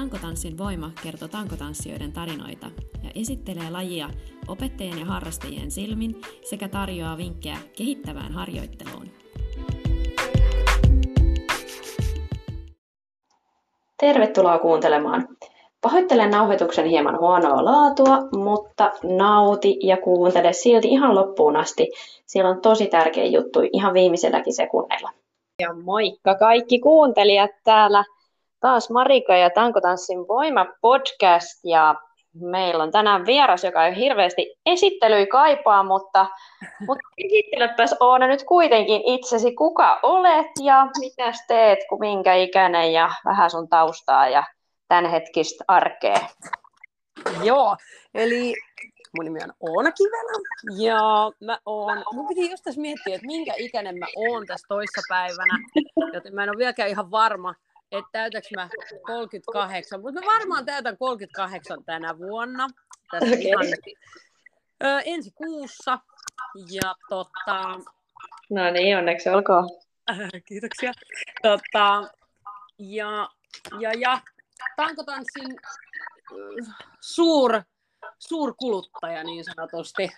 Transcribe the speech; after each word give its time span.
Tankotanssin 0.00 0.58
voima 0.58 0.90
kertoo 1.02 1.28
tankotanssijoiden 1.28 2.12
tarinoita 2.12 2.66
ja 3.02 3.10
esittelee 3.14 3.70
lajia 3.70 4.10
opettajien 4.48 4.98
ja 4.98 5.04
harrastajien 5.04 5.70
silmin 5.70 6.20
sekä 6.42 6.68
tarjoaa 6.68 7.16
vinkkejä 7.16 7.56
kehittävään 7.76 8.32
harjoitteluun. 8.32 9.10
Tervetuloa 14.00 14.58
kuuntelemaan. 14.58 15.28
Pahoittelen 15.80 16.30
nauhoituksen 16.30 16.86
hieman 16.86 17.18
huonoa 17.18 17.64
laatua, 17.64 18.18
mutta 18.36 18.92
nauti 19.02 19.76
ja 19.82 19.96
kuuntele 19.96 20.52
silti 20.52 20.88
ihan 20.88 21.14
loppuun 21.14 21.56
asti. 21.56 21.88
Siellä 22.26 22.50
on 22.50 22.60
tosi 22.60 22.86
tärkeä 22.86 23.24
juttu 23.24 23.60
ihan 23.72 23.94
viimeiselläkin 23.94 24.54
sekunneilla. 24.54 25.10
Ja 25.62 25.74
moikka 25.74 26.34
kaikki 26.34 26.78
kuuntelijat 26.78 27.50
täällä. 27.64 28.04
Taas 28.60 28.90
Marika 28.90 29.36
ja 29.36 29.50
Tankotanssin 29.50 30.28
Voima 30.28 30.66
podcast 30.80 31.64
ja 31.64 31.94
meillä 32.34 32.84
on 32.84 32.90
tänään 32.90 33.26
vieras, 33.26 33.64
joka 33.64 33.86
ei 33.86 33.96
hirveästi 33.96 34.54
esittelyi 34.66 35.26
kaipaa, 35.26 35.82
mutta, 35.82 36.26
mutta 36.86 37.08
esittelepäs 37.18 37.94
Oona 38.00 38.26
nyt 38.26 38.44
kuitenkin 38.44 39.02
itsesi, 39.04 39.54
kuka 39.54 40.00
olet 40.02 40.46
ja 40.62 40.86
mitä 41.00 41.32
teet, 41.48 41.78
kun 41.88 41.98
minkä 42.00 42.34
ikäinen 42.34 42.92
ja 42.92 43.10
vähän 43.24 43.50
sun 43.50 43.68
taustaa 43.68 44.28
ja 44.28 44.44
tämänhetkistä 44.88 45.64
arkea. 45.68 46.20
Joo, 47.42 47.76
eli 48.14 48.54
mun 49.16 49.24
nimi 49.24 49.38
on 49.44 49.52
Oona 49.60 49.92
Kivelä 49.92 50.32
ja 50.78 50.98
mä 51.46 51.58
oon, 51.66 52.04
mun 52.12 52.28
piti 52.28 52.50
just 52.50 52.64
tässä 52.64 52.80
miettiä, 52.80 53.14
että 53.14 53.26
minkä 53.26 53.54
ikäinen 53.56 53.98
mä 53.98 54.06
oon 54.16 54.46
tässä 54.46 54.66
toissa 54.68 55.00
päivänä, 55.08 55.58
joten 56.12 56.34
mä 56.34 56.42
en 56.42 56.50
ole 56.50 56.58
vieläkään 56.58 56.88
ihan 56.88 57.10
varma, 57.10 57.54
että 57.92 58.08
täytäks 58.12 58.48
mä 58.56 58.68
38, 59.06 60.00
mutta 60.00 60.20
mä 60.20 60.26
varmaan 60.26 60.64
täytän 60.64 60.96
38 60.98 61.84
tänä 61.84 62.18
vuonna, 62.18 62.68
tässä 63.10 63.26
okay. 63.26 63.40
ihan, 63.40 63.66
ö, 64.84 65.00
ensi 65.04 65.30
kuussa, 65.30 65.98
ja 66.70 66.94
tota... 67.08 67.80
No 68.50 68.70
niin, 68.70 68.98
onneksi 68.98 69.28
olkoon. 69.28 69.68
Kiitoksia. 70.48 70.92
Tota, 71.42 72.08
ja, 72.78 73.28
ja, 73.80 73.92
ja 73.98 74.20
tankotanssin 74.76 75.56
suur, 77.00 77.62
suurkuluttaja 78.18 79.24
niin 79.24 79.44
sanotusti. 79.44 80.10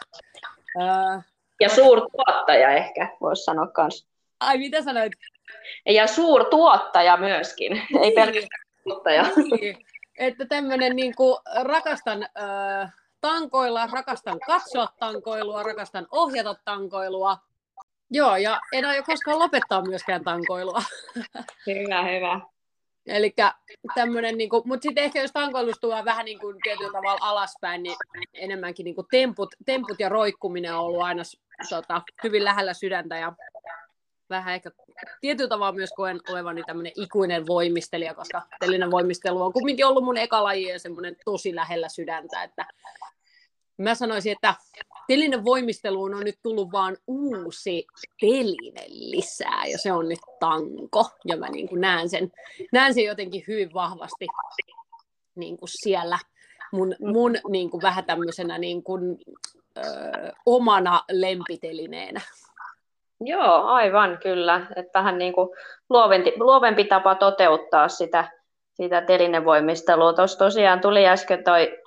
Ja 1.61 1.69
suurtuottaja 1.69 2.71
ehkä, 2.71 3.17
voisi 3.21 3.45
sanoa 3.45 3.67
kanssa. 3.67 4.07
Ai, 4.41 4.59
mitä 4.59 4.83
sanoit? 4.83 5.13
Ja 5.87 6.07
suurtuottaja 6.07 7.17
myöskin, 7.17 7.73
ei 7.73 8.01
niin. 8.01 8.15
pelkästään 8.15 8.63
tuottaja. 8.85 9.27
Niin. 9.61 9.77
Että 10.19 10.47
tämmöinen 10.47 10.97
niin 10.97 11.15
kuin, 11.17 11.39
rakastan 11.63 12.23
äh, 12.23 12.93
tankoilla, 13.21 13.89
rakastan 13.93 14.41
katsoa 14.47 14.89
tankoilua, 14.99 15.63
rakastan 15.63 16.07
ohjata 16.11 16.55
tankoilua. 16.65 17.39
Joo, 18.11 18.37
ja 18.37 18.61
en 18.73 18.85
aio 18.85 19.03
koskaan 19.03 19.39
lopettaa 19.39 19.83
myöskään 19.83 20.25
tankoilua. 20.25 20.83
Hyvä, 21.67 22.03
hyvä. 22.03 22.41
Eli 23.07 23.35
tämmöinen, 23.95 24.39
niin 24.39 24.51
mutta 24.65 24.83
sitten 24.83 25.05
ehkä 25.05 25.21
jos 25.21 25.33
tankoilusta 25.33 26.05
vähän 26.05 26.25
niin 26.25 26.39
kuin 26.39 26.57
tietyllä 26.63 26.93
tavalla 26.93 27.21
alaspäin, 27.23 27.83
niin 27.83 27.97
enemmänkin 28.35 28.85
niin 28.85 28.95
kuin 28.95 29.07
temput, 29.11 29.55
temput 29.67 30.01
ja 30.01 30.09
roikkuminen 30.09 30.75
on 30.75 30.81
ollut 30.81 31.03
aina 31.03 31.23
tota, 31.69 32.03
hyvin 32.23 32.45
lähellä 32.45 32.75
sydäntä 32.75 33.17
ja 33.17 33.33
vähän 34.33 34.55
ehkä 34.55 34.71
tietyllä 35.21 35.49
tavalla 35.49 35.77
myös 35.77 35.91
koen 35.97 36.21
olevani 36.31 36.63
tämmöinen 36.67 36.93
ikuinen 36.97 37.47
voimistelija, 37.47 38.15
koska 38.15 38.43
telinen 38.61 38.91
voimistelu 38.91 39.43
on 39.43 39.53
kumminkin 39.53 39.87
ollut 39.87 40.05
mun 40.05 40.17
eka 40.17 40.45
laji 40.45 40.69
ja 40.69 40.79
semmoinen 40.79 41.17
tosi 41.25 41.55
lähellä 41.55 41.89
sydäntä, 41.89 42.43
että 42.43 42.67
mä 43.79 43.95
sanoisin, 43.95 44.33
että 44.33 44.55
telinen 45.07 45.45
voimisteluun 45.45 46.15
on 46.15 46.25
nyt 46.25 46.39
tullut 46.43 46.73
vaan 46.73 46.97
uusi 47.07 47.87
teline 48.21 48.85
lisää, 48.89 49.67
ja 49.67 49.79
se 49.79 49.93
on 49.93 50.09
nyt 50.09 50.21
tanko, 50.41 51.11
ja 51.25 51.37
mä 51.37 51.49
niin 51.49 51.69
näen, 51.73 52.09
sen, 52.09 52.33
näen 52.73 52.95
sen 52.95 53.05
jotenkin 53.05 53.45
hyvin 53.49 53.75
vahvasti 53.75 54.27
niin 55.35 55.57
kuin 55.57 55.69
siellä 55.83 56.19
mun, 56.73 56.95
mun 57.01 57.37
niin 57.51 57.71
kuin 57.71 57.83
vähän 57.83 58.05
tämmöisenä 58.05 58.59
niin 58.59 58.83
kuin, 58.83 59.19
ö, 59.77 59.83
omana 60.47 61.03
lempitelineenä. 61.11 62.21
Joo, 63.25 63.65
aivan 63.65 64.19
kyllä. 64.23 64.67
Että 64.77 64.99
vähän 64.99 65.19
niin 65.19 65.33
kuin 65.33 65.49
luovempi, 65.91 66.33
luovempi 66.37 66.85
tapa 66.85 67.15
toteuttaa 67.15 67.89
sitä, 67.89 68.29
sitä 68.73 69.01
telinevoimistelua. 69.01 70.13
Tuossa 70.13 70.39
tosiaan 70.39 70.81
tuli 70.81 71.09
äsken 71.09 71.45
toi 71.45 71.79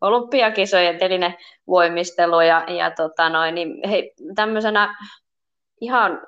olympiakisojen 0.00 0.98
telinevoimistelu 0.98 2.40
ja, 2.40 2.64
ja 2.68 2.90
tota 2.90 3.28
noin, 3.28 3.54
niin 3.54 3.88
hei, 3.88 4.14
tämmöisenä 4.34 4.96
ihan 5.80 6.20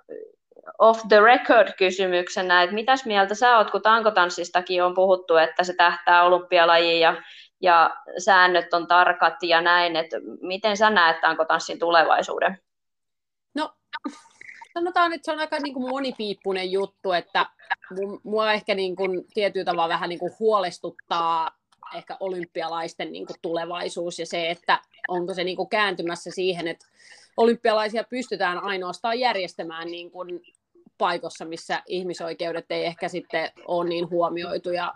off 0.78 1.00
the 1.08 1.20
record 1.20 1.68
kysymyksenä, 1.78 2.62
että 2.62 2.74
mitäs 2.74 3.06
mieltä 3.06 3.34
sä 3.34 3.56
oot, 3.58 3.70
kun 3.70 3.82
tankotanssistakin 3.82 4.84
on 4.84 4.94
puhuttu, 4.94 5.36
että 5.36 5.64
se 5.64 5.74
tähtää 5.76 6.24
olympialajiin 6.24 7.00
ja, 7.00 7.22
ja 7.62 7.90
säännöt 8.18 8.74
on 8.74 8.86
tarkat 8.86 9.34
ja 9.42 9.60
näin, 9.60 9.96
että 9.96 10.16
miten 10.40 10.76
sä 10.76 10.90
näet 10.90 11.20
tankotanssin 11.20 11.78
tulevaisuuden? 11.78 12.63
No 14.74 14.80
sanotaan, 14.80 15.12
että 15.12 15.24
se 15.24 15.32
on 15.32 15.38
aika 15.38 15.58
niin 15.58 15.74
kuin 15.74 15.88
monipiippunen 15.88 16.72
juttu, 16.72 17.12
että 17.12 17.46
mua 18.22 18.52
ehkä 18.52 18.74
niin 18.74 18.96
kuin, 18.96 19.26
tietyllä 19.34 19.64
tavalla 19.64 19.88
vähän 19.88 20.08
niin 20.08 20.18
kuin 20.18 20.32
huolestuttaa 20.40 21.50
ehkä 21.94 22.16
olympialaisten 22.20 23.12
niin 23.12 23.26
kuin 23.26 23.36
tulevaisuus 23.42 24.18
ja 24.18 24.26
se, 24.26 24.50
että 24.50 24.80
onko 25.08 25.34
se 25.34 25.44
niin 25.44 25.56
kuin 25.56 25.68
kääntymässä 25.68 26.30
siihen, 26.30 26.68
että 26.68 26.86
olympialaisia 27.36 28.04
pystytään 28.04 28.58
ainoastaan 28.58 29.20
järjestämään 29.20 29.90
niin 29.90 30.10
kuin 30.10 30.42
paikossa, 30.98 31.44
missä 31.44 31.82
ihmisoikeudet 31.86 32.66
ei 32.70 32.84
ehkä 32.84 33.08
sitten 33.08 33.50
ole 33.66 33.88
niin 33.88 34.10
huomioitu 34.10 34.70
ja 34.70 34.94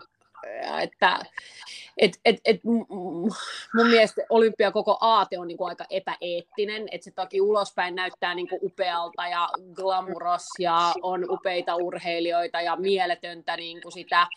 että 0.81 1.19
et, 1.97 2.19
et, 2.25 2.37
et, 2.45 2.63
mun 3.75 3.87
mielestä 3.87 4.21
olympia 4.29 4.71
koko 4.71 4.97
aate 5.01 5.39
on 5.39 5.47
niinku 5.47 5.65
aika 5.65 5.85
epäeettinen, 5.89 6.87
että 6.91 7.05
se 7.05 7.11
toki 7.11 7.41
ulospäin 7.41 7.95
näyttää 7.95 8.35
niinku 8.35 8.59
upealta 8.61 9.27
ja 9.27 9.49
glamuros 9.73 10.47
ja 10.59 10.93
on 11.01 11.25
upeita 11.31 11.75
urheilijoita 11.75 12.61
ja 12.61 12.75
mieletöntä 12.75 13.57
niinku 13.57 13.91
sitä 13.91 14.27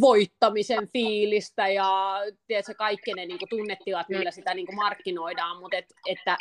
voittamisen 0.00 0.88
fiilistä 0.92 1.68
ja 1.68 2.20
tiedätkö, 2.46 2.74
kaikki 2.74 3.12
ne 3.14 3.26
niinku 3.26 3.46
tunnetilat, 3.50 4.08
millä 4.08 4.30
sitä 4.30 4.54
niinku 4.54 4.72
markkinoidaan, 4.72 5.60
mutta 5.60 5.76
et, 5.76 5.86
että 6.06 6.36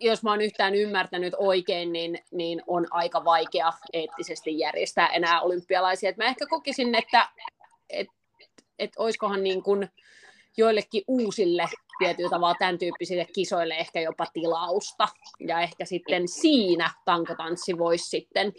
jos 0.00 0.22
mä 0.22 0.30
oon 0.30 0.40
yhtään 0.40 0.74
ymmärtänyt 0.74 1.34
oikein, 1.38 1.92
niin, 1.92 2.18
niin 2.30 2.62
on 2.66 2.86
aika 2.90 3.24
vaikea 3.24 3.72
eettisesti 3.92 4.58
järjestää 4.58 5.06
enää 5.06 5.40
olympialaisia. 5.40 6.10
Et 6.10 6.16
mä 6.16 6.24
ehkä 6.24 6.46
kokisin, 6.46 6.94
että 6.94 7.28
että 7.92 8.12
et 8.78 8.90
olisikohan 8.98 9.42
niin 9.42 9.62
kuin 9.62 9.88
joillekin 10.56 11.02
uusille 11.08 11.68
tietyllä 11.98 12.30
tavalla 12.30 12.56
tämän 12.58 12.78
tyyppisille 12.78 13.26
kisoille 13.34 13.74
ehkä 13.74 14.00
jopa 14.00 14.26
tilausta. 14.32 15.08
Ja 15.40 15.60
ehkä 15.60 15.84
sitten 15.84 16.28
siinä 16.28 16.90
tankotanssi 17.04 17.78
voisi 17.78 18.08
sitten 18.08 18.52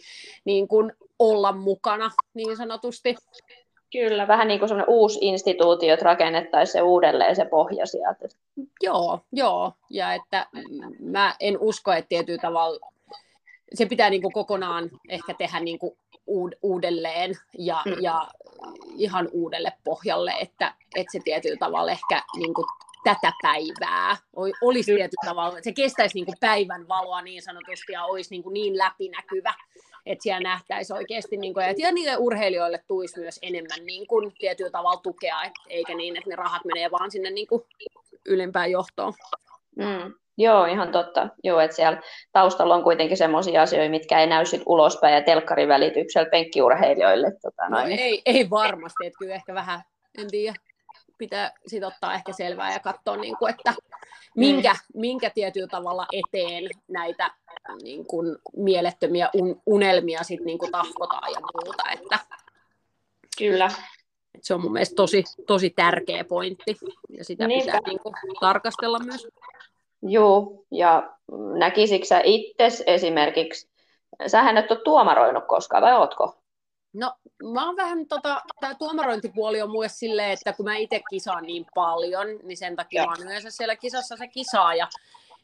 niin 0.46 0.68
kuin 0.68 0.94
olla 1.20 1.52
mukana 1.52 2.12
niin 2.34 2.58
sanotusti. 2.58 3.16
Kyllä, 3.92 4.28
vähän 4.28 4.48
niin 4.48 4.60
kuin 4.60 4.70
semmoinen 4.70 4.94
uusi 4.96 5.20
instituutio, 5.22 5.94
että 5.94 6.06
rakennettaisiin 6.06 6.74
se 6.74 6.82
uudelleen 6.82 7.36
se 7.36 7.46
pohja 7.46 7.86
sieltä. 7.86 8.28
Joo, 8.82 9.20
joo. 9.32 9.72
Ja 9.90 10.14
että 10.14 10.48
mä 11.00 11.36
en 11.40 11.58
usko, 11.60 11.92
että 11.92 12.10
tietyllä 12.10 12.42
tavalla 12.42 12.92
se 13.74 13.86
pitää 13.86 14.10
niin 14.10 14.22
kuin 14.22 14.34
kokonaan 14.34 14.90
ehkä 15.10 15.34
tehdä 15.34 15.60
niin 15.60 15.80
kuin 15.80 15.98
uudelleen 16.62 17.32
ja, 17.58 17.82
mm. 17.86 17.96
ja 18.02 18.28
ihan 18.98 19.30
uudelle 19.32 19.74
pohjalle, 19.84 20.32
että, 20.42 20.74
että 20.96 21.12
se 21.12 21.20
tietyllä 21.24 21.58
tavalla 21.58 21.92
ehkä 21.92 22.24
niin 22.38 22.54
kuin 22.54 22.66
tätä 23.04 23.32
päivää 23.42 24.18
olisi 24.62 24.96
tietyllä 24.96 25.26
tavalla, 25.26 25.62
se 25.62 25.72
kestäisi 25.72 26.16
niin 26.16 26.26
kuin 26.26 26.38
päivän 26.40 26.88
valoa 26.88 27.22
niin 27.22 27.42
sanotusti 27.42 27.92
ja 27.92 28.04
olisi 28.06 28.30
niin, 28.30 28.44
kuin 28.44 28.54
niin 28.54 28.78
läpinäkyvä, 28.78 29.54
että 30.06 30.24
siellä 30.24 30.50
nähtäisi 30.50 30.94
oikeasti, 30.94 31.38
niin 31.38 31.54
kuin, 31.54 31.66
ja 31.78 31.92
niille 31.92 32.18
urheilijoille 32.18 32.84
tulisi 32.88 33.20
myös 33.20 33.40
enemmän 33.42 33.86
niin 33.86 34.08
kuin, 34.08 34.34
tietyllä 34.40 34.72
tavalla 34.72 35.02
tukea, 35.02 35.38
eikä 35.70 35.96
niin, 35.96 36.18
että 36.18 36.30
ne 36.30 36.36
rahat 36.36 36.66
menee 36.66 36.92
vaan 36.92 37.12
sinne 37.12 37.30
niin 37.30 37.48
kuin, 37.48 37.64
ylempään 38.26 38.72
johtoon. 38.72 39.14
Mm. 39.76 40.14
Joo, 40.38 40.66
ihan 40.66 40.92
totta. 40.92 41.30
Joo, 41.44 41.60
että 41.60 41.76
siellä 41.76 42.02
taustalla 42.32 42.76
on 42.76 42.84
kuitenkin 42.84 43.18
sellaisia 43.18 43.62
asioita, 43.62 43.92
mitkä 43.92 44.20
ei 44.20 44.28
näy 44.28 44.46
sit 44.46 44.62
ulospäin 44.66 45.16
ja 45.16 45.22
telkkarin 45.22 45.68
välityksellä 45.68 46.30
penkkiurheilijoille. 46.30 47.32
Tota, 47.42 47.70
no, 47.70 47.80
ei, 47.80 48.22
ei 48.26 48.50
varmasti, 48.50 49.06
että 49.06 49.18
kyllä 49.20 49.36
ehkä 49.36 49.54
vähän, 49.54 49.82
en 50.18 50.32
tiedä, 50.32 50.56
pitää 51.18 51.52
sit 51.68 51.84
ottaa 51.84 52.14
ehkä 52.14 52.34
selvää 52.34 52.74
ja 52.74 52.80
katsoa, 52.80 53.18
niin 53.18 53.38
kuin, 53.38 53.50
että 53.50 53.74
minkä, 54.36 54.74
mm. 54.74 55.00
minkä 55.02 55.30
tietyllä 55.30 55.68
tavalla 55.68 56.06
eteen 56.14 56.70
näitä 56.88 57.32
niin 57.84 58.06
kuin, 58.06 58.38
mielettömiä 58.56 59.30
un, 59.34 59.62
unelmia 59.66 60.24
sit, 60.24 60.42
niin 60.42 60.58
kuin, 60.58 60.72
tahkotaan 60.72 61.32
ja 61.32 61.40
muuta. 61.40 61.84
Että, 61.92 62.20
Kyllä. 63.38 63.72
se 64.42 64.54
on 64.54 64.62
mun 64.62 64.74
mielestä 64.74 64.96
tosi, 64.96 65.24
tosi 65.48 65.70
tärkeä 65.70 66.24
pointti, 66.24 66.78
ja 67.18 67.26
sitä 67.26 67.48
Niinpä. 67.48 67.66
pitää 67.66 67.82
niin 67.88 68.00
kuin, 68.00 68.16
tarkastella 68.40 69.00
myös. 69.00 69.28
Joo, 70.08 70.66
ja 70.72 71.14
näkisikö 71.58 72.06
sä 72.06 72.22
itse 72.24 72.84
esimerkiksi, 72.88 73.70
sähän 74.28 74.58
et 74.58 74.72
ole 74.72 74.80
tuomaroinut 74.84 75.44
koskaan, 75.48 75.84
vai 75.84 75.94
ootko? 75.94 76.44
No, 76.94 77.14
mä 77.54 77.66
oon 77.66 77.76
vähän, 77.76 78.08
tota, 78.08 78.42
tämä 78.60 78.76
tuomarointipuoli 78.76 79.62
on 79.62 79.70
mulle 79.70 79.90
silleen, 79.90 80.32
että 80.32 80.54
kun 80.54 80.66
mä 80.66 80.76
itse 80.76 81.02
kisaan 81.10 81.44
niin 81.44 81.66
paljon, 81.76 82.28
niin 82.44 82.58
sen 82.58 82.76
takia 82.76 83.02
ja. 83.02 83.06
mä 83.06 83.14
oon 83.14 83.28
yleensä 83.28 83.50
siellä 83.50 83.76
kisassa 83.76 84.18
se 84.18 84.28
kisaaja. 84.28 84.88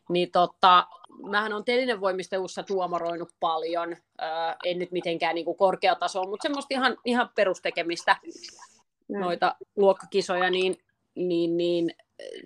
Niin 0.09 0.31
tota, 0.31 0.87
mähän 1.29 1.53
on 1.53 1.65
telinevoimistelussa 1.65 2.63
tuomaroinut 2.63 3.29
paljon, 3.39 3.95
öö, 4.21 4.27
en 4.65 4.79
nyt 4.79 4.91
mitenkään 4.91 5.35
niin 5.35 5.57
korkeatasoa, 5.57 6.27
mutta 6.27 6.43
semmoista 6.43 6.73
ihan, 6.73 6.97
ihan 7.05 7.29
perustekemistä 7.35 8.15
mm. 9.07 9.19
noita 9.19 9.55
luokkakisoja, 9.75 10.49
niin, 10.49 10.77
niin, 11.15 11.57
niin 11.57 11.95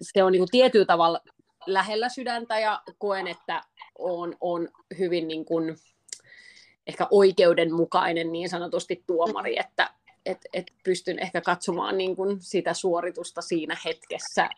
se 0.01 0.24
on 0.24 0.31
niin 0.31 0.48
tietyllä 0.51 0.86
tavalla 0.86 1.19
lähellä 1.65 2.10
sydäntä 2.10 2.60
ja 2.60 2.81
koen, 2.98 3.27
että 3.27 3.62
on, 4.00 4.36
on 4.42 4.69
hyvin 5.00 5.27
niin 5.27 5.45
kuin, 5.45 5.75
ehkä 6.88 7.07
oikeudenmukainen 7.12 8.31
niin 8.31 8.50
sanotusti 8.50 9.04
tuomari, 9.07 9.60
että 9.60 9.89
et, 10.25 10.38
et 10.54 10.71
pystyn 10.83 11.19
ehkä 11.19 11.42
katsomaan 11.42 11.98
niin 11.98 12.15
kuin 12.15 12.42
sitä 12.42 12.74
suoritusta 12.74 13.42
siinä 13.42 13.77
hetkessä 13.86 14.50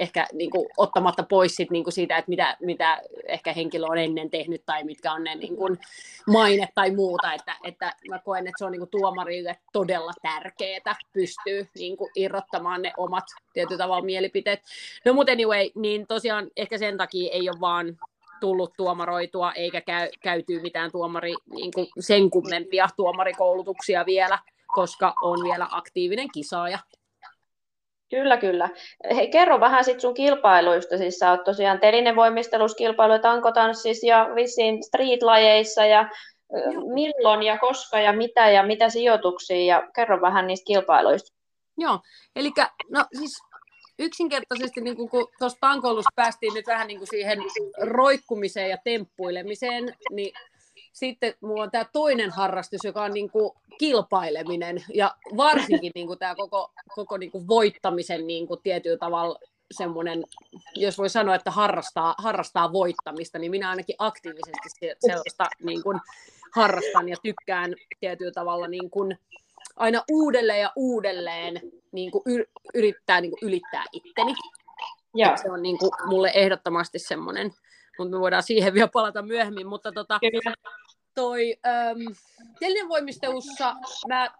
ehkä 0.00 0.26
niin 0.32 0.50
kuin, 0.50 0.68
ottamatta 0.76 1.22
pois 1.22 1.56
sit, 1.56 1.70
niin 1.70 1.84
kuin 1.84 1.94
siitä, 1.94 2.18
että 2.18 2.28
mitä, 2.28 2.56
mitä 2.60 3.02
ehkä 3.28 3.52
henkilö 3.52 3.86
on 3.86 3.98
ennen 3.98 4.30
tehnyt 4.30 4.62
tai 4.66 4.84
mitkä 4.84 5.12
on 5.12 5.24
ne 5.24 5.34
niin 5.34 5.56
kuin, 5.56 5.78
maine 6.26 6.68
tai 6.74 6.90
muuta, 6.90 7.32
että, 7.32 7.56
että 7.64 7.92
mä 8.10 8.18
koen, 8.18 8.46
että 8.46 8.58
se 8.58 8.64
on 8.64 8.72
niin 8.72 8.80
kuin, 8.80 8.90
tuomarille 8.90 9.56
todella 9.72 10.12
tärkeää 10.22 10.96
pystyy 11.12 11.68
niin 11.78 11.96
kuin, 11.96 12.10
irrottamaan 12.16 12.82
ne 12.82 12.92
omat 12.96 13.24
tietyllä 13.52 13.78
tavalla 13.78 14.04
mielipiteet. 14.04 14.60
No 15.04 15.12
mutta 15.12 15.32
anyway, 15.32 15.70
niin 15.74 16.06
tosiaan 16.06 16.50
ehkä 16.56 16.78
sen 16.78 16.96
takia 16.96 17.32
ei 17.32 17.48
ole 17.48 17.60
vaan 17.60 17.96
tullut 18.40 18.72
tuomaroitua 18.76 19.52
eikä 19.52 19.80
käy, 19.80 20.08
käytyy 20.22 20.60
mitään 20.60 20.92
tuomari, 20.92 21.34
niin 21.54 21.72
kuin 21.74 21.86
sen 21.98 22.30
kummempia 22.30 22.88
tuomarikoulutuksia 22.96 24.06
vielä, 24.06 24.38
koska 24.74 25.14
on 25.22 25.44
vielä 25.44 25.68
aktiivinen 25.70 26.28
kisaaja. 26.34 26.78
Kyllä, 28.10 28.36
kyllä. 28.36 28.68
Hei, 29.14 29.28
kerro 29.28 29.60
vähän 29.60 29.84
sit 29.84 30.00
sun 30.00 30.14
kilpailuista. 30.14 30.98
Siis 30.98 31.18
sä 31.18 31.30
oot 31.30 31.44
tosiaan 31.44 31.80
telinevoimistelussa 31.80 32.76
kilpailu 32.76 33.18
tankotanssissa 33.18 34.06
ja 34.06 34.28
vissiin 34.34 34.82
streetlajeissa 34.82 35.84
ja 35.84 36.10
Joo. 36.52 36.94
milloin 36.94 37.42
ja 37.42 37.58
koska 37.58 38.00
ja 38.00 38.12
mitä 38.12 38.50
ja 38.50 38.62
mitä 38.62 38.88
sijoituksia 38.88 39.64
ja 39.64 39.88
kerro 39.94 40.20
vähän 40.20 40.46
niistä 40.46 40.64
kilpailuista. 40.64 41.32
Joo, 41.78 42.00
eli 42.36 42.50
no 42.90 43.04
siis 43.18 43.42
yksinkertaisesti 43.98 44.80
niin 44.80 44.96
kun 44.96 45.28
tuossa 45.38 45.58
päästiin 46.16 46.54
nyt 46.54 46.66
vähän 46.66 46.86
niin 46.86 46.98
kuin 46.98 47.08
siihen 47.08 47.38
roikkumiseen 47.82 48.70
ja 48.70 48.76
temppuilemiseen, 48.84 49.94
niin 50.10 50.32
sitten 50.92 51.34
mulla 51.40 51.62
on 51.62 51.70
tämä 51.70 51.84
toinen 51.92 52.30
harrastus, 52.30 52.80
joka 52.84 53.02
on 53.02 53.12
niin 53.12 53.30
kuin 53.30 53.50
kilpaileminen 53.78 54.84
ja 54.94 55.16
varsinkin 55.36 55.92
niin 55.94 56.06
kuin 56.06 56.18
tämä 56.18 56.34
koko, 56.34 56.72
koko 56.94 57.16
niin 57.16 57.30
kuin 57.30 57.48
voittamisen 57.48 58.26
niin 58.26 58.46
kuin 58.46 58.60
tietyllä 58.62 58.98
tavalla 58.98 59.38
semmoinen, 59.70 60.24
jos 60.74 60.98
voi 60.98 61.10
sanoa, 61.10 61.34
että 61.34 61.50
harrastaa, 61.50 62.14
harrastaa 62.18 62.72
voittamista, 62.72 63.38
niin 63.38 63.50
minä 63.50 63.70
ainakin 63.70 63.96
aktiivisesti 63.98 64.68
sellaista 65.06 65.48
niin 65.62 65.82
kuin 65.82 66.00
harrastan 66.52 67.08
ja 67.08 67.16
tykkään 67.22 67.74
tietyllä 68.00 68.32
tavalla 68.32 68.68
niin 68.68 68.90
kuin 68.90 69.18
aina 69.76 70.04
uudelleen 70.10 70.60
ja 70.60 70.72
uudelleen 70.76 71.60
niin 71.92 72.10
kuin 72.10 72.24
yrittää 72.74 73.20
niin 73.20 73.30
kuin 73.30 73.48
ylittää 73.48 73.84
itteni. 73.92 74.34
Ja. 75.16 75.36
Se 75.36 75.50
on 75.50 75.62
niin 75.62 75.78
kuin 75.78 75.90
mulle 76.06 76.30
ehdottomasti 76.34 76.98
semmoinen, 76.98 77.52
mutta 78.00 78.16
me 78.16 78.20
voidaan 78.20 78.42
siihen 78.42 78.74
vielä 78.74 78.88
palata 78.92 79.22
myöhemmin, 79.22 79.66
mutta 79.66 79.92
tota, 79.92 80.20
toi 81.14 81.56
ähm, 81.66 82.88
voimistelussa 82.88 83.76
mä 84.08 84.30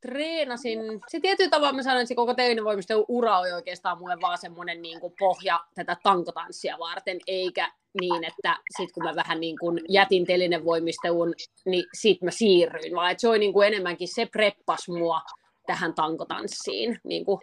treenasin, 0.00 0.78
se 1.08 1.20
tietyllä 1.20 1.50
tavalla 1.50 1.72
mä 1.72 1.82
sanoin, 1.82 2.02
että 2.02 2.08
se 2.08 2.14
koko 2.14 2.34
voimistelun 2.64 3.04
ura 3.08 3.38
oli 3.38 3.52
oikeastaan 3.52 3.98
mulle 3.98 4.16
vaan 4.20 4.38
semmoinen 4.38 4.82
niin 4.82 5.00
kuin 5.00 5.12
pohja 5.18 5.60
tätä 5.74 5.96
tankotanssia 6.02 6.78
varten, 6.78 7.18
eikä 7.26 7.72
niin, 8.00 8.24
että 8.24 8.56
sitten 8.76 8.94
kun 8.94 9.04
mä 9.04 9.16
vähän 9.16 9.40
niin 9.40 9.58
kuin 9.58 9.80
jätin 9.88 10.26
telinevoimistelun, 10.26 11.34
niin 11.64 11.84
sitten 11.94 12.26
mä 12.26 12.30
siirryin, 12.30 12.96
vaan 12.96 13.10
että 13.10 13.20
se 13.20 13.28
oli 13.28 13.38
niin 13.38 13.52
kuin 13.52 13.66
enemmänkin 13.66 14.08
se 14.14 14.26
preppas 14.26 14.88
mua 14.88 15.20
tähän 15.66 15.94
tankotanssiin, 15.94 17.00
niin 17.04 17.24
kuin 17.24 17.40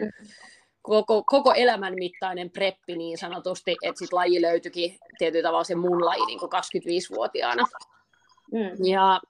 koko, 0.88 1.24
koko 1.24 1.54
elämän 1.54 1.94
mittainen 1.94 2.50
preppi 2.50 2.96
niin 2.98 3.18
sanotusti, 3.18 3.76
että 3.82 4.00
sitten 4.00 4.18
laji 4.18 4.42
löytyikin 4.42 4.98
tietyllä 5.18 5.48
tavalla 5.48 5.64
se 5.64 5.76
mun 5.76 6.06
laji 6.06 6.26
niin 6.26 6.40
kuin 6.40 6.52
25-vuotiaana. 6.52 7.64
Mm. 8.52 8.86
Ja 8.86 9.22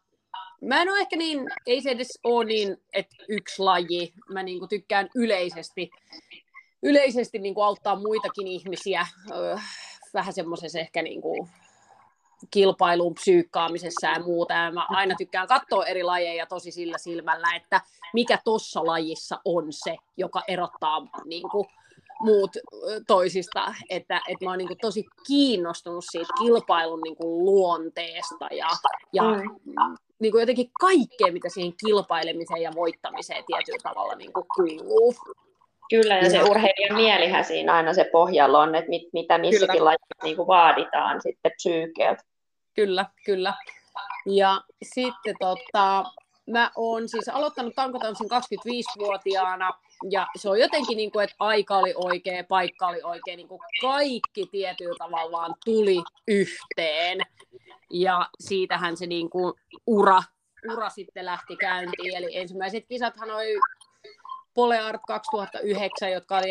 mä 0.61 0.81
en 0.81 0.89
ole 0.89 0.99
ehkä 0.99 1.15
niin, 1.15 1.47
ei 1.65 1.81
se 1.81 1.89
edes 1.89 2.19
ole 2.23 2.45
niin, 2.45 2.77
että 2.93 3.15
yksi 3.29 3.61
laji. 3.61 4.13
Mä 4.29 4.43
niin 4.43 4.59
kuin 4.59 4.69
tykkään 4.69 5.09
yleisesti, 5.15 5.89
yleisesti 6.83 7.39
niin 7.39 7.53
kuin 7.53 7.65
auttaa 7.65 7.99
muitakin 7.99 8.47
ihmisiä 8.47 9.07
öö, 9.31 9.55
vähän 10.13 10.33
semmoisessa 10.33 10.79
ehkä 10.79 11.01
niin 11.01 11.21
kuin 11.21 11.49
kilpailuun 12.51 13.13
psyykkaamisessa 13.13 14.07
ja 14.07 14.23
muuta. 14.23 14.53
Ja 14.53 14.71
mä 14.71 14.85
aina 14.89 15.15
tykkään 15.17 15.47
katsoa 15.47 15.85
eri 15.85 16.03
lajeja 16.03 16.45
tosi 16.45 16.71
sillä 16.71 16.97
silmällä, 16.97 17.55
että 17.55 17.81
mikä 18.13 18.39
tuossa 18.43 18.85
lajissa 18.85 19.39
on 19.45 19.65
se, 19.69 19.97
joka 20.17 20.41
erottaa 20.47 21.07
niin 21.25 21.49
kuin, 21.49 21.67
muut 22.19 22.51
toisista, 23.07 23.73
että, 23.89 24.21
että 24.27 24.45
mä 24.45 24.51
oon 24.51 24.57
niin 24.57 24.67
kuin 24.67 24.77
tosi 24.81 25.05
kiinnostunut 25.27 26.05
siitä 26.11 26.33
kilpailun 26.39 27.01
niin 27.01 27.15
kuin 27.15 27.45
luonteesta 27.45 28.47
ja, 28.51 28.67
ja 29.13 29.23
mm. 29.23 29.97
niin 30.19 30.31
kuin 30.31 30.39
jotenkin 30.41 30.71
kaikkea, 30.79 31.33
mitä 31.33 31.49
siihen 31.49 31.73
kilpailemiseen 31.85 32.61
ja 32.61 32.71
voittamiseen 32.75 33.43
tietyllä 33.47 33.79
tavalla 33.83 34.15
niin 34.15 34.33
kuin 34.33 34.45
kuuluu. 34.55 35.13
Kyllä, 35.89 36.17
ja 36.17 36.29
se 36.29 36.43
urheilijan 36.43 36.95
mielihän 36.95 37.45
siinä 37.45 37.73
aina 37.73 37.93
se 37.93 38.09
pohjalla 38.11 38.59
on, 38.59 38.75
että 38.75 38.89
mit, 38.89 39.03
mitä 39.13 39.37
missäkin 39.37 39.85
lajissa 39.85 40.23
niin 40.23 40.35
kuin 40.35 40.47
vaaditaan 40.47 41.21
sitten 41.21 41.51
psyykeeltä. 41.55 42.23
Kyllä, 42.77 43.05
kyllä. 43.25 43.53
Ja 44.25 44.61
sitten 44.83 45.35
tota, 45.39 46.03
mä 46.49 46.71
oon 46.75 47.09
siis 47.09 47.29
aloittanut 47.29 47.75
tankotanssin 47.75 48.27
25-vuotiaana 48.31 49.73
ja 50.09 50.27
se 50.35 50.49
on 50.49 50.59
jotenkin 50.59 50.97
niin 50.97 51.11
kuin, 51.11 51.23
että 51.23 51.35
aika 51.39 51.77
oli 51.77 51.93
oikea, 51.95 52.43
paikka 52.43 52.87
oli 52.87 53.03
oikea, 53.03 53.35
niin 53.35 53.47
kuin 53.47 53.61
kaikki 53.81 54.47
tietyllä 54.51 54.95
tavalla 54.99 55.31
vaan 55.31 55.55
tuli 55.65 56.03
yhteen. 56.27 57.19
Ja 57.91 58.29
siitähän 58.39 58.97
se 58.97 59.07
niin 59.07 59.29
kuin 59.29 59.53
ura, 59.87 60.23
ura 60.73 60.89
sitten 60.89 61.25
lähti 61.25 61.55
käyntiin. 61.55 62.15
Eli 62.15 62.37
ensimmäiset 62.37 62.85
kisathan 62.87 63.31
oli 63.31 63.59
Poleart 64.53 65.01
2009, 65.07 66.11
jotka 66.11 66.41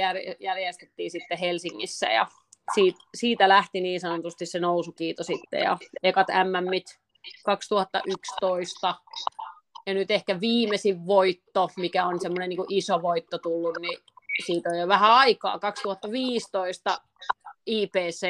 järjestettiin 0.41 1.11
sitten 1.11 1.39
Helsingissä 1.39 2.07
ja 2.07 2.27
siitä, 2.75 2.99
siitä 3.15 3.49
lähti 3.49 3.81
niin 3.81 4.01
sanotusti 4.01 4.47
se 4.47 4.61
nousukiito 4.61 5.25
sitten 5.25 5.61
ja 5.61 5.77
ekat 6.03 6.27
MMit 6.45 6.99
2011 7.45 8.95
ja 9.87 9.95
nyt 9.95 10.11
ehkä 10.11 10.41
viimeisin 10.41 11.07
voitto, 11.07 11.71
mikä 11.77 12.07
on 12.07 12.21
semmoinen 12.21 12.49
niin 12.49 12.61
iso 12.69 13.03
voitto 13.03 13.39
tullut, 13.39 13.79
niin 13.81 13.99
siitä 14.47 14.71
on 14.71 14.79
jo 14.79 14.89
vähän 14.89 15.11
aikaa. 15.11 15.59
2015 15.59 16.99
IPC 17.67 18.27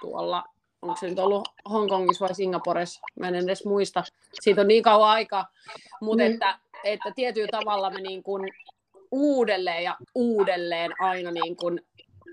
tuolla, 0.00 0.44
onko 0.82 0.96
se 0.96 1.08
nyt 1.08 1.18
ollut 1.18 1.48
Hongkongissa 1.70 2.24
vai 2.26 2.34
Singaporessa, 2.34 3.00
mä 3.20 3.28
en 3.28 3.34
edes 3.34 3.64
muista. 3.64 4.04
Siitä 4.40 4.60
on 4.60 4.68
niin 4.68 4.82
kauan 4.82 5.10
aikaa, 5.10 5.46
mutta 6.00 6.24
mm. 6.24 6.32
että, 6.32 6.58
että 6.84 7.12
tietyllä 7.14 7.48
tavalla 7.50 7.90
me 7.90 8.00
niin 8.00 8.22
kuin 8.22 8.52
uudelleen 9.10 9.84
ja 9.84 9.96
uudelleen 10.14 10.90
aina 11.00 11.30
niin 11.30 11.56
kuin 11.56 11.80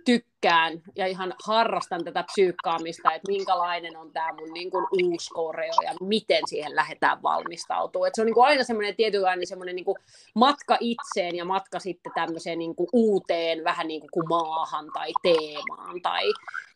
tykkään 0.08 0.82
ja 0.96 1.08
ihan 1.08 1.34
harrastan 1.46 2.04
tätä 2.04 2.24
psyykkaamista, 2.24 3.14
että 3.14 3.32
minkälainen 3.32 3.98
on 3.98 4.12
tämä 4.14 4.34
mun 4.34 4.54
niin 4.54 4.72
kuin 4.72 4.86
uusi 5.04 5.30
koreo 5.34 5.74
ja 5.84 5.94
miten 6.02 6.42
siihen 6.48 6.76
lähdetään 6.76 7.24
valmistautumaan. 7.24 8.12
se 8.14 8.22
on 8.22 8.26
niin 8.26 8.34
kuin 8.34 8.46
aina 8.46 8.64
semmoinen 8.64 8.96
tietynlainen 8.96 9.48
semmoinen 9.48 9.76
niin 9.76 9.86
kuin 9.86 9.98
matka 10.36 10.78
itseen 10.80 11.36
ja 11.36 11.46
matka 11.46 11.80
sitten 11.80 12.12
tämmöiseen 12.16 12.60
niin 12.60 12.76
kuin 12.76 12.90
uuteen 12.94 13.64
vähän 13.64 13.88
niin 13.88 14.04
kuin 14.14 14.28
maahan 14.30 14.86
tai 14.94 15.12
teemaan. 15.22 16.02
Tai, 16.02 16.34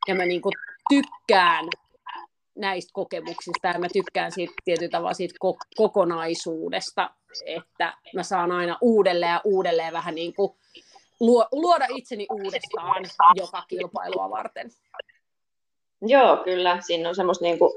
ja 0.07 0.15
mä 0.15 0.25
niin 0.25 0.41
kuin 0.41 0.53
tykkään 0.89 1.65
näistä 2.55 2.91
kokemuksista 2.93 3.67
ja 3.67 3.79
mä 3.79 3.87
tykkään 3.93 4.31
siitä 4.31 4.53
tietyllä 4.65 4.91
tavalla 4.91 5.13
siitä 5.13 5.35
ko- 5.45 5.67
kokonaisuudesta, 5.75 7.09
että 7.45 7.93
mä 8.15 8.23
saan 8.23 8.51
aina 8.51 8.77
uudelleen 8.81 9.31
ja 9.31 9.41
uudelleen 9.43 9.93
vähän 9.93 10.15
niin 10.15 10.33
kuin 10.33 10.51
luoda 11.51 11.85
itseni 11.89 12.27
uudestaan 12.31 13.05
joka 13.35 13.63
kilpailua 13.67 14.29
varten. 14.29 14.69
Joo, 16.01 16.37
kyllä. 16.37 16.77
Siinä 16.81 17.09
on 17.09 17.15
semmoista 17.15 17.45
niin 17.45 17.59
kuin, 17.59 17.71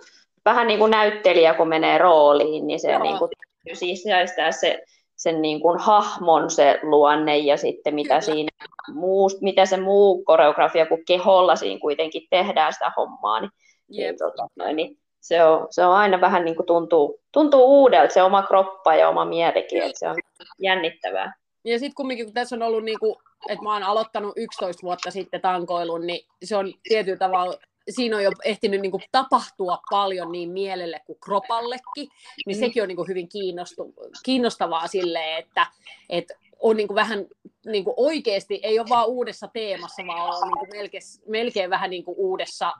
vähän 0.45 0.67
niin 0.67 0.79
kuin 0.79 0.91
näyttelijä, 0.91 1.55
kun 1.55 1.69
menee 1.69 1.99
rooliin, 1.99 2.67
niin 2.67 2.81
se 2.81 2.99
niin 2.99 3.19
kuin, 3.19 3.31
sisäistää 3.73 4.53
se, 4.53 4.85
sen 5.17 5.43
niin 5.43 5.61
kuin 5.61 5.79
hahmon 5.79 6.51
se 6.51 6.79
luonne 6.83 7.39
ja 7.39 7.57
sitten 7.57 7.95
mitä, 7.95 8.21
siinä 8.21 8.49
muu, 8.95 9.31
mitä 9.41 9.67
se 9.67 9.77
muu 9.77 10.25
koreografia, 10.25 10.87
kun 10.87 11.05
keholla 11.07 11.57
siinä 11.57 11.81
kuitenkin 11.81 12.23
tehdään 12.31 12.73
sitä 12.73 12.93
hommaa, 12.97 13.41
niin, 13.41 13.51
niin, 13.89 14.19
tota, 14.19 14.73
niin 14.75 14.99
se, 15.21 15.45
on, 15.45 15.67
se 15.71 15.85
on 15.85 15.95
aina 15.95 16.21
vähän 16.21 16.45
niin 16.45 16.57
kuin 16.57 16.67
tuntuu, 16.67 17.21
tuntuu 17.33 17.81
uudelta 17.81 18.15
se 18.15 18.23
oma 18.23 18.43
kroppa 18.43 18.95
ja 18.95 19.09
oma 19.09 19.25
mielikin, 19.25 19.83
että 19.83 19.99
se 19.99 20.09
on 20.09 20.17
jännittävää. 20.59 21.35
Ja 21.65 21.79
sitten 21.79 21.95
kumminkin, 21.95 22.27
kun 22.27 22.35
tässä 22.35 22.57
on 22.57 22.63
ollut, 22.63 22.85
niin 22.85 22.99
kuin, 22.99 23.17
että 23.49 23.63
mä 23.63 23.73
oon 23.73 23.83
aloittanut 23.83 24.33
11 24.37 24.83
vuotta 24.83 25.11
sitten 25.11 25.41
tankoilun, 25.41 26.07
niin 26.07 26.27
se 26.45 26.57
on 26.57 26.75
tietyllä 26.89 27.19
tavalla 27.19 27.59
siinä 27.91 28.17
on 28.17 28.25
jo 28.25 28.31
ehtinyt 28.45 28.81
niin 28.81 28.91
kuin, 28.91 29.03
tapahtua 29.13 29.79
paljon 29.91 30.33
niin 30.33 30.51
mielelle 30.51 31.01
kuin 31.07 31.19
kropallekin, 31.25 32.09
niin 32.47 32.57
mm. 32.57 32.61
sekin 32.61 32.83
on 32.83 32.89
niin 32.89 32.97
kuin, 32.97 33.09
hyvin 33.09 33.29
kiinnostu, 33.29 33.95
kiinnostavaa 34.23 34.87
silleen, 34.87 35.39
että, 35.39 35.67
että 36.09 36.35
on 36.61 36.77
niin 36.77 36.89
kuin, 36.89 36.95
vähän 36.95 37.27
niin 37.67 37.85
kuin, 37.85 37.95
oikeasti, 37.97 38.61
ei 38.63 38.79
ole 38.79 38.89
vaan 38.89 39.07
uudessa 39.07 39.49
teemassa, 39.53 40.03
vaan 40.07 40.37
on 40.37 40.49
niin 40.49 40.59
kuin, 40.59 40.69
melkein, 40.73 41.03
melkein 41.29 41.71
vähän 41.71 41.91
niin 41.91 42.05
kuin, 42.05 42.15
uudessa, 42.19 42.73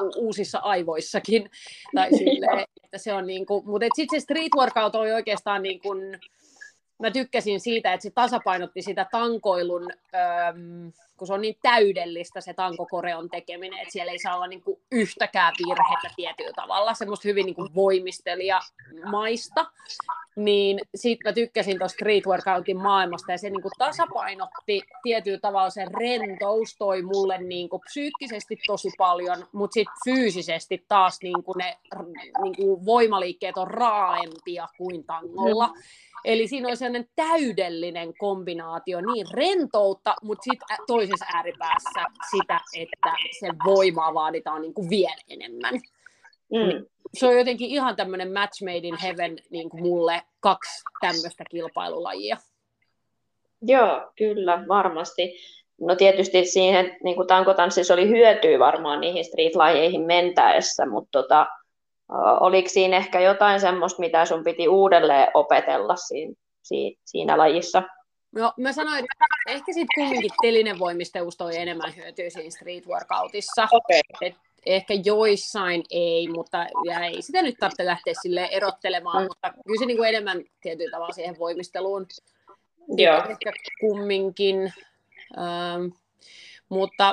u- 0.00 0.24
uusissa 0.26 0.58
aivoissakin. 0.58 1.50
Tai 1.94 2.08
että 2.84 2.98
se 2.98 3.12
on 3.12 3.26
niin 3.26 3.46
kuin, 3.46 3.66
mutta 3.66 3.86
sitten 3.94 4.20
se 4.20 4.24
street 4.24 4.54
workout 4.56 4.94
on 4.94 5.14
oikeastaan 5.14 5.62
niin 5.62 5.80
kuin, 5.80 6.20
mä 7.02 7.10
tykkäsin 7.10 7.60
siitä, 7.60 7.92
että 7.92 8.02
se 8.02 8.10
tasapainotti 8.10 8.82
sitä 8.82 9.06
tankoilun, 9.10 9.90
öö, 10.14 10.20
kun 11.22 11.26
se 11.26 11.34
on 11.34 11.40
niin 11.40 11.56
täydellistä 11.62 12.40
se 12.40 12.54
tankokoreon 12.54 13.30
tekeminen, 13.30 13.78
että 13.78 13.92
siellä 13.92 14.12
ei 14.12 14.18
saa 14.18 14.36
olla 14.36 14.46
niin 14.46 14.62
kuin 14.62 14.80
yhtäkään 14.92 15.52
virhettä 15.58 16.10
tietyllä 16.16 16.52
tavalla, 16.56 16.94
semmoista 16.94 17.28
hyvin 17.28 17.46
niin 17.46 17.54
kuin 17.54 17.74
voimistelijamaista, 17.74 19.66
niin 20.36 20.80
siitä 20.94 21.28
mä 21.28 21.32
tykkäsin 21.32 21.78
tuosta 21.78 21.94
street 21.94 22.26
workoutin 22.26 22.82
maailmasta, 22.82 23.32
ja 23.32 23.38
se 23.38 23.50
niin 23.50 23.62
kuin 23.62 23.72
tasapainotti 23.78 24.82
tietyllä 25.02 25.38
tavalla, 25.38 25.70
se 25.70 25.84
rentous 25.84 26.76
toi 26.78 27.02
mulle 27.02 27.38
niin 27.38 27.68
kuin 27.68 27.82
psyykkisesti 27.84 28.56
tosi 28.66 28.90
paljon, 28.98 29.46
mutta 29.52 29.74
sitten 29.74 29.94
fyysisesti 30.04 30.84
taas 30.88 31.18
niin 31.22 31.42
kuin 31.44 31.58
ne 31.58 31.78
niin 32.42 32.56
kuin 32.56 32.84
voimaliikkeet 32.84 33.56
on 33.56 33.68
raaempia 33.68 34.68
kuin 34.78 35.04
tangolla, 35.04 35.70
Eli 36.24 36.48
siinä 36.48 36.68
on 36.68 36.76
sellainen 36.76 37.08
täydellinen 37.16 38.14
kombinaatio, 38.18 39.00
niin 39.00 39.26
rentoutta, 39.30 40.14
mutta 40.22 40.42
sitten 40.42 40.78
toisessa 41.12 41.36
ääripäässä 41.36 42.04
sitä, 42.30 42.60
että 42.74 43.14
se 43.40 43.48
voimaa 43.64 44.14
vaaditaan 44.14 44.62
niin 44.62 44.74
kuin 44.74 44.90
vielä 44.90 45.22
enemmän. 45.28 45.74
Mm. 45.74 46.58
Niin 46.58 46.86
se 47.14 47.26
on 47.26 47.38
jotenkin 47.38 47.70
ihan 47.70 47.96
tämmöinen 47.96 48.32
match 48.32 48.62
made 48.62 48.88
in 48.88 48.98
heaven 49.02 49.38
niin 49.50 49.70
kuin 49.70 49.82
mulle 49.82 50.22
kaksi 50.40 50.82
tämmöistä 51.00 51.44
kilpailulajia. 51.50 52.36
Joo, 53.62 54.12
kyllä, 54.18 54.64
varmasti. 54.68 55.36
No 55.80 55.96
tietysti 55.96 56.44
siihen 56.44 56.96
niin 57.04 57.16
kuin 57.16 57.28
tankotanssissa 57.28 57.94
oli 57.94 58.08
hyötyä 58.08 58.58
varmaan 58.58 59.00
niihin 59.00 59.24
street-lajeihin 59.24 60.02
mentäessä, 60.02 60.86
mutta 60.86 61.22
tota, 61.22 61.46
oliko 62.40 62.68
siinä 62.68 62.96
ehkä 62.96 63.20
jotain 63.20 63.60
semmoista, 63.60 64.00
mitä 64.00 64.24
sun 64.24 64.44
piti 64.44 64.68
uudelleen 64.68 65.28
opetella 65.34 65.96
siinä, 65.96 66.34
siinä 67.04 67.38
lajissa? 67.38 67.82
No 68.32 68.52
mä 68.56 68.72
sanoin, 68.72 68.98
että 68.98 69.14
ehkä 69.48 69.72
sitten 69.72 69.94
kumminkin 69.94 70.30
telinen 70.42 70.78
voimisteus 70.78 71.36
toi 71.36 71.56
enemmän 71.56 71.96
hyötyä 71.96 72.30
siinä 72.30 72.50
street 72.50 72.86
workoutissa. 72.86 73.68
Okay. 73.72 74.00
Et 74.20 74.34
ehkä 74.66 74.94
joissain 75.04 75.84
ei, 75.90 76.28
mutta 76.28 76.66
ja 76.84 77.04
ei 77.04 77.22
sitä 77.22 77.42
nyt 77.42 77.54
tarvitse 77.60 77.86
lähteä 77.86 78.14
sille 78.22 78.48
erottelemaan, 78.52 79.22
mm. 79.22 79.28
mutta 79.28 79.52
kyllä 79.66 79.78
se 79.78 79.86
niinku 79.86 80.02
enemmän 80.02 80.44
tietyllä 80.60 80.90
tavalla 80.90 81.12
siihen 81.12 81.38
voimisteluun. 81.38 82.06
Joo. 82.96 83.16
Ehkä 83.16 83.52
kumminkin. 83.80 84.72
Ähm, 85.38 85.86
mutta 86.68 87.12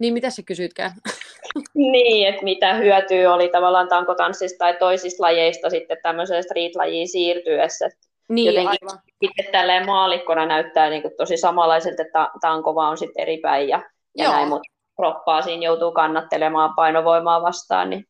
niin, 0.00 0.14
mitä 0.14 0.30
sä 0.30 0.42
kysytkään? 0.42 0.92
niin, 1.74 2.28
että 2.28 2.44
mitä 2.44 2.74
hyötyä 2.74 3.34
oli 3.34 3.48
tavallaan 3.48 3.88
tankotanssista 3.88 4.58
tai 4.58 4.76
toisista 4.78 5.22
lajeista 5.22 5.70
sitten 5.70 5.98
tämmöiseen 6.02 6.44
street-lajiin 6.44 7.08
siirtyessä. 7.08 7.88
Niin, 8.28 8.54
Jotenkin 8.54 8.88
aivan. 8.90 9.02
sitten 9.24 9.52
tälleen 9.52 9.86
maalikkona 9.86 10.46
näyttää 10.46 10.90
niin 10.90 11.02
kuin 11.02 11.14
tosi 11.16 11.36
samanlaiselta, 11.36 12.02
että 12.02 12.30
tanko 12.40 12.74
vaan 12.74 12.90
on 12.90 12.98
sitten 12.98 13.22
eri 13.22 13.38
päin 13.38 13.68
ja, 13.68 13.82
ja 14.16 14.30
näin, 14.30 14.48
mutta 14.48 14.72
kroppaa 14.96 15.42
siinä 15.42 15.64
joutuu 15.64 15.92
kannattelemaan 15.92 16.74
painovoimaa 16.76 17.42
vastaan. 17.42 17.90
Niin... 17.90 18.06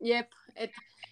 Jep, 0.00 0.26
et 0.56 0.70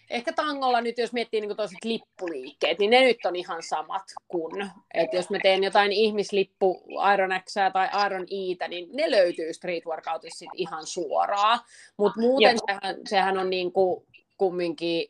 ehkä 0.09 0.33
tangolla 0.33 0.81
nyt, 0.81 0.97
jos 0.97 1.13
miettii 1.13 1.41
niin 1.41 1.57
toiset 1.57 1.83
lippuliikkeet, 1.83 2.79
niin 2.79 2.89
ne 2.89 3.01
nyt 3.01 3.25
on 3.25 3.35
ihan 3.35 3.63
samat 3.63 4.03
kuin, 4.27 4.71
että 4.93 5.15
jos 5.15 5.29
mä 5.29 5.37
teen 5.43 5.63
jotain 5.63 5.91
ihmislippu 5.91 6.83
Iron 7.13 7.31
X 7.45 7.53
tai 7.73 7.89
Iron 8.05 8.25
Eitä, 8.31 8.67
niin 8.67 8.89
ne 8.93 9.11
löytyy 9.11 9.53
Street 9.53 9.85
Workoutissa 9.85 10.45
ihan 10.53 10.87
suoraan, 10.87 11.59
mutta 11.97 12.19
muuten 12.19 12.57
sehän, 12.67 12.95
sehän, 13.09 13.37
on 13.37 13.49
niin 13.49 13.71
kuin 13.71 14.05
kumminkin... 14.37 15.09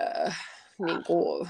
Äh, 0.00 0.61
niin 0.84 1.04
kuin 1.06 1.48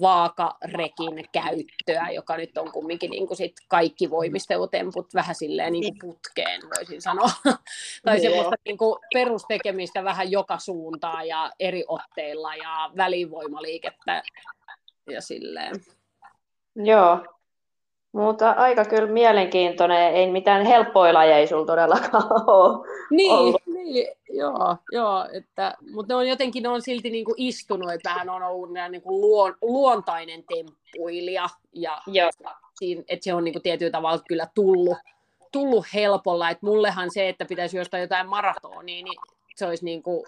vaakarekin 0.00 1.28
käyttöä, 1.32 2.10
joka 2.14 2.36
nyt 2.36 2.58
on 2.58 2.72
kumminkin 2.72 3.10
niin 3.10 3.26
kuin 3.26 3.36
sit 3.36 3.52
kaikki 3.68 4.10
voimistelutemput 4.10 5.14
vähän 5.14 5.34
silleen 5.34 5.72
niin 5.72 5.98
kuin 5.98 6.10
putkeen, 6.10 6.60
voisin 6.76 7.02
sanoa. 7.02 7.30
tai 8.04 8.20
semmoista 8.20 8.56
niin 8.64 8.78
kuin 8.78 8.98
perustekemistä 9.14 10.04
vähän 10.04 10.30
joka 10.30 10.58
suuntaan 10.58 11.28
ja 11.28 11.50
eri 11.60 11.84
otteilla 11.88 12.54
ja 12.54 12.90
välivoimaliikettä 12.96 14.22
ja 15.10 15.20
silleen. 15.20 15.74
Joo, 16.76 17.18
mutta 18.14 18.50
aika 18.50 18.84
kyllä 18.84 19.12
mielenkiintoinen, 19.12 20.14
ei 20.14 20.30
mitään 20.30 20.66
helppoja 20.66 21.14
lajeja 21.14 21.38
ei 21.38 21.46
sulla 21.46 21.66
todellakaan 21.66 22.24
ole 22.46 22.86
niin, 23.10 23.32
ollut. 23.32 23.62
Niin, 23.84 24.08
joo, 24.30 24.76
joo 24.92 25.28
että, 25.32 25.74
mutta 25.92 26.14
ne 26.14 26.16
on 26.16 26.28
jotenkin 26.28 26.62
ne 26.62 26.68
on 26.68 26.82
silti 26.82 27.10
niin 27.10 27.24
kuin 27.24 27.34
istunut, 27.36 27.92
että 27.92 28.10
vähän 28.10 28.28
on 28.28 28.42
ollut 28.42 28.70
niin 28.90 29.02
kuin 29.02 29.20
luon, 29.20 29.56
luontainen 29.62 30.44
temppuilija 30.44 31.48
ja 31.72 32.02
joo. 32.06 32.30
Siinä, 32.78 33.02
että 33.08 33.24
se 33.24 33.34
on 33.34 33.44
niin 33.44 33.52
kuin 33.52 33.62
tietyllä 33.62 33.92
tavalla 33.92 34.22
kyllä 34.28 34.48
tullut, 34.54 34.98
tullut 35.52 35.86
helpolla, 35.94 36.50
että 36.50 36.66
mullehan 36.66 37.10
se, 37.10 37.28
että 37.28 37.44
pitäisi 37.44 37.76
jostain 37.76 38.00
jotain 38.00 38.28
maratonia, 38.28 39.04
niin 39.04 39.18
se 39.56 39.66
olisi 39.66 39.84
niin 39.84 40.02
kuin 40.02 40.26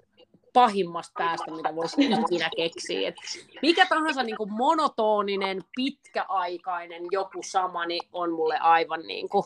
pahimmasta 0.53 1.13
päästä, 1.19 1.51
mitä 1.51 1.77
voisi 1.77 1.97
ikinä 2.05 2.51
keksiä. 2.57 3.09
Et 3.09 3.15
mikä 3.63 3.87
tahansa 3.87 4.23
niin 4.23 4.37
kuin 4.37 4.53
monotoninen, 4.53 5.65
pitkäaikainen 5.77 7.03
joku 7.11 7.41
sama, 7.45 7.87
niin 7.87 8.03
on 8.13 8.33
mulle 8.33 8.59
aivan 8.59 9.01
niin 9.01 9.29
kuin, 9.29 9.45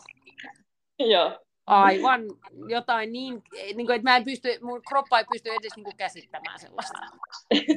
Joo. 0.98 1.38
Aivan 1.70 2.20
jotain 2.68 3.12
niin, 3.12 3.42
niin 3.52 3.86
kuin, 3.86 3.96
että 3.96 4.10
mä 4.10 4.16
en 4.16 4.24
pysty, 4.24 4.58
mun 4.62 4.82
kroppa 4.88 5.18
ei 5.18 5.24
pysty 5.32 5.50
edes 5.50 5.76
niin 5.76 5.84
kuin 5.84 5.96
käsittämään 5.96 6.58
sellaista. 6.58 6.98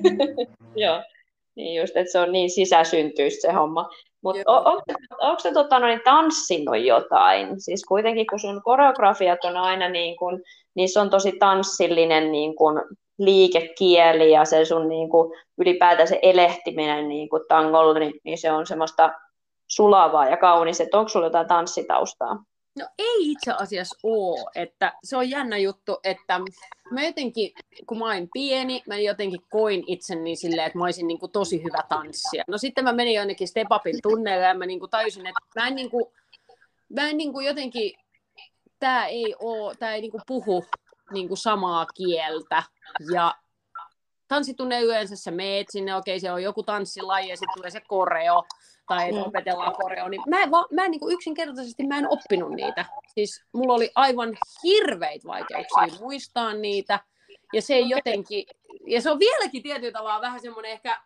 Joo, 0.86 1.02
niin 1.56 1.82
just, 1.82 1.98
että 1.98 2.12
se 2.12 2.20
on 2.20 2.32
niin 2.32 2.50
sisäsyntyistä 2.50 3.48
se 3.48 3.54
homma. 3.54 3.90
Mutta 4.22 4.42
on, 4.46 4.68
on, 4.68 4.82
onko 5.20 5.40
se 5.40 5.54
tota, 5.54 5.80
no, 5.80 5.88
niin 5.88 6.02
tanssinut 6.04 6.86
jotain? 6.86 7.62
Siis 7.62 7.86
kuitenkin 7.86 8.28
kun 8.28 8.40
sun 8.40 8.62
koreografiat 8.64 9.46
on 9.46 9.58
aina 9.58 9.90
niin 9.90 10.18
kun, 10.18 10.42
niissä 10.76 11.02
on 11.02 11.10
tosi 11.10 11.32
tanssillinen 11.40 12.32
niin 12.32 12.56
kun, 12.56 12.82
liikekieli 13.18 14.32
ja 14.32 14.46
se 14.46 14.66
sun 14.66 14.90
niin 14.90 15.10
kuin, 15.10 15.34
ylipäätään 15.58 16.08
se 16.08 16.20
elehtiminen 16.22 17.08
niin 17.08 17.30
kuin 17.30 17.44
tangolla, 17.48 18.00
niin, 18.00 18.14
niin 18.24 18.38
se 18.38 18.52
on 18.52 18.68
semmoista 18.68 19.14
sulavaa 19.68 20.30
ja 20.30 20.38
kaunis. 20.38 20.82
Että 20.82 21.00
onko 21.00 21.10
sulla 21.10 21.26
jotain 21.26 21.48
tanssitaustaa? 21.48 22.44
No 22.80 22.88
ei 23.00 23.32
itse 23.32 23.52
asiassa 23.52 23.96
ole, 24.04 24.52
että 24.56 24.94
se 25.04 25.18
on 25.18 25.30
jännä 25.30 25.58
juttu, 25.58 26.00
että 26.04 26.40
mä 26.92 27.04
jotenkin, 27.04 27.52
kun 27.88 28.00
mä 28.00 28.06
olin 28.06 28.30
pieni, 28.34 28.84
mä 28.88 28.98
jotenkin 28.98 29.42
koin 29.50 29.84
itseni 29.88 30.36
silleen, 30.36 30.68
että 30.68 30.78
mä 30.78 30.84
olisin 30.84 31.08
niin 31.08 31.20
kuin 31.20 31.32
tosi 31.32 31.64
hyvä 31.64 31.84
tanssia. 31.90 32.44
No 32.48 32.58
sitten 32.58 32.84
mä 32.84 32.94
menin 32.94 33.14
jonnekin 33.14 33.48
Step 33.48 33.68
Upin 33.72 34.00
tunneille 34.04 34.46
ja 34.46 34.54
mä 34.54 34.66
niin 34.66 34.80
kuin 34.80 34.90
tajusin, 34.90 35.28
että 35.28 35.62
mä 35.62 35.68
en, 35.68 35.76
niin 35.76 35.90
kuin, 35.90 36.06
mä 36.90 37.10
en 37.10 37.18
niin 37.18 37.34
kuin 37.34 37.46
jotenkin, 37.46 37.94
tämä 38.80 39.06
ei, 39.06 39.36
oo, 39.40 39.76
tää 39.76 39.96
ei 39.96 40.02
niin 40.02 40.12
kuin 40.12 40.24
puhu 40.28 40.66
niin 41.12 41.28
kuin 41.28 41.38
samaa 41.38 41.86
kieltä. 41.86 42.64
Ja 43.14 43.36
tanssitunne 44.34 44.82
yleensä 44.82 45.16
sä 45.16 45.32
meet 45.32 45.68
sinne, 45.70 45.96
okei 45.96 46.20
se 46.20 46.32
on 46.32 46.44
joku 46.44 46.64
tanssilaji 46.64 47.30
ja 47.30 47.38
sitten 47.38 47.54
tulee 47.56 47.70
se 47.70 47.82
koreo 47.88 48.44
tai 48.88 49.12
mm. 49.12 49.18
opetellaan 49.18 49.76
koreo, 49.76 50.10
niin 50.10 50.22
mä 50.28 50.44
en, 50.44 50.52
va, 50.52 50.66
mä 50.72 50.86
en 50.86 50.92
niin 50.92 51.00
kuin 51.00 51.14
yksinkertaisesti 51.14 51.88
mä 51.88 51.98
en 51.98 52.10
oppinut 52.10 52.52
niitä. 52.52 52.86
Siis 53.08 53.44
mulla 53.52 53.74
oli 53.74 53.92
aivan 53.96 54.38
hirveitä 54.64 55.28
vaikeuksia 55.28 56.00
muistaa 56.00 56.54
niitä, 56.54 57.00
ja 57.54 57.62
se 57.62 57.74
ei 57.74 57.90
jotenkin, 57.90 58.46
ja 58.88 59.02
se 59.02 59.12
on 59.12 59.20
vieläkin 59.20 59.64
tietyllä 59.64 59.92
tavalla 59.92 60.22
vähän 60.22 60.42
semmoinen 60.42 60.72
ehkä, 60.72 61.02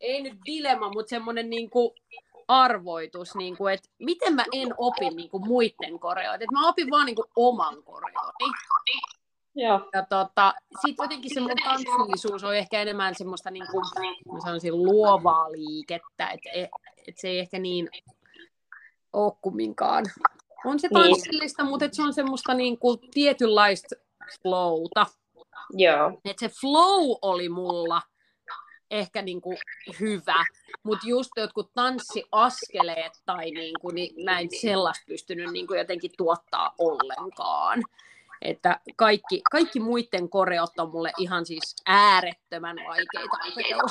ei 0.00 0.22
nyt 0.22 0.38
dilemma, 0.46 0.90
mutta 0.94 1.10
semmoinen 1.10 1.50
niin 1.50 1.70
kuin 1.70 1.90
arvoitus, 2.48 3.34
niin 3.34 3.56
kuin, 3.56 3.74
että 3.74 3.88
miten 3.98 4.34
mä 4.34 4.44
en 4.52 4.68
opi 4.78 5.10
niin 5.10 5.30
kuin 5.30 5.46
muiden 5.46 5.98
koreoita. 6.00 6.44
Että 6.44 6.52
mä 6.52 6.68
opin 6.68 6.90
vaan 6.90 7.06
niin 7.06 7.16
kuin 7.16 7.28
oman 7.36 7.82
koreoni. 7.82 8.52
Joo. 9.58 9.88
Ja 9.94 10.06
tota, 10.08 10.54
sitten 10.86 11.04
jotenkin 11.04 11.34
se 11.34 11.40
mun 11.40 11.50
tanssillisuus 11.64 12.44
on 12.44 12.56
ehkä 12.56 12.82
enemmän 12.82 13.14
semmoista 13.14 13.50
niin 13.50 13.66
kuin, 13.70 13.84
mä 14.32 14.40
sanoisin, 14.40 14.82
luovaa 14.82 15.52
liikettä, 15.52 16.28
että 16.28 16.50
et, 16.54 16.70
et 17.08 17.18
se 17.18 17.28
ei 17.28 17.38
ehkä 17.38 17.58
niin 17.58 17.88
ole 19.12 19.32
kumminkaan. 19.42 20.04
On 20.64 20.80
se 20.80 20.88
Niin. 20.88 21.02
tanssillista, 21.02 21.64
mutta 21.64 21.84
et 21.84 21.94
se 21.94 22.02
on 22.02 22.14
semmoista 22.14 22.54
niin 22.54 22.78
kuin 22.78 22.98
tietynlaista 23.14 23.96
flowta. 24.42 25.06
Joo. 25.72 26.20
Et 26.24 26.38
se 26.38 26.48
flow 26.48 27.18
oli 27.22 27.48
mulla 27.48 28.02
ehkä 28.90 29.22
niin 29.22 29.40
kuin 29.40 29.58
hyvä, 30.00 30.44
mutta 30.82 31.08
just 31.08 31.30
jotkut 31.36 31.70
tanssiaskeleet 31.74 33.12
tai 33.26 33.50
niin 33.50 33.74
kuin, 33.80 33.94
niin 33.94 34.24
mä 34.24 34.40
en 34.40 34.48
sellaista 34.60 35.04
pystynyt 35.06 35.52
niin 35.52 35.66
kuin 35.66 35.78
jotenkin 35.78 36.10
tuottaa 36.16 36.74
ollenkaan. 36.78 37.82
Että 38.42 38.80
kaikki, 38.96 39.42
kaikki 39.52 39.80
muiden 39.80 40.28
koreot 40.28 40.78
on 40.78 40.90
mulle 40.90 41.12
ihan 41.18 41.46
siis 41.46 41.76
äärettömän 41.86 42.76
vaikeita 42.88 43.36
opetella. 43.52 43.82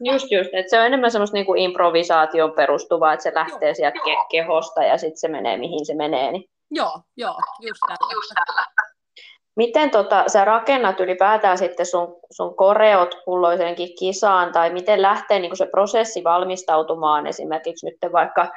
Just 0.00 0.30
just, 0.30 0.50
että 0.52 0.70
se 0.70 0.78
on 0.78 0.86
enemmän 0.86 1.10
semmoista 1.10 1.34
niinku 1.34 1.54
improvisaation 1.54 2.52
perustuvaa, 2.52 3.12
että 3.12 3.24
se 3.24 3.34
lähtee 3.34 3.74
sieltä 3.74 3.98
ke- 3.98 4.26
kehosta 4.30 4.82
ja 4.82 4.98
sitten 4.98 5.18
se 5.18 5.28
menee 5.28 5.56
mihin 5.56 5.86
se 5.86 5.94
menee. 5.94 6.32
Niin. 6.32 6.44
Joo, 6.70 7.00
joo, 7.16 7.36
just 7.60 7.80
tällaista. 7.88 8.34
Miten 9.56 9.90
tota, 9.90 10.24
sä 10.26 10.44
rakennat 10.44 11.00
ylipäätään 11.00 11.58
sitten 11.58 11.86
sun, 11.86 12.20
sun 12.30 12.56
koreot 12.56 13.14
kulloisenkin 13.24 13.96
kisaan, 13.98 14.52
tai 14.52 14.70
miten 14.72 15.02
lähtee 15.02 15.38
niin 15.38 15.56
se 15.56 15.66
prosessi 15.66 16.24
valmistautumaan 16.24 17.26
esimerkiksi 17.26 17.86
nyt 17.86 18.12
vaikka 18.12 18.48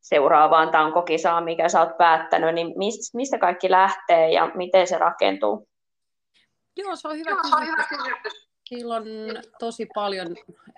seuraavaan 0.00 0.70
tankokisaan, 0.70 1.44
mikä 1.44 1.68
sä 1.68 1.80
oot 1.80 1.98
päättänyt, 1.98 2.54
niin 2.54 2.72
mistä, 2.76 3.16
mistä 3.16 3.38
kaikki 3.38 3.70
lähtee 3.70 4.32
ja 4.32 4.50
miten 4.54 4.86
se 4.86 4.98
rakentuu? 4.98 5.68
Joo, 6.76 6.96
se 6.96 7.08
on 7.08 7.16
hyvä 7.16 7.36
kysymys. 7.42 8.48
Sillä 8.64 8.94
on 8.94 9.04
tosi 9.58 9.88
paljon 9.94 10.36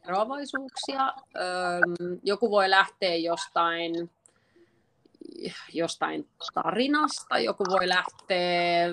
eroavaisuuksia. 0.09 1.13
Joku 2.23 2.51
voi 2.51 2.71
lähteä 2.71 3.15
jostain, 3.15 4.11
jostain 5.73 6.29
tarinasta, 6.55 7.39
joku 7.39 7.65
voi 7.71 7.89
lähteä, 7.89 8.89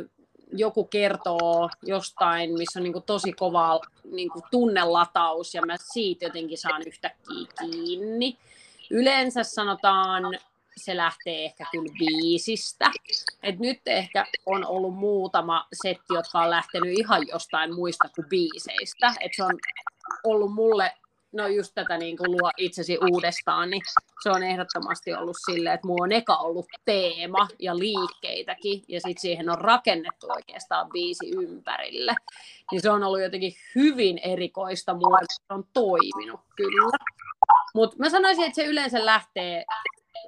joku 0.51 0.84
kertoo 0.84 1.69
jostain, 1.84 2.53
missä 2.53 2.79
on 2.79 2.84
niin 2.84 3.03
tosi 3.05 3.34
kova 3.34 3.79
niin 4.12 4.29
tunnelataus 4.51 5.53
ja 5.53 5.62
mä 5.65 5.75
siitä 5.93 6.25
jotenkin 6.25 6.57
saan 6.57 6.81
yhtäkkiä 6.88 7.48
kiinni. 7.60 8.38
Yleensä 8.91 9.44
sanotaan, 9.44 10.24
se 10.77 10.98
lähtee 10.98 11.46
ehkä 11.46 11.65
kyllä 11.72 11.94
biisistä. 12.00 12.91
Et 13.44 13.60
nyt 13.60 13.82
ehkä 13.86 14.25
on 14.46 14.65
ollut 14.65 14.96
muutama 14.96 15.67
setti, 15.74 16.13
jotka 16.13 16.39
on 16.39 16.50
lähtenyt 16.50 17.00
ihan 17.00 17.27
jostain 17.27 17.75
muista 17.75 18.10
kuin 18.15 18.29
biiseistä. 18.29 19.13
Et 19.20 19.32
se 19.36 19.44
on 19.44 19.60
ollut 20.24 20.53
mulle, 20.53 20.94
no 21.32 21.48
just 21.48 21.72
tätä 21.75 21.98
niin 21.98 22.17
kuin 22.17 22.32
luo 22.32 22.51
itsesi 22.58 22.98
uudestaan, 23.12 23.70
niin 23.70 23.82
se 24.24 24.29
on 24.29 24.44
ehdottomasti 24.44 25.13
ollut 25.13 25.38
silleen, 25.46 25.75
että 25.75 25.88
mulla 25.88 26.03
on 26.03 26.12
eka 26.12 26.36
ollut 26.36 26.65
teema 26.86 27.48
ja 27.60 27.79
liikkeitäkin, 27.79 28.84
ja 28.88 29.01
sitten 29.01 29.22
siihen 29.22 29.50
on 29.50 29.58
rakennettu 29.58 30.27
oikeastaan 30.29 30.89
biisi 30.89 31.29
ympärille. 31.29 32.15
Niin 32.72 32.82
se 32.82 32.89
on 32.89 33.03
ollut 33.03 33.22
jotenkin 33.22 33.53
hyvin 33.75 34.17
erikoista 34.17 34.94
mulle, 34.94 35.20
se 35.29 35.53
on 35.53 35.63
toiminut 35.74 36.41
kyllä. 36.56 37.16
Mutta 37.77 37.96
mä 38.00 38.10
sanoisin, 38.10 38.43
että 38.43 38.55
se 38.55 38.65
yleensä 38.65 39.05
lähtee 39.05 39.65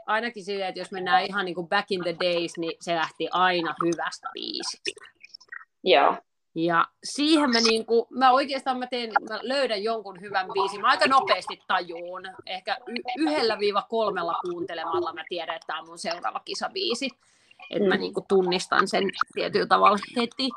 ainakin 0.06 0.44
silleen, 0.44 0.70
että 0.70 0.82
jos 0.82 0.92
mennään 0.92 1.26
ihan 1.26 1.46
niin 1.46 1.56
kuin 1.56 1.68
back 1.68 1.92
in 1.92 2.02
the 2.04 2.16
days, 2.20 2.58
niin 2.58 2.74
se 2.82 2.96
lähti 2.96 3.28
aina 3.32 3.76
hyvästä 3.86 4.30
biisistä. 4.34 4.92
Joo. 5.84 6.18
Ja 6.56 6.86
siihen 7.04 7.50
mä, 7.50 7.60
niin 7.60 7.86
kuin, 7.86 8.06
mä 8.10 8.32
oikeastaan 8.32 8.80
mä, 8.80 8.88
teen, 8.88 9.12
mä 9.30 9.40
löydän 9.42 9.84
jonkun 9.84 10.22
hyvän 10.22 10.48
biisin. 10.54 10.82
Mä 10.82 10.88
aika 10.88 11.08
nopeasti 11.08 11.62
tajuun. 11.68 12.22
Ehkä 12.46 12.78
y- 12.88 13.24
yhdellä 13.24 13.60
viiva 13.60 13.82
kolmella 13.90 14.36
kuuntelemalla 14.42 15.14
mä 15.14 15.24
tiedän, 15.30 15.56
että 15.56 15.68
tämä 15.68 15.80
on 15.80 15.88
mun 15.88 16.00
seuraava 16.00 16.40
kisabiisi. 16.46 17.10
Että 17.70 17.88
mä 17.88 17.96
Mm. 17.96 18.02
niin 18.02 18.14
kuin 18.14 18.26
tunnistan 18.28 18.88
sen 18.88 19.04
tietyllä 19.34 19.68
tavalla 19.68 19.98
heti. 20.16 20.50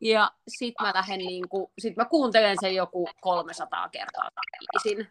Ja 0.00 0.30
sit 0.48 0.74
mä 0.82 0.92
lähden 0.94 1.18
niin 1.18 1.48
kuin, 1.48 1.66
sit 1.78 1.96
mä 1.96 2.04
kuuntelen 2.04 2.56
sen 2.60 2.74
joku 2.74 3.08
300 3.20 3.88
kertaa 3.88 4.28
biisin. 4.72 5.08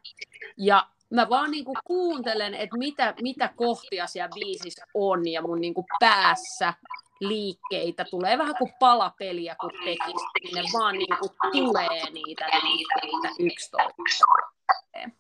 Ja 0.58 0.88
mä 1.14 1.30
vaan 1.30 1.52
niin 1.52 1.66
kuin 1.66 1.78
kuuntelen, 1.86 2.54
että 2.54 2.78
mitä, 2.78 3.14
mitä 3.22 3.50
kohtia 3.56 4.08
siellä 4.08 4.30
biisissä 4.36 4.86
on 4.94 5.28
ja 5.28 5.42
mun 5.42 5.62
niin 5.62 5.74
kuin 5.74 5.86
päässä 6.00 6.74
liikkeitä 7.20 8.06
tulee 8.10 8.38
vähän 8.38 8.56
kuin 8.58 8.74
palapeliä, 8.80 9.56
kun 9.62 9.70
tekisi, 9.70 10.26
niin 10.44 10.56
ne 10.56 10.62
vaan 10.80 10.96
niin 10.98 11.18
kuin 11.20 11.32
tulee 11.52 12.12
niitä 12.12 12.46
liikkeitä 12.64 13.30
yksi 13.40 13.72
toiseen. 13.72 15.14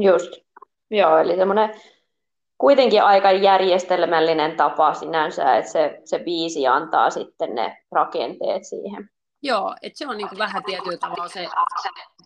Just. 0.00 0.32
Joo, 0.90 1.18
eli 1.18 1.36
semmoinen 1.36 1.80
kuitenkin 2.58 3.02
aika 3.02 3.32
järjestelmällinen 3.32 4.56
tapa 4.56 4.94
sinänsä, 4.94 5.56
että 5.56 5.70
se, 5.70 6.00
se 6.04 6.18
biisi 6.18 6.66
antaa 6.66 7.10
sitten 7.10 7.54
ne 7.54 7.82
rakenteet 7.92 8.64
siihen. 8.64 9.10
Joo, 9.42 9.74
että 9.82 9.98
se 9.98 10.06
on 10.08 10.16
niin 10.16 10.28
kuin 10.28 10.38
vähän 10.38 10.62
tietyllä 10.64 10.98
tavalla 10.98 11.28
se 11.28 11.48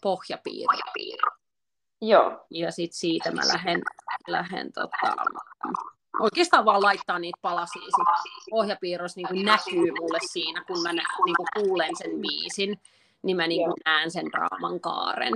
pohjapiiri. 0.02 0.78
Joo, 2.02 2.46
Ja 2.50 2.70
sitten 2.70 2.98
siitä 2.98 3.30
mä 3.30 3.40
lähden, 3.52 3.82
lähden 4.28 4.72
tota, 4.72 5.16
oikeastaan 6.20 6.64
vaan 6.64 6.82
laittaa 6.82 7.18
niitä 7.18 7.38
palasia. 7.42 7.82
Sit 7.82 8.50
pohjapiirros 8.50 9.16
niin 9.16 9.28
kuin 9.28 9.44
näkyy 9.44 9.92
mulle 10.00 10.18
siinä, 10.32 10.64
kun 10.66 10.82
mä 10.82 10.92
nä, 10.92 11.02
niin 11.24 11.36
kuin 11.36 11.48
kuulen 11.56 11.96
sen 11.96 12.10
biisin, 12.20 12.80
niin 13.22 13.36
mä 13.36 13.46
niin 13.46 13.64
kuin 13.64 13.76
näen 13.84 14.10
sen 14.10 14.26
draaman 14.26 14.80
kaaren. 14.80 15.32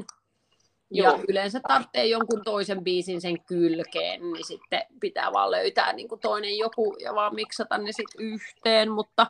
Ja 0.90 1.04
Joo. 1.04 1.18
yleensä 1.28 1.60
tarvitsee 1.68 2.06
jonkun 2.06 2.42
toisen 2.44 2.84
biisin 2.84 3.20
sen 3.20 3.44
kylkeen, 3.44 4.32
niin 4.32 4.46
sitten 4.46 4.82
pitää 5.00 5.32
vaan 5.32 5.50
löytää 5.50 5.92
niin 5.92 6.08
kuin 6.08 6.20
toinen 6.20 6.58
joku 6.58 6.96
ja 7.00 7.14
vaan 7.14 7.34
miksata 7.34 7.78
ne 7.78 7.92
sitten 7.92 8.26
yhteen, 8.26 8.90
mutta 8.90 9.26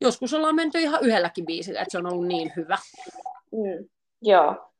joskus 0.00 0.34
ollaan 0.34 0.54
menty 0.54 0.78
ihan 0.78 1.00
yhdelläkin 1.02 1.46
biisillä, 1.46 1.80
että 1.80 1.92
se 1.92 1.98
on 1.98 2.12
ollut 2.12 2.26
niin 2.26 2.52
hyvä. 2.56 2.78
mm. 3.52 3.88
joo. 4.22 4.73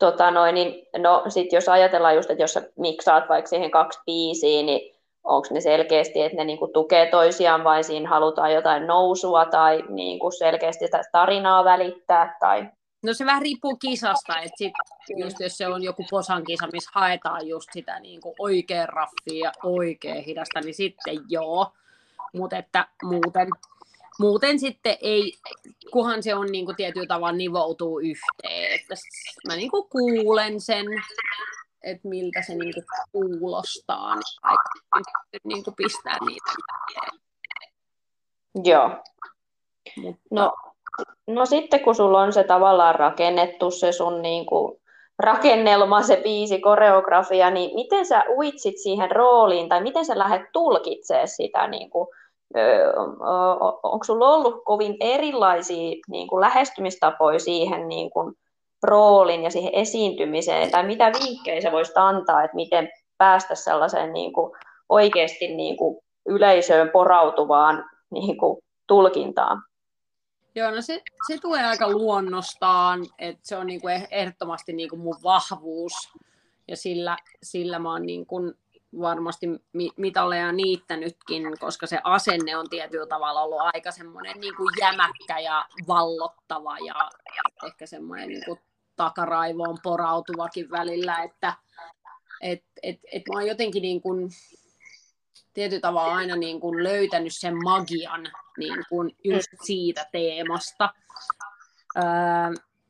Tota 0.00 0.30
noin, 0.30 0.54
niin, 0.54 0.86
no 0.98 1.24
sit 1.28 1.52
jos 1.52 1.68
ajatellaan 1.68 2.16
just, 2.16 2.30
että 2.30 2.42
jos 2.42 2.52
sä 2.52 2.62
miksaat 2.76 3.28
vaikka 3.28 3.48
siihen 3.48 3.70
kaksi 3.70 4.00
biisiä, 4.06 4.62
niin 4.62 4.94
onko 5.24 5.48
ne 5.50 5.60
selkeästi, 5.60 6.22
että 6.22 6.36
ne 6.36 6.44
niinku 6.44 6.68
tukee 6.68 7.06
toisiaan 7.06 7.64
vai 7.64 7.84
siinä 7.84 8.08
halutaan 8.08 8.52
jotain 8.52 8.86
nousua 8.86 9.44
tai 9.44 9.84
niinku 9.88 10.30
selkeästi 10.30 10.84
sitä 10.84 11.00
tarinaa 11.12 11.64
välittää 11.64 12.36
tai 12.40 12.68
No 13.02 13.12
se 13.12 13.26
vähän 13.26 13.42
riippuu 13.42 13.76
kisasta, 13.76 14.38
että 14.38 14.56
sit 14.56 14.72
just 15.16 15.40
jos 15.40 15.58
se 15.58 15.66
on 15.66 15.82
joku 15.82 16.04
posan 16.10 16.44
kisa, 16.44 16.68
missä 16.72 16.90
haetaan 16.94 17.48
just 17.48 17.68
sitä 17.72 18.00
niin 18.00 18.20
kuin 18.20 18.34
oikein 18.38 18.88
raffia 18.88 19.44
ja 19.44 19.52
oikein 19.64 20.24
hidasta, 20.24 20.60
niin 20.60 20.74
sitten 20.74 21.18
joo. 21.28 21.72
Mutta 22.32 22.56
että 22.56 22.86
muuten, 23.02 23.48
muuten 24.20 24.58
sitten 24.58 24.96
ei, 25.00 25.32
kunhan 25.92 26.22
se 26.22 26.34
on 26.34 26.46
niin 26.52 26.64
kuin 26.64 26.76
tietyllä 26.76 27.06
tavalla 27.06 27.32
nivoutuu 27.32 27.98
yhteen. 27.98 28.80
Että 28.80 28.94
mä 29.48 29.56
niin 29.56 29.70
kuin 29.70 29.88
kuulen 29.88 30.60
sen, 30.60 30.86
että 31.82 32.08
miltä 32.08 32.42
se 32.42 32.54
niin 32.54 32.74
kuin 32.74 32.84
kuulostaa, 33.12 34.14
niin 34.14 35.04
niin 35.44 35.64
kuin 35.64 35.74
pistää 35.76 36.16
niitä. 36.26 36.52
joo. 38.64 38.90
Mutta 39.96 40.22
No, 40.30 40.52
no 41.26 41.46
sitten 41.46 41.80
kun 41.80 41.94
sulla 41.94 42.20
on 42.20 42.32
se 42.32 42.44
tavallaan 42.44 42.94
rakennettu 42.94 43.70
se 43.70 43.92
sun 43.92 44.22
niinku 44.22 44.80
rakennelma, 45.18 46.02
se 46.02 46.20
biisi, 46.24 46.60
koreografia, 46.60 47.50
niin 47.50 47.74
miten 47.74 48.06
sä 48.06 48.24
uitsit 48.36 48.78
siihen 48.82 49.10
rooliin 49.10 49.68
tai 49.68 49.82
miten 49.82 50.04
sä 50.04 50.18
lähdet 50.18 50.52
tulkitsemaan 50.52 51.28
sitä? 51.28 51.66
Niinku, 51.66 52.14
onko 53.82 54.04
sulla 54.04 54.28
ollut 54.28 54.62
kovin 54.64 54.96
erilaisia 55.00 55.96
niinku, 56.08 56.40
lähestymistapoja 56.40 57.38
siihen 57.38 57.88
niinku, 57.88 58.32
roolin 58.82 59.42
ja 59.42 59.50
siihen 59.50 59.74
esiintymiseen, 59.74 60.70
tai 60.70 60.86
mitä 60.86 61.12
vinkkejä 61.12 61.60
sä 61.60 61.72
voisit 61.72 61.96
antaa, 61.96 62.44
että 62.44 62.54
miten 62.54 62.88
päästä 63.18 63.54
sellaiseen 63.54 64.12
niinku, 64.12 64.56
oikeasti 64.88 65.54
niinku, 65.54 66.02
yleisöön 66.26 66.90
porautuvaan 66.90 67.90
niinku, 68.10 68.62
tulkintaan? 68.86 69.62
Joo, 70.54 70.70
no 70.70 70.80
se, 70.80 71.02
se 71.26 71.38
tulee 71.38 71.66
aika 71.66 71.90
luonnostaan, 71.90 73.06
että 73.18 73.40
se 73.42 73.56
on 73.56 73.66
niinku 73.66 73.88
eh- 73.88 74.08
ehdottomasti 74.10 74.72
niinku 74.72 74.96
mun 74.96 75.16
vahvuus 75.22 75.92
ja 76.68 76.76
sillä, 76.76 77.16
sillä 77.42 77.78
mä 77.78 77.92
oon 77.92 78.06
niinku 78.06 78.40
varmasti 79.00 79.46
mi- 79.72 79.92
mitalleja 79.96 80.52
niittänytkin, 80.52 81.58
koska 81.60 81.86
se 81.86 82.00
asenne 82.04 82.56
on 82.56 82.70
tietyllä 82.70 83.06
tavalla 83.06 83.42
ollut 83.42 83.60
aika 83.60 83.90
semmoinen 83.90 84.40
niinku 84.40 84.70
jämäkkä 84.80 85.38
ja 85.38 85.66
vallottava 85.88 86.78
ja 86.78 86.94
ehkä 87.66 87.86
semmoinen 87.86 88.28
niinku 88.28 88.58
takaraivoon 88.96 89.78
porautuvakin 89.82 90.70
välillä, 90.70 91.22
että 91.22 91.54
et, 92.40 92.64
et, 92.82 93.00
et 93.12 93.22
mä 93.28 93.34
oon 93.34 93.46
jotenkin 93.46 93.82
niin 93.82 94.02
kuin, 94.02 94.30
tietyllä 95.54 95.80
tavalla 95.80 96.14
aina 96.14 96.36
niin 96.36 96.60
kuin 96.60 96.82
löytänyt 96.84 97.34
sen 97.34 97.54
magian 97.64 98.28
niin 98.58 98.84
kuin 98.88 99.16
just 99.24 99.48
siitä 99.62 100.06
teemasta. 100.12 100.94
Öö, 101.96 102.04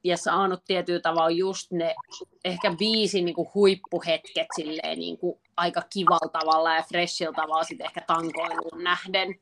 ja 0.04 0.16
saanut 0.16 0.64
tietyllä 0.64 1.00
tavalla 1.00 1.30
just 1.30 1.70
ne 1.70 1.94
ehkä 2.44 2.74
viisi 2.78 3.22
niin 3.22 3.34
kuin 3.34 3.48
huippuhetket 3.54 4.46
silleen 4.56 4.98
niin 4.98 5.18
kuin 5.18 5.40
aika 5.56 5.82
kivalla 5.92 6.28
tavalla 6.32 6.74
ja 6.74 6.82
freshillä 6.82 7.32
tavalla 7.32 7.64
sitten 7.64 7.86
ehkä 7.86 8.00
tankoiluun 8.06 8.84
nähden 8.84 9.34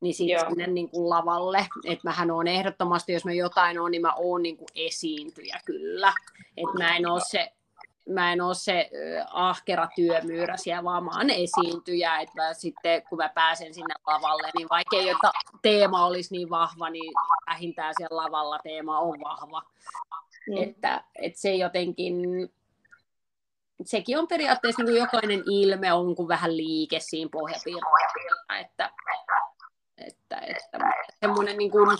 niin 0.00 0.14
sitten 0.14 0.48
sinne 0.48 0.66
niin 0.66 0.90
kuin 0.90 1.10
lavalle. 1.10 1.66
Että 1.84 2.08
mähän 2.08 2.30
on 2.30 2.46
ehdottomasti, 2.46 3.12
jos 3.12 3.24
mä 3.24 3.32
jotain 3.32 3.80
on, 3.80 3.90
niin 3.90 4.02
mä 4.02 4.14
oon 4.14 4.42
niin 4.42 4.56
kuin 4.56 4.68
esiintyjä 4.74 5.60
kyllä. 5.64 6.12
Että 6.56 6.78
mä 6.78 6.96
en 6.96 7.10
ole 7.10 7.20
se 7.30 7.52
mä 8.08 8.32
en 8.32 8.40
ole 8.40 8.54
se 8.54 8.90
ahkera 9.30 9.88
työmyyrä 9.96 10.56
siellä, 10.56 10.84
vaan 10.84 11.04
mä 11.04 11.10
oon 11.16 11.30
esiintyjä, 11.30 12.18
että 12.18 12.42
mä 12.42 12.54
sitten 12.54 13.02
kun 13.08 13.18
mä 13.18 13.28
pääsen 13.28 13.74
sinne 13.74 13.94
lavalle, 14.06 14.50
niin 14.54 14.68
vaikka 14.70 14.96
ei 14.96 15.08
että 15.08 15.30
teema 15.62 16.06
olisi 16.06 16.34
niin 16.34 16.50
vahva, 16.50 16.90
niin 16.90 17.12
vähintään 17.46 17.94
siellä 17.96 18.22
lavalla 18.22 18.58
teema 18.58 18.98
on 18.98 19.20
vahva. 19.20 19.62
Mm. 20.48 20.62
Että, 20.62 21.04
että 21.14 21.40
se 21.40 21.54
jotenkin, 21.54 22.14
sekin 23.84 24.18
on 24.18 24.28
periaatteessa 24.28 24.82
niin 24.82 24.92
kuin 24.92 25.00
jokainen 25.00 25.42
ilme 25.50 25.92
on 25.92 26.14
kuin 26.14 26.28
vähän 26.28 26.56
liike 26.56 27.00
siinä 27.00 27.28
pohjapiirteessä, 27.32 28.58
että, 28.60 28.90
että, 29.98 30.36
että 30.36 30.78
semmoinen 31.20 31.58
niin 31.58 31.70
kuin, 31.70 31.98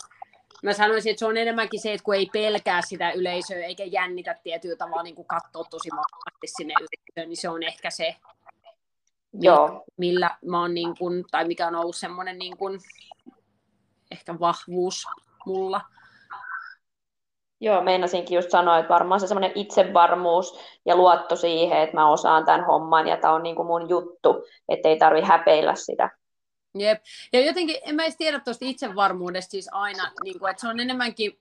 mä 0.62 0.73
sanoisin, 0.73 1.11
että 1.11 1.19
se 1.19 1.27
on 1.27 1.37
enemmänkin 1.37 1.81
se, 1.81 1.92
että 1.92 2.05
kun 2.05 2.14
ei 2.14 2.31
pelkää 2.33 2.83
sitä 2.83 3.11
yleisöä 3.11 3.64
eikä 3.64 3.85
jännitä 3.85 4.37
tietyllä 4.42 4.77
tavalla 4.77 5.03
niin 5.03 5.16
kuin 5.16 5.29
katsoa 5.29 5.64
tosi 5.64 5.88
vahvasti 5.90 6.47
sinne 6.57 6.75
yleisöön, 6.81 7.29
niin 7.29 7.40
se 7.40 7.49
on 7.49 7.62
ehkä 7.62 7.90
se, 7.90 8.16
Joo. 9.33 9.85
millä 9.97 10.37
mä 10.45 10.61
oon 10.61 10.75
niin 10.75 10.95
kuin, 10.99 11.25
tai 11.31 11.45
mikä 11.45 11.66
on 11.66 11.75
ollut 11.75 11.97
semmoinen 11.97 12.38
niin 12.38 12.57
kuin, 12.57 12.81
ehkä 14.11 14.40
vahvuus 14.40 15.05
mulla. 15.47 15.81
Joo, 17.61 17.83
meinasinkin 17.83 18.37
just 18.37 18.51
sanoa, 18.51 18.79
että 18.79 18.95
varmaan 18.95 19.21
se 19.21 19.27
semmoinen 19.27 19.53
itsevarmuus 19.55 20.59
ja 20.87 20.97
luotto 20.97 21.37
siihen, 21.37 21.79
että 21.79 21.97
mä 21.97 22.11
osaan 22.11 22.45
tämän 22.45 22.66
homman 22.66 23.09
ja 23.09 23.16
tämä 23.16 23.35
on 23.35 23.42
niin 23.42 23.57
kuin 23.57 23.66
mun 23.66 23.88
juttu, 23.88 24.45
että 24.69 24.88
ei 24.88 24.99
tarvi 24.99 25.21
häpeillä 25.21 25.75
sitä. 25.75 26.11
Jep. 26.81 27.03
Ja 27.33 27.41
jotenkin, 27.41 27.79
en 27.83 27.95
mä 27.95 28.03
edes 28.03 28.17
tiedä 28.17 28.41
tuosta 28.41 28.65
itsevarmuudesta 28.65 29.51
siis 29.51 29.69
aina, 29.73 30.12
niin 30.25 30.39
kuin, 30.39 30.51
että 30.51 30.61
se 30.61 30.69
on 30.69 30.81
enemmänkin, 30.81 31.41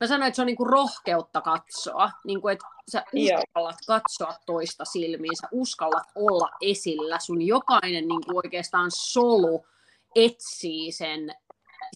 mä 0.00 0.06
sanoin, 0.06 0.28
että 0.28 0.36
se 0.36 0.42
on 0.42 0.46
niin 0.46 0.56
kuin 0.56 0.70
rohkeutta 0.70 1.40
katsoa, 1.40 2.10
niin 2.24 2.40
kuin, 2.40 2.52
että 2.52 2.64
sä 2.90 3.04
uskallat 3.12 3.76
Joo. 3.88 3.98
katsoa 3.98 4.34
toista 4.46 4.84
silmiin, 4.84 5.36
sä 5.40 5.48
uskallat 5.52 6.06
olla 6.14 6.48
esillä, 6.60 7.18
sun 7.18 7.42
jokainen 7.42 8.08
niin 8.08 8.24
kuin 8.26 8.36
oikeastaan 8.36 8.90
solu 8.90 9.66
etsii 10.14 10.92
sen, 10.92 11.34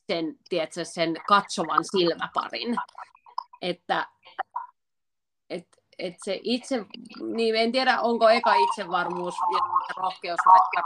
sen, 0.06 0.38
tiedätkö, 0.48 0.84
sen 0.84 1.16
katsovan 1.28 1.84
silmäparin. 1.84 2.76
Että 3.62 4.08
et, 5.50 5.77
et 5.98 6.14
se 6.24 6.40
itse, 6.42 6.84
niin 7.20 7.56
en 7.56 7.72
tiedä 7.72 8.00
onko 8.00 8.28
eka 8.28 8.54
itsevarmuus 8.54 9.34
ja 9.52 9.58
rohkeus 9.96 10.40
vai 10.46 10.82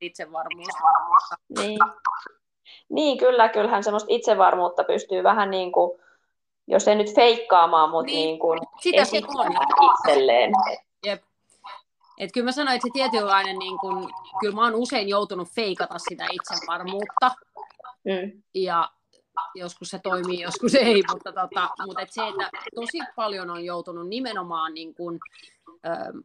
itsevarmuus. 0.00 0.68
Niin. 1.58 1.78
niin, 2.88 3.18
kyllä, 3.18 3.48
kyllähän 3.48 3.84
semmoista 3.84 4.08
itsevarmuutta 4.10 4.84
pystyy 4.84 5.22
vähän 5.22 5.50
niin 5.50 5.72
kuin, 5.72 6.00
jos 6.66 6.88
ei 6.88 6.94
nyt 6.94 7.14
feikkaamaan, 7.14 7.90
mutta 7.90 8.06
niin, 8.06 8.26
niin 8.26 8.38
kuin 8.38 8.60
sitä 8.80 9.04
se 9.04 9.22
on. 9.28 9.52
itselleen. 9.92 10.52
Jep. 11.06 11.22
Et 12.18 12.32
kyllä 12.32 12.44
mä 12.44 12.52
sanoin, 12.52 12.76
että 12.76 12.88
se 12.88 12.92
tietynlainen, 12.92 13.58
niin 13.58 13.78
kun, 13.78 14.10
kyllä 14.40 14.54
mä 14.54 14.64
oon 14.64 14.74
usein 14.74 15.08
joutunut 15.08 15.48
feikata 15.48 15.98
sitä 15.98 16.26
itsevarmuutta. 16.32 17.30
Mm. 18.04 18.42
Ja 18.54 18.90
joskus 19.54 19.90
se 19.90 19.98
toimii, 19.98 20.40
joskus 20.40 20.74
ei, 20.74 21.02
mutta, 21.12 21.32
tota, 21.32 21.70
mutta 21.86 22.02
et 22.02 22.12
se, 22.12 22.28
että 22.28 22.50
tosi 22.74 22.98
paljon 23.16 23.50
on 23.50 23.64
joutunut 23.64 24.08
nimenomaan 24.08 24.74
niin 24.74 24.94
kun, 24.94 25.18
ö, 25.86 26.22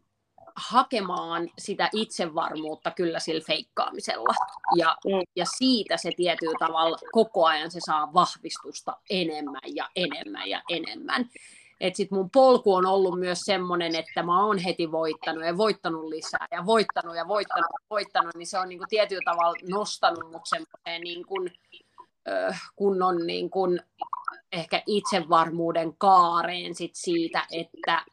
hakemaan 0.56 1.50
sitä 1.58 1.90
itsevarmuutta 1.94 2.92
kyllä 2.92 3.20
sillä 3.20 3.42
feikkaamisella. 3.48 4.34
Ja, 4.76 4.98
mm. 5.06 5.22
ja 5.36 5.46
siitä 5.58 5.98
se 5.98 6.12
tietyllä 6.18 6.56
tavalla 6.60 6.98
koko 7.12 7.46
ajan 7.46 7.72
se 7.72 7.80
saa 7.86 8.14
vahvistusta 8.14 8.98
enemmän 9.10 9.62
ja 9.66 9.90
enemmän 9.96 10.50
ja 10.50 10.62
enemmän. 10.70 11.30
Et 11.80 11.96
sit 11.96 12.12
mun 12.12 12.30
polku 12.30 12.76
on 12.76 12.86
ollut 12.86 13.20
myös 13.20 13.40
semmoinen, 13.40 13.96
että 13.96 14.24
mä 14.24 14.46
oon 14.46 14.58
heti 14.58 14.92
voittanut 14.92 15.46
ja 15.46 15.58
voittanut 15.58 16.04
lisää 16.04 16.48
ja 16.52 16.66
voittanut 16.66 17.16
ja 17.16 17.28
voittanut 17.28 17.70
ja 17.72 17.88
voittanut, 17.90 18.36
niin 18.36 18.48
se 18.48 18.60
on 18.60 18.70
niinku 18.70 18.86
tietyllä 18.90 19.22
tavalla 19.26 19.56
nostanut 19.70 20.32
mut 20.32 20.42
semmoiseen 20.46 21.02
niinku, 21.02 21.36
kunnon 22.76 23.28
niinku, 23.28 23.60
ehkä 24.52 24.84
itsevarmuuden 24.86 25.94
kaareen 25.98 26.76
sit 26.76 26.96
siitä, 26.96 27.46
että 27.52 28.06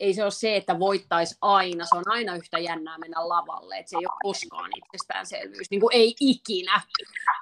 ei 0.00 0.14
se 0.14 0.22
ole 0.22 0.30
se, 0.30 0.56
että 0.56 0.78
voittaisi 0.78 1.36
aina. 1.40 1.84
Se 1.84 1.96
on 1.96 2.04
aina 2.06 2.36
yhtä 2.36 2.58
jännää 2.58 2.98
mennä 2.98 3.28
lavalle. 3.28 3.78
Että 3.78 3.90
se 3.90 3.96
ei 3.96 4.06
ole 4.06 4.18
koskaan 4.22 4.70
itsestäänselvyys. 4.76 5.70
Niin 5.70 5.80
kuin 5.80 5.94
ei 5.94 6.14
ikinä. 6.20 6.80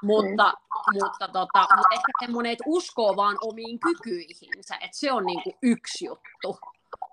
Mutta, 0.02 0.52
mm. 0.52 0.98
mutta, 1.02 1.28
tota, 1.28 1.60
mutta 1.60 1.94
ehkä 1.94 2.12
semmoinen, 2.20 2.52
että 2.52 2.64
uskoo 2.66 3.16
vaan 3.16 3.36
omiin 3.40 3.80
kykyihinsä. 3.80 4.74
Että 4.74 4.96
se 4.96 5.12
on 5.12 5.26
niin 5.26 5.42
kuin 5.42 5.54
yksi 5.62 6.04
juttu. 6.04 6.58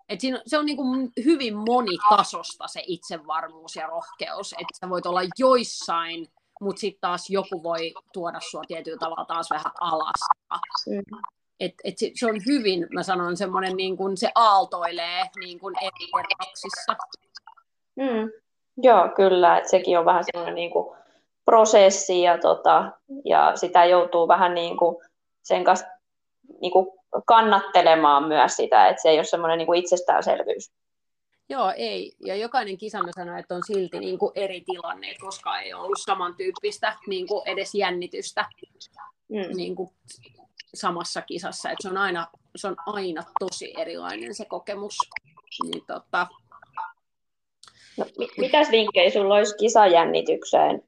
Et 0.10 0.21
siinä, 0.21 0.41
se 0.47 0.58
on 0.58 0.65
niin 0.65 0.78
kuin 0.78 1.12
hyvin 1.26 1.56
monitasosta 1.56 2.67
se 2.67 2.84
itsevarmuus 2.88 3.76
ja 3.76 3.88
rohkeus. 3.88 4.54
Että 4.54 4.78
sä 4.80 4.89
voit 4.89 5.06
olla 5.06 5.21
joissain 5.38 6.28
mutta 6.63 6.80
sitten 6.80 7.02
taas 7.02 7.30
joku 7.30 7.63
voi 7.63 7.93
tuoda 8.13 8.39
sua 8.39 8.62
tietyllä 8.67 8.97
tavalla 8.97 9.26
taas 9.26 9.49
vähän 9.49 9.71
alas. 9.82 10.28
Mm. 10.89 11.19
Et, 11.60 11.73
et 11.84 11.97
se, 11.97 12.12
se 12.15 12.26
on 12.26 12.36
hyvin, 12.45 12.88
mä 12.93 13.04
sanon, 13.04 13.38
semmoinen 13.38 13.78
niin 13.78 13.97
kuin 13.97 14.17
se 14.17 14.32
aaltoilee 14.36 15.30
niin 15.39 15.60
kuin 15.60 15.76
eri 15.82 16.08
kerroksissa. 16.15 16.95
Mm. 17.95 18.32
Joo, 18.78 19.10
kyllä, 19.15 19.58
että 19.58 19.69
sekin 19.69 19.99
on 19.99 20.06
vähän 20.06 20.23
semmoinen 20.23 20.56
niin 20.56 20.71
kuin 20.71 20.95
prosessi 21.45 22.21
ja, 22.21 22.38
tota, 22.38 22.91
ja 23.26 23.52
sitä 23.56 23.86
joutuu 23.86 24.28
vähän 24.28 24.54
niin 24.54 24.78
kuin 24.78 24.95
sen 25.43 25.63
kanssa 25.63 25.88
niin 26.62 26.71
kuin 26.71 26.88
kannattelemaan 27.26 28.28
myös 28.28 28.56
sitä, 28.56 28.88
että 28.88 29.02
se 29.02 29.10
ei 29.10 29.17
ole 29.17 29.23
semmoinen 29.23 29.58
niin 29.58 29.65
kuin 29.65 29.80
itsestäänselvyys. 29.80 30.71
Joo, 31.53 31.73
ei. 31.77 32.13
Ja 32.25 32.35
jokainen 32.35 32.77
kisa 32.77 33.03
mä 33.03 33.11
sanoin, 33.15 33.39
että 33.39 33.55
on 33.55 33.61
silti 33.67 33.99
niin 33.99 34.19
kuin 34.19 34.31
eri 34.35 34.61
tilanne, 34.61 35.09
että 35.09 35.25
koska 35.25 35.59
ei 35.59 35.73
ollut 35.73 35.99
samantyyppistä 36.05 36.97
niin 37.07 37.27
kuin 37.27 37.47
edes 37.47 37.75
jännitystä 37.75 38.45
mm. 39.29 39.57
niin 39.57 39.75
kuin 39.75 39.89
samassa 40.73 41.21
kisassa. 41.21 41.69
Et 41.69 41.77
se, 41.81 41.89
on 41.89 41.97
aina, 41.97 42.27
se 42.55 42.67
on 42.67 42.75
aina 42.85 43.23
tosi 43.39 43.73
erilainen 43.77 44.35
se 44.35 44.45
kokemus. 44.45 44.97
Niin, 45.63 45.83
tota... 45.87 46.27
no, 47.97 48.05
mitäs 48.37 48.71
vinkkejä 48.71 49.09
sulla 49.11 49.35
olisi 49.35 49.55
kisajännitykseen? 49.57 50.83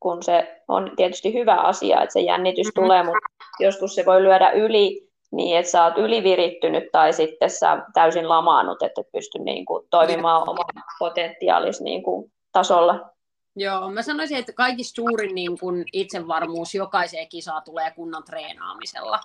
Kun 0.00 0.22
se 0.22 0.62
on 0.68 0.92
tietysti 0.96 1.34
hyvä 1.34 1.54
asia, 1.54 2.02
että 2.02 2.12
se 2.12 2.20
jännitys 2.20 2.66
mm-hmm. 2.66 2.84
tulee, 2.84 3.02
mutta 3.02 3.18
joskus 3.60 3.94
se 3.94 4.06
voi 4.06 4.22
lyödä 4.22 4.50
yli 4.50 5.03
niin, 5.36 5.58
että 5.58 5.70
sä 5.70 5.84
oot 5.84 5.98
ylivirittynyt 5.98 6.84
tai 6.92 7.12
sitten 7.12 7.50
sä 7.50 7.82
täysin 7.94 8.28
lamaannut, 8.28 8.82
että 8.82 9.00
et 9.00 9.12
pysty 9.12 9.38
niin 9.38 9.64
kuin, 9.64 9.86
toimimaan 9.90 10.48
oman 10.48 10.84
potentiaalis 10.98 11.80
niin 11.80 12.02
kuin, 12.02 12.32
tasolla. 12.52 13.10
Joo, 13.56 13.90
mä 13.90 14.02
sanoisin, 14.02 14.38
että 14.38 14.52
kaikista 14.52 14.94
suurin 14.94 15.34
niin 15.34 15.58
kun 15.58 15.84
itsevarmuus 15.92 16.74
jokaiseen 16.74 17.28
kisaa 17.28 17.60
tulee 17.60 17.90
kunnon 17.90 18.24
treenaamisella. 18.24 19.20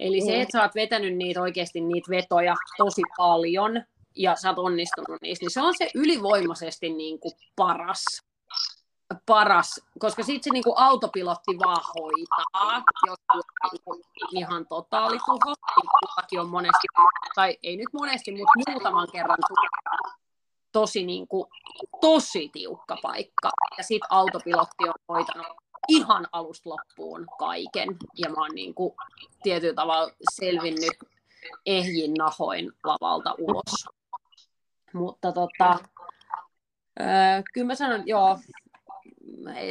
Eli 0.00 0.20
se, 0.20 0.32
mm. 0.32 0.40
että 0.40 0.58
sä 0.58 0.62
oot 0.62 0.74
vetänyt 0.74 1.16
niitä 1.16 1.42
oikeasti 1.42 1.80
niitä 1.80 2.10
vetoja 2.10 2.54
tosi 2.78 3.02
paljon 3.16 3.82
ja 4.16 4.36
sä 4.36 4.48
oot 4.48 4.58
onnistunut 4.58 5.22
niistä, 5.22 5.44
niin 5.44 5.50
se 5.50 5.62
on 5.62 5.74
se 5.78 5.88
ylivoimaisesti 5.94 6.90
niin 6.90 7.20
kuin 7.20 7.32
paras 7.56 8.04
paras, 9.26 9.80
koska 9.98 10.22
sitten 10.22 10.42
se 10.44 10.50
niinku 10.50 10.74
autopilotti 10.76 11.58
vaan 11.58 11.82
hoitaa, 11.94 12.82
jos 13.06 13.18
niinku 13.72 14.02
ihan 14.32 14.66
totaalituho, 14.66 15.54
niin 16.30 16.40
on 16.40 16.48
monesti, 16.48 16.86
tai 17.34 17.58
ei 17.62 17.76
nyt 17.76 17.88
monesti, 17.92 18.32
mutta 18.32 18.72
muutaman 18.72 19.08
kerran 19.12 19.38
tosi, 20.72 21.06
niin 21.06 21.28
kuin, 21.28 21.46
tosi 22.00 22.48
tiukka 22.52 22.96
paikka. 23.02 23.50
Ja 23.78 23.84
sitten 23.84 24.12
autopilotti 24.12 24.88
on 24.88 24.94
hoitanut 25.08 25.46
ihan 25.88 26.28
alusta 26.32 26.70
loppuun 26.70 27.26
kaiken. 27.38 27.88
Ja 28.18 28.30
mä 28.30 28.36
oon 28.38 28.54
niin 28.54 28.74
kuin, 28.74 28.94
tietyllä 29.42 29.74
tavalla 29.74 30.12
selvinnyt 30.34 30.98
ehjin 31.66 32.14
nahoin 32.14 32.72
lavalta 32.84 33.34
ulos. 33.38 33.88
Mutta 34.92 35.32
tota, 35.32 35.78
öö, 37.00 37.42
kyllä 37.52 37.66
mä 37.66 37.74
sanon, 37.74 38.08
joo, 38.08 38.38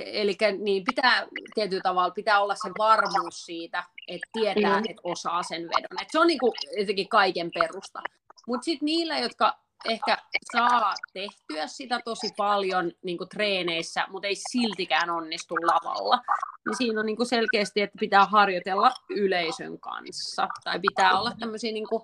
eli 0.06 0.36
niin 0.60 0.84
pitää 0.84 1.28
tietyllä 1.54 1.82
tavalla 1.82 2.12
pitää 2.12 2.42
olla 2.42 2.56
se 2.56 2.70
varmuus 2.78 3.46
siitä, 3.46 3.84
että 4.08 4.28
tietää, 4.34 4.80
mm. 4.80 4.84
että 4.90 5.02
osaa 5.04 5.44
sen 5.44 5.62
vedon. 5.62 6.02
Et 6.02 6.08
se 6.12 6.20
on 6.20 6.28
niin 6.28 6.40
kuin, 6.40 6.54
jotenkin 6.80 7.10
kaiken 7.10 7.52
perusta. 7.54 8.00
Mutta 8.48 8.66
sitten 8.66 8.86
niillä, 8.86 9.20
jotka 9.20 9.60
ehkä 9.90 10.18
saa 10.52 10.94
tehtyä 11.14 11.68
sitä 11.68 12.00
tosi 12.06 12.30
paljon 12.38 12.92
niin 13.04 13.18
kuin 13.18 13.30
treeneissä, 13.30 14.06
mutta 14.10 14.28
ei 14.28 14.36
siltikään 14.52 15.10
onnistu 15.10 15.56
lavalla. 15.56 16.22
Niin 16.66 16.78
siinä 16.78 17.00
on 17.00 17.06
niin 17.06 17.18
kuin 17.18 17.28
selkeästi, 17.28 17.82
että 17.82 17.98
pitää 18.00 18.26
harjoitella 18.26 18.92
yleisön 19.10 19.80
kanssa. 19.80 20.48
Tai 20.64 20.80
pitää 20.80 21.20
olla 21.20 21.32
tämmöisiä 21.40 21.72
niin 21.72 21.88
kuin 21.88 22.04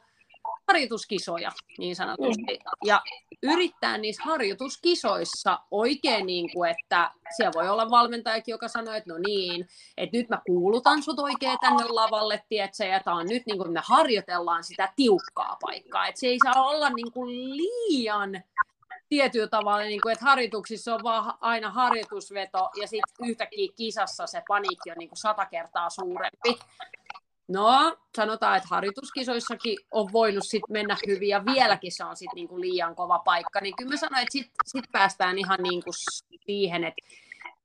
harjoituskisoja 0.70 1.52
niin 1.78 1.96
sanotusti. 1.96 2.60
Ja 2.86 3.02
yrittää 3.44 3.98
niissä 3.98 4.24
harjoituskisoissa 4.26 5.60
oikein, 5.72 6.26
niin 6.26 6.50
kuin, 6.54 6.70
että 6.72 7.12
siellä 7.36 7.54
voi 7.56 7.70
olla 7.70 7.90
valmentajakin, 7.90 8.52
joka 8.52 8.68
sanoo, 8.68 8.94
että 8.94 9.14
no 9.14 9.20
niin, 9.28 9.68
että 9.98 10.18
nyt 10.18 10.30
mä 10.30 10.42
kuulutan 10.46 11.04
sut 11.04 11.20
oikein 11.20 11.58
tänne 11.62 11.86
lavalle, 11.90 12.44
tietsä, 12.50 12.86
ja 12.86 13.00
tämä 13.00 13.18
on 13.18 13.28
nyt 13.28 13.44
niin 13.46 13.58
kuin 13.58 13.72
me 13.72 13.82
harjoitellaan 13.84 14.64
sitä 14.64 14.94
tiukkaa 14.96 15.58
paikkaa. 15.62 16.08
Että 16.08 16.20
se 16.20 16.28
ei 16.28 16.38
saa 16.44 16.64
olla 16.64 16.90
niin 16.90 17.12
kuin 17.12 17.58
liian 17.58 18.44
tietyllä 19.10 19.48
tavalla, 19.48 19.84
niin 19.84 20.02
kuin, 20.02 20.14
että 20.14 20.26
harjoituksissa 20.26 20.96
on 20.96 21.04
vaan 21.04 21.34
aina 21.42 21.70
harjoitusveto 21.70 22.70
ja 22.82 22.88
sitten 22.88 23.30
yhtäkkiä 23.30 23.72
kisassa 23.76 24.28
se 24.28 24.44
paniikki 24.48 24.92
on 24.92 24.98
niin 24.98 25.10
kuin 25.10 25.18
sata 25.18 25.46
kertaa 25.46 25.90
suurempi. 25.90 26.60
No, 27.50 27.98
sanotaan, 28.16 28.58
että 28.58 28.70
harjoituskisoissakin 28.70 29.78
on 29.92 30.10
voinut 30.14 30.44
sit 30.48 30.64
mennä 30.70 30.98
hyvin 31.08 31.30
ja 31.30 31.46
vieläkin 31.46 31.92
se 31.92 32.04
on 32.04 32.16
sit 32.16 32.34
niinku 32.36 32.60
liian 32.60 32.96
kova 32.96 33.20
paikka. 33.20 33.62
Niin 33.62 33.76
kyllä 33.78 33.90
mä 33.90 33.98
sanoin, 33.98 34.22
että 34.22 34.32
sitten 34.32 34.56
sit 34.66 34.86
päästään 34.92 35.38
ihan 35.38 35.60
niinku 35.64 35.90
siihen, 36.46 36.84
että 36.84 37.02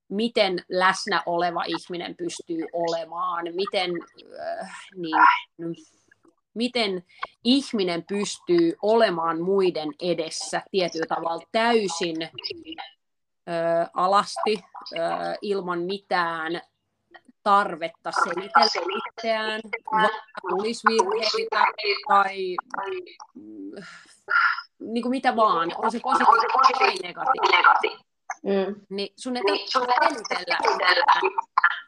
miten 0.08 0.64
läsnä 0.68 1.22
oleva 1.26 1.64
ihminen 1.64 2.16
pystyy 2.16 2.66
olemaan, 2.72 3.44
miten, 3.54 3.90
äh, 4.60 4.86
niin, 4.96 5.76
miten 6.54 7.04
ihminen 7.44 8.04
pystyy 8.08 8.74
olemaan 8.82 9.40
muiden 9.40 9.88
edessä 10.00 10.62
tietyllä 10.70 11.06
tavalla 11.06 11.46
täysin 11.52 12.22
äh, 12.22 12.30
alasti, 13.94 14.64
äh, 14.98 15.38
ilman 15.42 15.78
mitään 15.78 16.60
tarvetta 17.44 18.12
selitellä 18.12 18.98
itseään, 19.08 19.60
vaikka 19.92 20.40
tulisi 20.50 20.88
virheitä 20.88 21.66
tai 22.08 22.56
mm, 23.34 23.70
niin 24.80 25.02
kuin 25.02 25.10
mitä 25.10 25.36
vaan, 25.36 25.72
on 25.76 25.90
se 25.90 26.00
positiivinen 26.00 27.14
tai 27.14 27.24
negatiivinen. 27.52 28.04
Mm. 28.42 28.86
Niin 28.90 29.12
sun 29.16 29.36
ei 29.36 29.42
tarvitse 29.42 30.22
selitellä, 30.28 30.56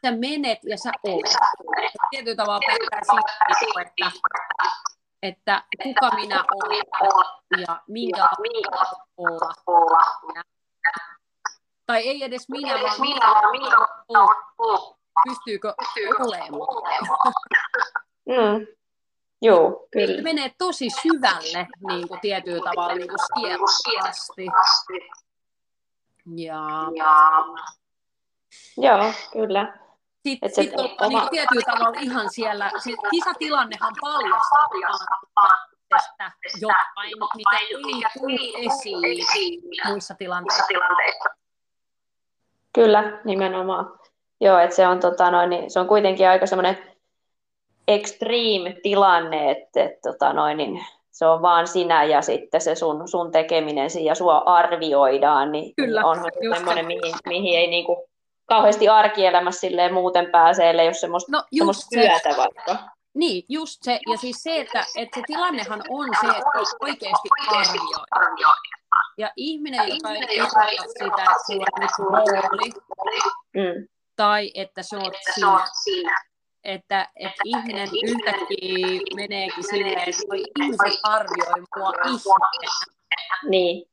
sä 0.05 0.11
menet 0.11 0.59
ja 0.63 0.77
sä 0.77 0.91
olet. 1.03 1.37
Tietyllä 2.09 2.35
tavalla 2.35 2.59
päättää 2.67 3.01
siitä, 3.59 3.81
että, 3.81 4.11
että 5.21 5.63
kuka 5.83 6.15
minä 6.15 6.43
olen 6.53 6.83
ja 7.67 7.81
minkälainen 7.87 8.63
olla. 9.17 10.03
Tai 11.85 12.07
ei 12.07 12.23
edes 12.23 12.49
minä, 12.49 12.73
vaan 12.73 13.01
minä 13.01 13.35
olen 14.07 14.96
pystyykö 15.23 15.73
olemaan. 16.19 16.83
Mm. 18.25 18.67
Joo, 19.41 19.87
kyllä. 19.91 20.15
Se 20.15 20.21
menee 20.21 20.51
tosi 20.57 20.89
syvälle 20.89 21.67
niin 21.87 22.07
kuin 22.07 22.19
tietyllä 22.19 22.69
tavalla 22.69 22.95
niin 22.95 23.07
kuin 23.07 24.09
asti. 24.09 24.45
Ja... 26.35 26.61
ja... 26.95 27.43
Joo, 28.77 29.11
kyllä. 29.31 29.77
Sitten 30.23 30.55
sit 30.55 30.73
on 30.77 30.89
oma... 30.99 31.19
niin 31.19 31.29
tietyllä 31.29 31.73
tavalla 31.73 31.99
ihan 31.99 32.29
siellä, 32.29 32.71
se 32.83 32.91
kisatilannehan 33.11 33.93
paljastaa 34.01 34.67
tästä 35.89 36.31
jotain, 36.61 37.13
mitä 37.35 37.57
ei 37.57 37.67
tule 38.19 38.65
esiin 38.65 39.61
muissa 39.87 40.13
tilanteissa. 40.13 40.63
Kyllä, 42.73 43.21
nimenomaan. 43.23 43.99
Joo, 44.41 44.59
että 44.59 44.75
se 44.75 44.87
on, 44.87 44.99
tota 44.99 45.31
noin, 45.31 45.49
niin 45.49 45.71
se 45.71 45.79
on 45.79 45.87
kuitenkin 45.87 46.29
aika 46.29 46.45
semmoinen 46.45 46.77
extreme 47.87 48.75
tilanne, 48.83 49.51
että, 49.51 49.83
että 49.83 50.09
tota 50.09 50.33
noin, 50.33 50.57
niin 50.57 50.85
se 51.11 51.25
on 51.25 51.41
vaan 51.41 51.67
sinä 51.67 52.03
ja 52.03 52.21
sitten 52.21 52.61
se 52.61 52.75
sun, 52.75 53.07
sun 53.07 53.31
tekeminen 53.31 53.89
ja 54.03 54.15
sua 54.15 54.37
arvioidaan, 54.37 55.51
niin 55.51 55.73
Kyllä, 55.75 56.05
onhan 56.05 56.31
semmoinen, 56.55 56.85
mihin, 56.85 57.15
mihin 57.25 57.59
ei 57.59 57.67
niinku 57.67 58.09
kauheasti 58.45 58.89
arkielämässä 58.89 59.59
silleen 59.59 59.93
muuten 59.93 60.31
pääse, 60.31 60.69
ellei 60.69 60.87
ole 60.87 60.93
semmoista, 60.93 61.31
no, 61.31 61.43
semmoista 61.57 61.87
työtä 61.89 62.31
se. 62.31 62.37
vaikka. 62.37 62.77
Niin, 63.13 63.43
just 63.49 63.77
se. 63.81 63.99
Ja 64.11 64.17
siis 64.17 64.43
se, 64.43 64.55
että, 64.55 64.85
että 64.97 65.19
se 65.19 65.23
tilannehan 65.27 65.83
on 65.89 66.09
se, 66.21 66.27
että 66.27 66.49
oikeasti 66.81 67.29
arvioi. 68.11 68.53
Ja 69.17 69.31
ihminen, 69.35 69.81
joka 70.37 70.63
ei 70.65 70.77
sitä, 70.77 71.21
että 71.21 71.95
sulla 71.95 72.17
on 72.17 72.27
rooli, 72.27 72.71
mm 73.55 73.87
tai 74.17 74.51
että 74.53 74.83
se 74.83 74.97
on 74.97 75.11
siinä. 75.83 76.25
Että, 76.63 77.09
että 77.15 77.41
ihminen 77.45 77.89
yhtäkkiä 78.03 79.01
meneekin 79.15 79.63
silleen, 79.63 80.09
että 80.09 80.21
voi 80.29 80.43
ihmiset 80.59 80.99
arvioi 81.03 81.63
mua 81.77 81.91
ihmisenä. 82.05 82.89
Niin. 83.49 83.89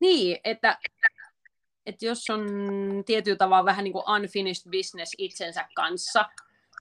Niin, 0.00 0.40
että, 0.44 0.78
että 1.86 2.06
jos 2.06 2.30
on 2.30 2.46
tietyllä 3.06 3.36
tavalla 3.36 3.64
vähän 3.64 3.84
niin 3.84 3.92
kuin 3.92 4.04
unfinished 4.10 4.70
business 4.70 5.14
itsensä 5.18 5.68
kanssa, 5.74 6.24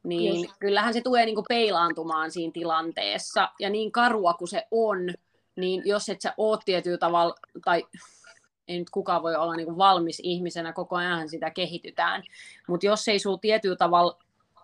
niin 0.03 0.41
Just. 0.41 0.55
kyllähän 0.60 0.93
se 0.93 1.01
tulee 1.01 1.25
niinku 1.25 1.43
peilaantumaan 1.49 2.31
siinä 2.31 2.51
tilanteessa. 2.51 3.49
Ja 3.60 3.69
niin 3.69 3.91
karua 3.91 4.33
kuin 4.33 4.47
se 4.47 4.67
on, 4.71 4.97
niin 5.55 5.81
jos 5.86 6.10
et 6.10 6.21
sä 6.21 6.33
oot 6.38 6.62
tietyllä 6.65 6.97
tavalla, 6.97 7.36
tai 7.65 7.83
ei 8.67 8.79
nyt 8.79 8.89
kukaan 8.89 9.23
voi 9.23 9.36
olla 9.36 9.55
niinku 9.55 9.77
valmis 9.77 10.19
ihmisenä, 10.23 10.73
koko 10.73 10.95
ajan 10.95 11.29
sitä 11.29 11.49
kehitytään, 11.49 12.23
mutta 12.67 12.86
jos 12.86 13.07
ei 13.07 13.19
sulla 13.19 13.38
tietyllä 13.38 13.75
tavalla 13.75 14.19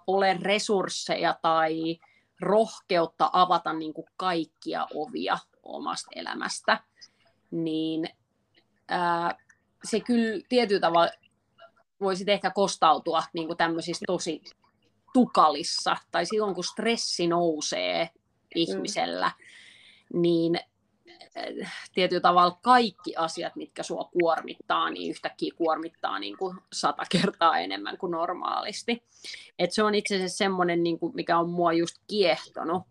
ole 0.07 0.37
resursseja 0.41 1.35
tai 1.41 1.99
rohkeutta 2.39 3.29
avata 3.33 3.73
niinku 3.73 4.05
kaikkia 4.17 4.87
ovia 4.93 5.37
omasta 5.63 6.11
elämästä, 6.15 6.79
niin 7.51 8.09
ää, 8.87 9.37
se 9.83 9.99
kyllä 9.99 10.43
tietyllä 10.49 10.81
tavalla 10.81 11.11
voisi 12.01 12.23
ehkä 12.27 12.51
kostautua 12.51 13.23
niin 13.33 13.47
kuin 13.47 13.57
tämmöisissä 13.57 14.05
tosi 14.07 14.41
tukalissa 15.13 15.97
tai 16.11 16.25
silloin 16.25 16.55
kun 16.55 16.63
stressi 16.63 17.27
nousee 17.27 18.09
ihmisellä, 18.55 19.31
mm. 20.13 20.21
niin 20.21 20.59
äh, 21.37 21.73
tietyllä 21.93 22.21
tavalla 22.21 22.59
kaikki 22.61 23.15
asiat, 23.15 23.55
mitkä 23.55 23.83
sua 23.83 24.09
kuormittaa, 24.21 24.89
niin 24.89 25.11
yhtäkkiä 25.11 25.53
kuormittaa 25.55 26.19
niin 26.19 26.37
kuin 26.37 26.57
sata 26.73 27.03
kertaa 27.09 27.59
enemmän 27.59 27.97
kuin 27.97 28.11
normaalisti. 28.11 29.03
Et 29.59 29.71
se 29.71 29.83
on 29.83 29.95
itse 29.95 30.15
asiassa 30.15 30.37
semmoinen, 30.37 30.83
niin 30.83 30.99
kuin, 30.99 31.15
mikä 31.15 31.39
on 31.39 31.49
mua 31.49 31.73
just 31.73 31.95
kiehtonut 32.07 32.83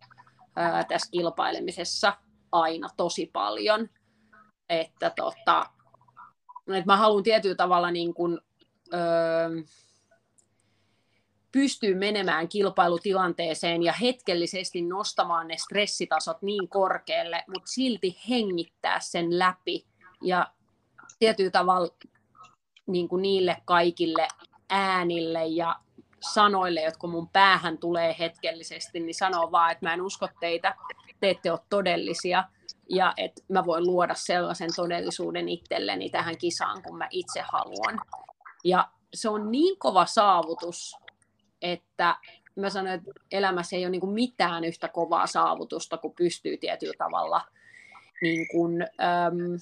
ää, 0.55 0.83
tässä 0.83 1.11
kilpailemisessa 1.11 2.17
aina 2.51 2.89
tosi 2.97 3.29
paljon. 3.33 3.89
Että 4.69 5.09
tota, 5.09 5.69
että 6.67 6.85
mä 6.85 6.97
haluan 6.97 7.23
tietyllä 7.23 7.55
tavalla 7.55 7.91
niin 7.91 8.13
kuin, 8.13 8.39
öö, 8.93 9.63
pystyy 11.53 11.95
menemään 11.95 12.49
kilpailutilanteeseen 12.49 13.83
ja 13.83 13.93
hetkellisesti 13.93 14.81
nostamaan 14.81 15.47
ne 15.47 15.57
stressitasot 15.57 16.41
niin 16.41 16.69
korkealle, 16.69 17.43
mutta 17.47 17.71
silti 17.71 18.17
hengittää 18.29 18.99
sen 18.99 19.39
läpi 19.39 19.85
ja 20.21 20.47
tietyllä 21.19 21.51
tavalla 21.51 21.95
niin 22.87 23.09
kuin 23.09 23.21
niille 23.21 23.57
kaikille 23.65 24.27
äänille 24.69 25.45
ja 25.45 25.79
sanoille, 26.33 26.81
jotka 26.81 27.07
mun 27.07 27.29
päähän 27.29 27.77
tulee 27.77 28.15
hetkellisesti, 28.19 28.99
niin 28.99 29.15
sanoo 29.15 29.51
vaan, 29.51 29.71
että 29.71 29.85
mä 29.85 29.93
en 29.93 30.01
usko 30.01 30.27
teitä, 30.39 30.75
te 31.19 31.29
ette 31.29 31.51
ole 31.51 31.59
todellisia 31.69 32.43
ja 32.89 33.13
että 33.17 33.41
mä 33.49 33.65
voin 33.65 33.83
luoda 33.83 34.15
sellaisen 34.15 34.69
todellisuuden 34.75 35.49
itselleni 35.49 36.09
tähän 36.09 36.37
kisaan, 36.37 36.83
kun 36.83 36.97
mä 36.97 37.07
itse 37.11 37.43
haluan. 37.51 37.99
Ja 38.63 38.87
se 39.13 39.29
on 39.29 39.51
niin 39.51 39.79
kova 39.79 40.05
saavutus, 40.05 40.95
että 41.63 42.15
mä 42.55 42.69
sanoin, 42.69 42.95
että 42.95 43.11
elämässä 43.31 43.75
ei 43.75 43.85
ole 43.85 43.89
niin 43.89 44.09
mitään 44.09 44.63
yhtä 44.63 44.87
kovaa 44.87 45.27
saavutusta, 45.27 45.97
kun 45.97 46.13
pystyy 46.17 46.57
tietyllä 46.57 46.93
tavalla 46.97 47.41
niin 48.21 48.47
kuin, 48.47 48.81
äm, 48.81 49.59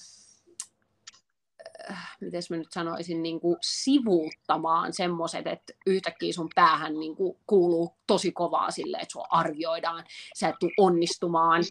miten 2.21 2.41
mä 2.49 2.57
nyt 2.57 2.71
sanoisin, 2.71 3.23
niin 3.23 3.39
kuin 3.39 3.57
sivuuttamaan 3.61 4.93
semmoiset, 4.93 5.47
että 5.47 5.73
yhtäkkiä 5.85 6.33
sun 6.33 6.49
päähän 6.55 6.99
niin 6.99 7.15
kuin 7.15 7.37
kuuluu 7.47 7.95
tosi 8.07 8.31
kovaa 8.31 8.71
sille, 8.71 8.97
että 8.97 9.11
sua 9.11 9.27
arvioidaan, 9.29 10.05
sä 10.35 10.49
et 10.49 10.55
tule 10.59 10.71
onnistumaan, 10.77 11.63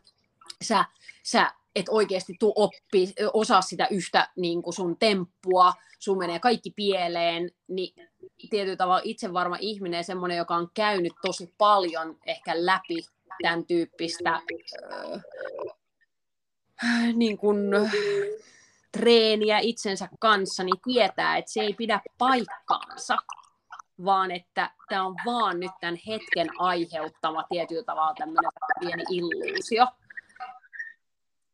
sä, 0.62 0.84
sä 1.22 1.52
et 1.74 1.86
oikeasti 1.88 2.36
tuu 2.40 2.52
oppi, 2.56 3.14
osaa 3.32 3.62
sitä 3.62 3.86
yhtä 3.90 4.28
niin 4.36 4.62
kuin 4.62 4.74
sun 4.74 4.96
temppua, 4.98 5.72
sun 5.98 6.18
menee 6.18 6.38
kaikki 6.38 6.70
pieleen, 6.70 7.50
niin 7.68 8.08
tietyllä 8.50 8.76
tavalla 8.76 9.00
itse 9.04 9.32
varma 9.32 9.56
ihminen, 9.60 10.04
semmoinen, 10.04 10.38
joka 10.38 10.54
on 10.54 10.70
käynyt 10.74 11.12
tosi 11.22 11.54
paljon 11.58 12.18
ehkä 12.26 12.66
läpi 12.66 13.04
tämän 13.42 13.66
tyyppistä 13.66 14.42
äh, 16.84 17.14
niin 17.14 17.38
kuin, 17.38 17.58
treeniä 18.92 19.58
itsensä 19.58 20.08
kanssa, 20.20 20.64
niin 20.64 20.80
tietää, 20.84 21.36
että 21.36 21.52
se 21.52 21.60
ei 21.60 21.74
pidä 21.74 22.00
paikkaansa, 22.18 23.16
vaan 24.04 24.30
että 24.30 24.70
tämä 24.88 25.06
on 25.06 25.14
vaan 25.26 25.60
nyt 25.60 25.72
tämän 25.80 25.98
hetken 26.06 26.48
aiheuttama 26.58 27.44
tietyllä 27.48 27.82
tavalla 27.82 28.14
tämmöinen 28.18 28.50
pieni 28.80 29.02
illuusio. 29.10 29.86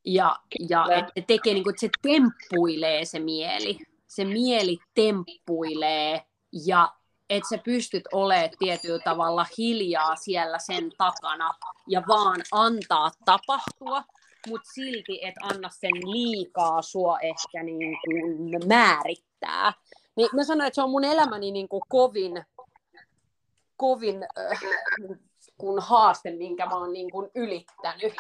Ja, 0.06 0.36
ja 0.68 0.86
että 0.94 1.26
tekee, 1.26 1.54
niin 1.54 1.64
kuin, 1.64 1.74
että 1.74 1.80
se 1.80 1.90
temppuilee 2.02 3.04
se 3.04 3.18
mieli. 3.18 3.78
Se 4.06 4.24
mieli 4.24 4.78
temppuilee 4.94 6.22
ja 6.66 6.92
että 7.30 7.48
sä 7.48 7.58
pystyt 7.64 8.04
olemaan 8.12 8.50
tietyllä 8.58 8.98
tavalla 9.04 9.46
hiljaa 9.58 10.16
siellä 10.16 10.58
sen 10.58 10.90
takana 10.98 11.50
ja 11.88 12.02
vaan 12.08 12.40
antaa 12.52 13.10
tapahtua, 13.24 14.02
mutta 14.48 14.70
silti 14.74 15.24
et 15.24 15.34
anna 15.42 15.68
sen 15.68 16.10
liikaa 16.10 16.82
sua 16.82 17.18
ehkä 17.20 17.62
niin 17.62 17.98
kuin 18.04 18.68
määrittää. 18.68 19.72
Niin 20.16 20.28
mä 20.32 20.44
sanoin, 20.44 20.66
että 20.66 20.74
se 20.74 20.82
on 20.82 20.90
mun 20.90 21.04
elämäni 21.04 21.50
niin 21.50 21.68
kuin 21.68 21.82
kovin, 21.88 22.44
kovin 23.76 24.22
äh, 24.22 24.60
kun 25.58 25.82
haaste, 25.82 26.30
minkä 26.30 26.66
mä 26.66 26.76
oon 26.76 26.92
niin 26.92 27.10
kuin 27.10 27.30
ylittänyt. 27.34 28.14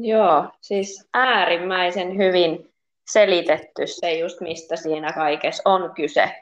Joo, 0.00 0.44
siis 0.60 1.08
äärimmäisen 1.14 2.16
hyvin 2.16 2.70
selitetty 3.10 3.86
se 3.86 4.12
just, 4.14 4.40
mistä 4.40 4.76
siinä 4.76 5.12
kaikessa 5.12 5.62
on 5.64 5.92
kyse. 5.94 6.32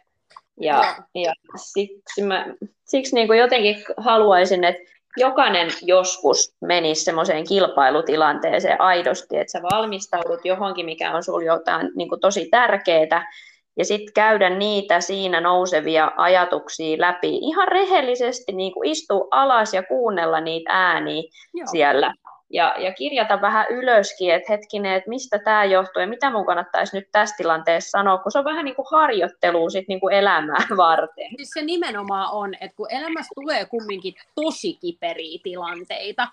Ja, 0.61 0.97
ja 1.15 1.33
siksi, 1.57 2.23
mä, 2.23 2.47
siksi 2.85 3.15
niin 3.15 3.27
kuin 3.27 3.39
jotenkin 3.39 3.77
haluaisin, 3.97 4.65
että 4.65 4.83
jokainen 5.17 5.69
joskus 5.83 6.55
menisi 6.61 7.05
semmoiseen 7.05 7.49
kilpailutilanteeseen 7.49 8.81
aidosti, 8.81 9.37
että 9.37 9.53
sä 9.53 9.63
valmistaudut 9.63 10.45
johonkin, 10.45 10.87
mikä 10.87 11.13
on 11.13 11.23
sulla 11.23 11.43
jotain 11.43 11.91
niin 11.97 12.09
kuin 12.09 12.21
tosi 12.21 12.49
tärkeää, 12.51 13.33
ja 13.79 13.85
sitten 13.85 14.15
käydä 14.15 14.51
niitä 14.51 15.01
siinä 15.01 15.41
nousevia 15.41 16.13
ajatuksia 16.17 17.01
läpi 17.01 17.37
ihan 17.37 17.69
rehellisesti, 17.69 18.53
niin 18.53 18.73
kuin 18.73 18.91
istua 18.91 19.29
alas 19.31 19.75
ja 19.75 19.83
kuunnella 19.83 20.41
niitä 20.41 20.71
ääniä 20.73 21.23
Joo. 21.55 21.67
siellä 21.71 22.15
ja, 22.51 22.75
ja 22.79 22.93
kirjata 22.93 23.41
vähän 23.41 23.67
ylöskin, 23.71 24.35
että 24.35 24.53
hetkinen, 24.53 24.95
että 24.95 25.11
mistä 25.11 25.39
tämä 25.39 25.65
johtuu 25.65 26.01
ja 26.01 26.07
mitä 26.07 26.31
mun 26.31 26.47
kannattaisi 26.47 26.97
nyt 26.97 27.09
tässä 27.13 27.35
tilanteessa 27.37 27.91
sanoa, 27.91 28.19
kun 28.19 28.33
se 28.33 28.39
on 28.39 28.45
vähän 28.45 28.65
niin 28.65 28.77
kuin 28.77 28.87
harjoittelua 28.91 29.71
sit 29.71 29.89
niin 29.89 30.01
kuin 30.01 30.15
elämää 30.15 30.67
varten. 30.77 31.31
Siis 31.37 31.51
se 31.55 31.63
nimenomaan 31.63 32.33
on, 32.33 32.55
että 32.55 32.77
kun 32.77 32.93
elämässä 32.93 33.33
tulee 33.35 33.65
kumminkin 33.65 34.15
tosi 34.35 34.75
kiperiä 34.75 35.39
tilanteita, 35.43 36.29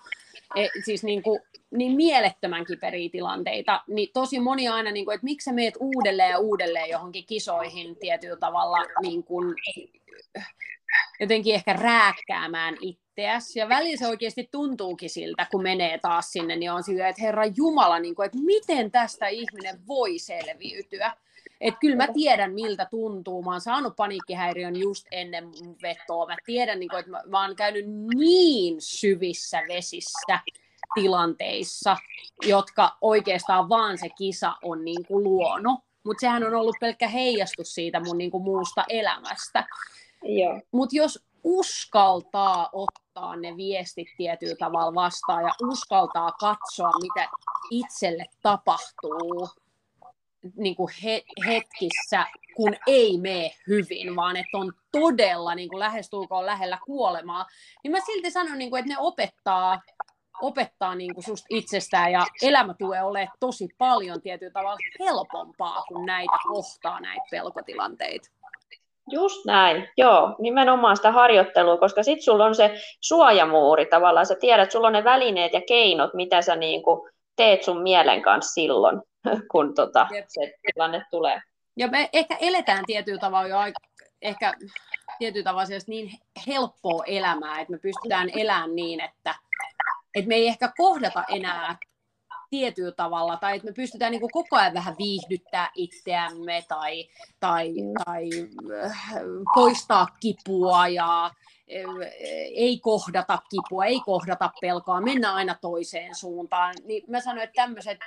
e, 0.56 0.68
siis 0.84 1.04
niin, 1.04 1.22
kuin, 1.22 1.40
niin 1.70 1.96
mielettömän 1.96 2.66
kiperiä 2.66 3.08
tilanteita, 3.12 3.82
niin 3.86 4.08
tosi 4.12 4.40
moni 4.40 4.68
aina, 4.68 4.90
niin 4.90 5.04
kuin, 5.04 5.14
että 5.14 5.24
miksi 5.24 5.44
sä 5.44 5.52
meet 5.52 5.74
uudelleen 5.80 6.30
ja 6.30 6.38
uudelleen 6.38 6.90
johonkin 6.90 7.26
kisoihin 7.26 7.96
tietyllä 7.96 8.36
tavalla 8.36 8.78
niin 9.02 9.24
kuin, 9.24 9.54
jotenkin 11.20 11.54
ehkä 11.54 11.72
rääkkäämään 11.72 12.76
itseäsi. 13.14 13.58
Ja 13.58 13.68
välillä 13.68 13.96
se 13.96 14.06
oikeasti 14.06 14.48
tuntuukin 14.50 15.10
siltä, 15.10 15.46
kun 15.50 15.62
menee 15.62 15.98
taas 15.98 16.32
sinne, 16.32 16.56
niin 16.56 16.72
on 16.72 16.82
silleen, 16.82 17.08
että 17.08 17.22
Herra 17.22 17.44
Jumala, 17.56 17.98
niin 17.98 18.14
kuin, 18.14 18.26
että 18.26 18.38
miten 18.38 18.90
tästä 18.90 19.26
ihminen 19.26 19.86
voi 19.86 20.18
selviytyä. 20.18 21.12
Että 21.60 21.80
kyllä 21.80 21.96
mä 21.96 22.08
tiedän, 22.14 22.52
miltä 22.52 22.86
tuntuu. 22.90 23.42
Mä 23.42 23.50
oon 23.50 23.60
saanut 23.60 23.96
paniikkihäiriön 23.96 24.76
just 24.76 25.06
ennen 25.10 25.44
vetoa. 25.82 26.26
Mä 26.26 26.36
tiedän, 26.46 26.80
niin 26.80 26.88
kuin, 26.88 26.98
että 26.98 27.10
mä, 27.10 27.22
mä 27.26 27.46
oon 27.46 27.56
käynyt 27.56 27.84
niin 28.14 28.76
syvissä 28.78 29.62
vesissä 29.68 30.40
tilanteissa, 30.94 31.96
jotka 32.46 32.96
oikeastaan 33.00 33.68
vaan 33.68 33.98
se 33.98 34.08
kisa 34.08 34.54
on 34.62 34.84
niin 34.84 35.06
kuin 35.06 35.24
luonut. 35.24 35.80
Mutta 36.04 36.20
sehän 36.20 36.44
on 36.44 36.54
ollut 36.54 36.76
pelkkä 36.80 37.08
heijastus 37.08 37.74
siitä 37.74 38.00
mun 38.00 38.18
niin 38.18 38.30
kuin 38.30 38.44
muusta 38.44 38.84
elämästä. 38.88 39.66
Mutta 40.72 40.96
jos 40.96 41.24
uskaltaa 41.44 42.68
ottaa 42.72 43.03
ne 43.40 43.56
viestit 43.56 44.08
tietyllä 44.16 44.56
tavalla 44.58 44.94
vastaan 44.94 45.42
ja 45.42 45.52
uskaltaa 45.62 46.32
katsoa, 46.32 46.90
mitä 47.02 47.28
itselle 47.70 48.26
tapahtuu 48.42 49.48
niin 50.56 50.76
kuin 50.76 50.88
he, 51.04 51.24
hetkissä, 51.46 52.26
kun 52.56 52.76
ei 52.86 53.18
mene 53.18 53.50
hyvin, 53.66 54.16
vaan 54.16 54.36
että 54.36 54.58
on 54.58 54.72
todella 54.92 55.54
niin 55.54 55.68
kuin 55.68 55.78
lähestulkoon 55.78 56.46
lähellä 56.46 56.78
kuolemaa, 56.86 57.46
niin 57.84 57.92
mä 57.92 57.98
silti 58.06 58.30
sanon, 58.30 58.58
niin 58.58 58.70
kuin, 58.70 58.80
että 58.80 58.92
ne 58.92 58.98
opettaa 58.98 59.80
opettaa 60.42 60.94
niin 60.94 61.14
kuin 61.14 61.24
susta 61.24 61.46
itsestään 61.50 62.12
ja 62.12 62.26
elämä 62.42 62.74
tulee 62.74 63.02
olemaan 63.02 63.36
tosi 63.40 63.68
paljon 63.78 64.22
tietyllä 64.22 64.52
tavalla 64.52 64.78
helpompaa, 65.00 65.82
kun 65.88 66.06
näitä 66.06 66.38
kohtaa 66.48 67.00
näitä 67.00 67.24
pelkotilanteita. 67.30 68.30
Just 69.10 69.44
näin, 69.44 69.88
joo, 69.96 70.36
nimenomaan 70.38 70.96
sitä 70.96 71.12
harjoittelua, 71.12 71.76
koska 71.76 72.02
sitten 72.02 72.22
sulla 72.22 72.44
on 72.44 72.54
se 72.54 72.74
suojamuuri 73.00 73.86
tavallaan, 73.86 74.26
sä 74.26 74.34
tiedät, 74.34 74.70
sulla 74.70 74.86
on 74.86 74.92
ne 74.92 75.04
välineet 75.04 75.52
ja 75.52 75.60
keinot, 75.68 76.14
mitä 76.14 76.42
sä 76.42 76.56
niinku 76.56 77.08
teet 77.36 77.62
sun 77.62 77.82
mielen 77.82 78.22
kanssa 78.22 78.52
silloin, 78.52 79.00
kun 79.52 79.74
tota, 79.74 80.06
se 80.28 80.54
tilanne 80.62 81.02
tulee. 81.10 81.42
Ja 81.76 81.88
me 81.88 82.08
ehkä 82.12 82.36
eletään 82.40 82.84
tietyllä 82.86 83.18
tavalla 83.18 83.48
jo 83.48 83.58
aika, 83.58 83.78
ehkä 84.22 84.54
tietyllä 85.18 85.44
tavalla 85.44 85.68
niin 85.86 86.10
helppoa 86.46 87.04
elämää, 87.06 87.60
että 87.60 87.72
me 87.72 87.78
pystytään 87.78 88.28
elämään 88.36 88.74
niin, 88.74 89.00
että, 89.00 89.34
että 90.14 90.28
me 90.28 90.34
ei 90.34 90.46
ehkä 90.46 90.72
kohdata 90.76 91.24
enää 91.28 91.76
tietyllä 92.54 92.92
tavalla, 92.92 93.36
tai 93.36 93.56
että 93.56 93.68
me 93.68 93.72
pystytään 93.72 94.10
niin 94.10 94.20
kuin 94.20 94.32
koko 94.32 94.56
ajan 94.56 94.74
vähän 94.74 94.94
viihdyttää 94.98 95.70
itseämme, 95.74 96.64
tai, 96.68 97.08
tai, 97.40 97.74
tai 98.04 98.28
äh, 98.84 99.06
poistaa 99.54 100.06
kipua, 100.20 100.88
ja 100.88 101.24
äh, 101.24 101.32
ei 102.54 102.78
kohdata 102.78 103.38
kipua, 103.50 103.84
ei 103.84 104.00
kohdata 104.00 104.50
pelkoa, 104.60 105.00
mennä 105.00 105.34
aina 105.34 105.54
toiseen 105.60 106.14
suuntaan. 106.14 106.74
Niin 106.84 107.04
mä 107.08 107.20
sanoin, 107.20 107.44
että 107.44 107.62
tämmöiset 107.62 107.98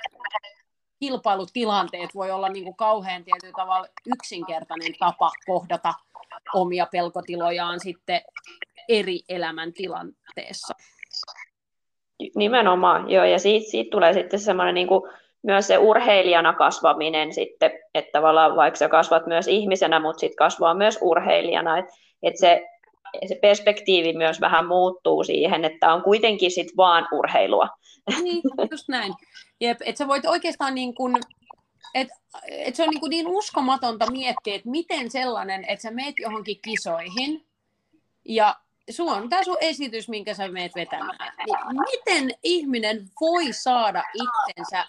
kilpailutilanteet 1.00 2.14
voi 2.14 2.30
olla 2.30 2.48
niin 2.48 2.64
kuin 2.64 2.76
kauhean 2.76 3.24
tietyllä 3.24 3.54
tavalla 3.56 3.88
yksinkertainen 4.06 4.94
tapa 4.98 5.32
kohdata 5.46 5.94
omia 6.54 6.86
pelkotilojaan 6.86 7.80
sitten 7.80 8.20
eri 8.88 9.20
elämäntilanteessa. 9.28 10.74
Nimenomaan, 12.34 13.10
joo, 13.10 13.24
ja 13.24 13.38
siitä, 13.38 13.70
siitä 13.70 13.90
tulee 13.90 14.12
sitten 14.12 14.40
semmoinen 14.40 14.74
niin 14.74 14.88
kuin, 14.88 15.02
myös 15.42 15.66
se 15.66 15.78
urheilijana 15.78 16.52
kasvaminen 16.52 17.34
sitten, 17.34 17.70
että 17.94 18.10
tavallaan 18.12 18.56
vaikka 18.56 18.78
sä 18.78 18.88
kasvat 18.88 19.26
myös 19.26 19.48
ihmisenä, 19.48 20.00
mutta 20.00 20.20
sitten 20.20 20.36
kasvaa 20.36 20.74
myös 20.74 20.98
urheilijana, 21.00 21.78
että 21.78 21.92
et 22.22 22.36
se, 22.36 22.66
se 23.28 23.38
perspektiivi 23.42 24.12
myös 24.12 24.40
vähän 24.40 24.66
muuttuu 24.66 25.24
siihen, 25.24 25.64
että 25.64 25.94
on 25.94 26.02
kuitenkin 26.02 26.50
sitten 26.50 26.76
vaan 26.76 27.08
urheilua. 27.12 27.68
Niin, 28.22 28.42
just 28.70 28.88
näin. 28.88 29.14
Jep, 29.60 29.78
että 29.84 29.98
sä 29.98 30.08
voit 30.08 30.26
oikeastaan 30.26 30.74
niin 30.74 30.94
kuin, 30.94 31.16
et, 31.94 32.08
et 32.48 32.74
se 32.74 32.82
on 32.82 32.88
niin, 32.88 33.00
kuin 33.00 33.10
niin 33.10 33.26
uskomatonta 33.26 34.10
miettiä, 34.10 34.54
että 34.54 34.70
miten 34.70 35.10
sellainen, 35.10 35.64
että 35.64 35.82
sä 35.82 35.90
meet 35.90 36.14
johonkin 36.18 36.56
kisoihin, 36.64 37.44
ja 38.24 38.56
sulla 38.90 39.12
on 39.12 39.28
tämä 39.28 39.44
sun 39.44 39.56
esitys, 39.60 40.08
minkä 40.08 40.34
sä 40.34 40.48
meet 40.48 40.74
vetämään. 40.74 41.32
Niin 41.46 41.80
miten 41.90 42.38
ihminen 42.42 43.10
voi 43.20 43.52
saada 43.52 44.04
itsensä 44.14 44.86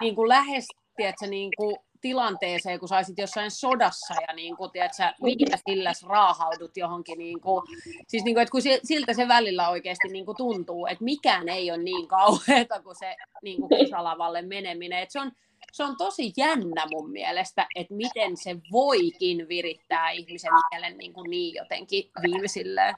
niin 0.00 0.14
kuin 0.14 0.28
lähes, 0.28 0.66
tiedätkö, 0.96 1.26
niin 1.26 1.50
kuin 1.56 1.76
tilanteeseen, 2.00 2.78
kun 2.78 2.88
saisit 2.88 3.18
jossain 3.18 3.50
sodassa 3.50 4.14
ja 4.28 4.34
niin 4.34 4.56
kuin, 4.56 4.70
tiedätkö, 4.70 5.02
mitä 5.22 5.58
sillä 5.68 5.92
raahaudut 6.06 6.76
johonkin. 6.76 7.18
Niin 7.18 7.40
kuin, 7.40 7.62
siis 8.08 8.24
niin 8.24 8.34
kuin, 8.34 8.42
että 8.42 8.50
kun 8.50 8.62
siltä 8.84 9.12
se 9.12 9.28
välillä 9.28 9.68
oikeasti 9.68 10.08
niin 10.08 10.26
kuin 10.26 10.36
tuntuu, 10.36 10.86
että 10.86 11.04
mikään 11.04 11.48
ei 11.48 11.70
ole 11.70 11.82
niin 11.82 12.08
kauheata 12.08 12.82
kuin 12.82 12.96
se 12.96 13.16
niin 13.42 13.60
kuin 13.60 13.78
kisalavalle 13.78 14.42
meneminen. 14.42 14.98
Että 14.98 15.12
se 15.12 15.20
on, 15.20 15.32
se 15.72 15.84
on 15.84 15.96
tosi 15.96 16.32
jännä 16.36 16.86
mun 16.90 17.10
mielestä, 17.10 17.66
että 17.74 17.94
miten 17.94 18.36
se 18.36 18.56
voikin 18.72 19.48
virittää 19.48 20.10
ihmisen 20.10 20.52
mielen 20.70 20.98
niin, 20.98 21.12
kuin 21.12 21.30
niin 21.30 21.54
jotenkin 21.54 22.10
viimeisilleen. 22.22 22.94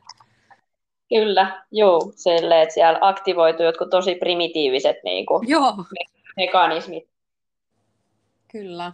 Kyllä, 1.08 1.62
joo, 1.72 2.00
sille, 2.16 2.62
että 2.62 2.74
siellä 2.74 2.98
aktivoituu 3.00 3.66
jotkut 3.66 3.90
tosi 3.90 4.14
primitiiviset 4.14 4.96
niin 5.04 5.26
kuin, 5.26 5.48
joo. 5.48 5.72
Me- 5.76 6.18
mekanismit. 6.36 7.08
Kyllä. 8.52 8.92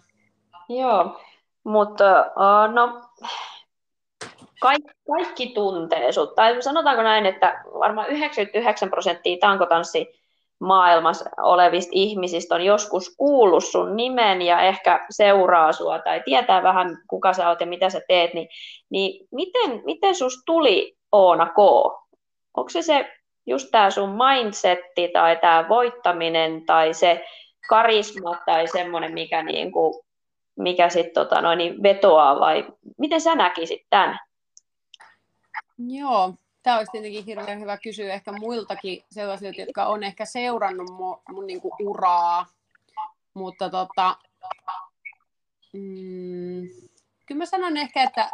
Joo, 0.68 1.20
mutta 1.64 2.20
uh, 2.20 2.74
no, 2.74 3.02
kaikki, 4.60 4.92
kaikki 5.12 5.46
tuntee 5.46 6.12
sut. 6.12 6.34
Tai 6.34 6.62
sanotaanko 6.62 7.02
näin, 7.02 7.26
että 7.26 7.64
varmaan 7.78 8.08
99 8.08 8.90
prosenttia 8.90 9.36
tankotanssi 9.40 10.24
maailmassa 10.60 11.30
olevista 11.42 11.90
ihmisistä 11.94 12.54
on 12.54 12.64
joskus 12.64 13.14
kuullut 13.16 13.64
sun 13.64 13.96
nimen 13.96 14.42
ja 14.42 14.60
ehkä 14.60 15.06
seuraa 15.10 15.72
sua 15.72 15.98
tai 15.98 16.22
tietää 16.24 16.62
vähän, 16.62 16.98
kuka 17.08 17.32
sä 17.32 17.48
oot 17.48 17.60
ja 17.60 17.66
mitä 17.66 17.90
sä 17.90 18.00
teet, 18.08 18.34
niin, 18.34 18.48
niin 18.90 19.28
miten, 19.32 19.82
miten 19.84 20.14
sus 20.14 20.42
tuli 20.46 20.96
Oona 21.12 21.46
K? 21.46 21.56
Onko 22.54 22.70
se 22.70 22.82
se 22.82 23.12
just 23.46 23.68
tämä 23.70 23.90
sun 23.90 24.10
mindsetti 24.10 25.08
tai 25.08 25.36
tämä 25.36 25.68
voittaminen 25.68 26.66
tai 26.66 26.94
se 26.94 27.24
karisma 27.68 28.38
tai 28.46 28.66
semmoinen, 28.68 29.12
mikä, 29.14 29.42
niinku, 29.42 30.04
mikä 30.56 30.88
sit, 30.88 31.12
tota, 31.12 31.56
niin 31.56 31.82
vetoaa 31.82 32.40
vai 32.40 32.66
miten 32.98 33.20
sä 33.20 33.34
näkisit 33.34 33.82
tämän? 33.90 34.18
Joo, 35.78 36.34
tämä 36.62 36.76
olisi 36.76 36.92
tietenkin 36.92 37.24
hirveän 37.24 37.60
hyvä 37.60 37.76
kysyä 37.76 38.14
ehkä 38.14 38.32
muiltakin 38.32 39.04
sellaisilta, 39.10 39.60
jotka 39.60 39.86
on 39.86 40.02
ehkä 40.02 40.24
seurannut 40.24 40.90
mun, 40.90 41.22
mun 41.28 41.46
niinku 41.46 41.76
uraa, 41.80 42.46
mutta 43.34 43.70
tota, 43.70 44.16
mm, 45.72 46.68
kyllä 47.26 47.38
mä 47.38 47.46
sanon 47.46 47.76
ehkä, 47.76 48.02
että, 48.02 48.30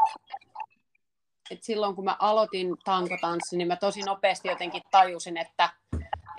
että 1.51 1.67
silloin 1.67 1.95
kun 1.95 2.05
mä 2.05 2.17
aloitin 2.19 2.77
tankotanssin, 2.85 3.59
niin 3.59 3.69
mä 3.69 3.77
tosi 3.77 4.01
nopeasti 4.01 4.49
jotenkin 4.49 4.83
tajusin, 4.91 5.37
että 5.37 5.71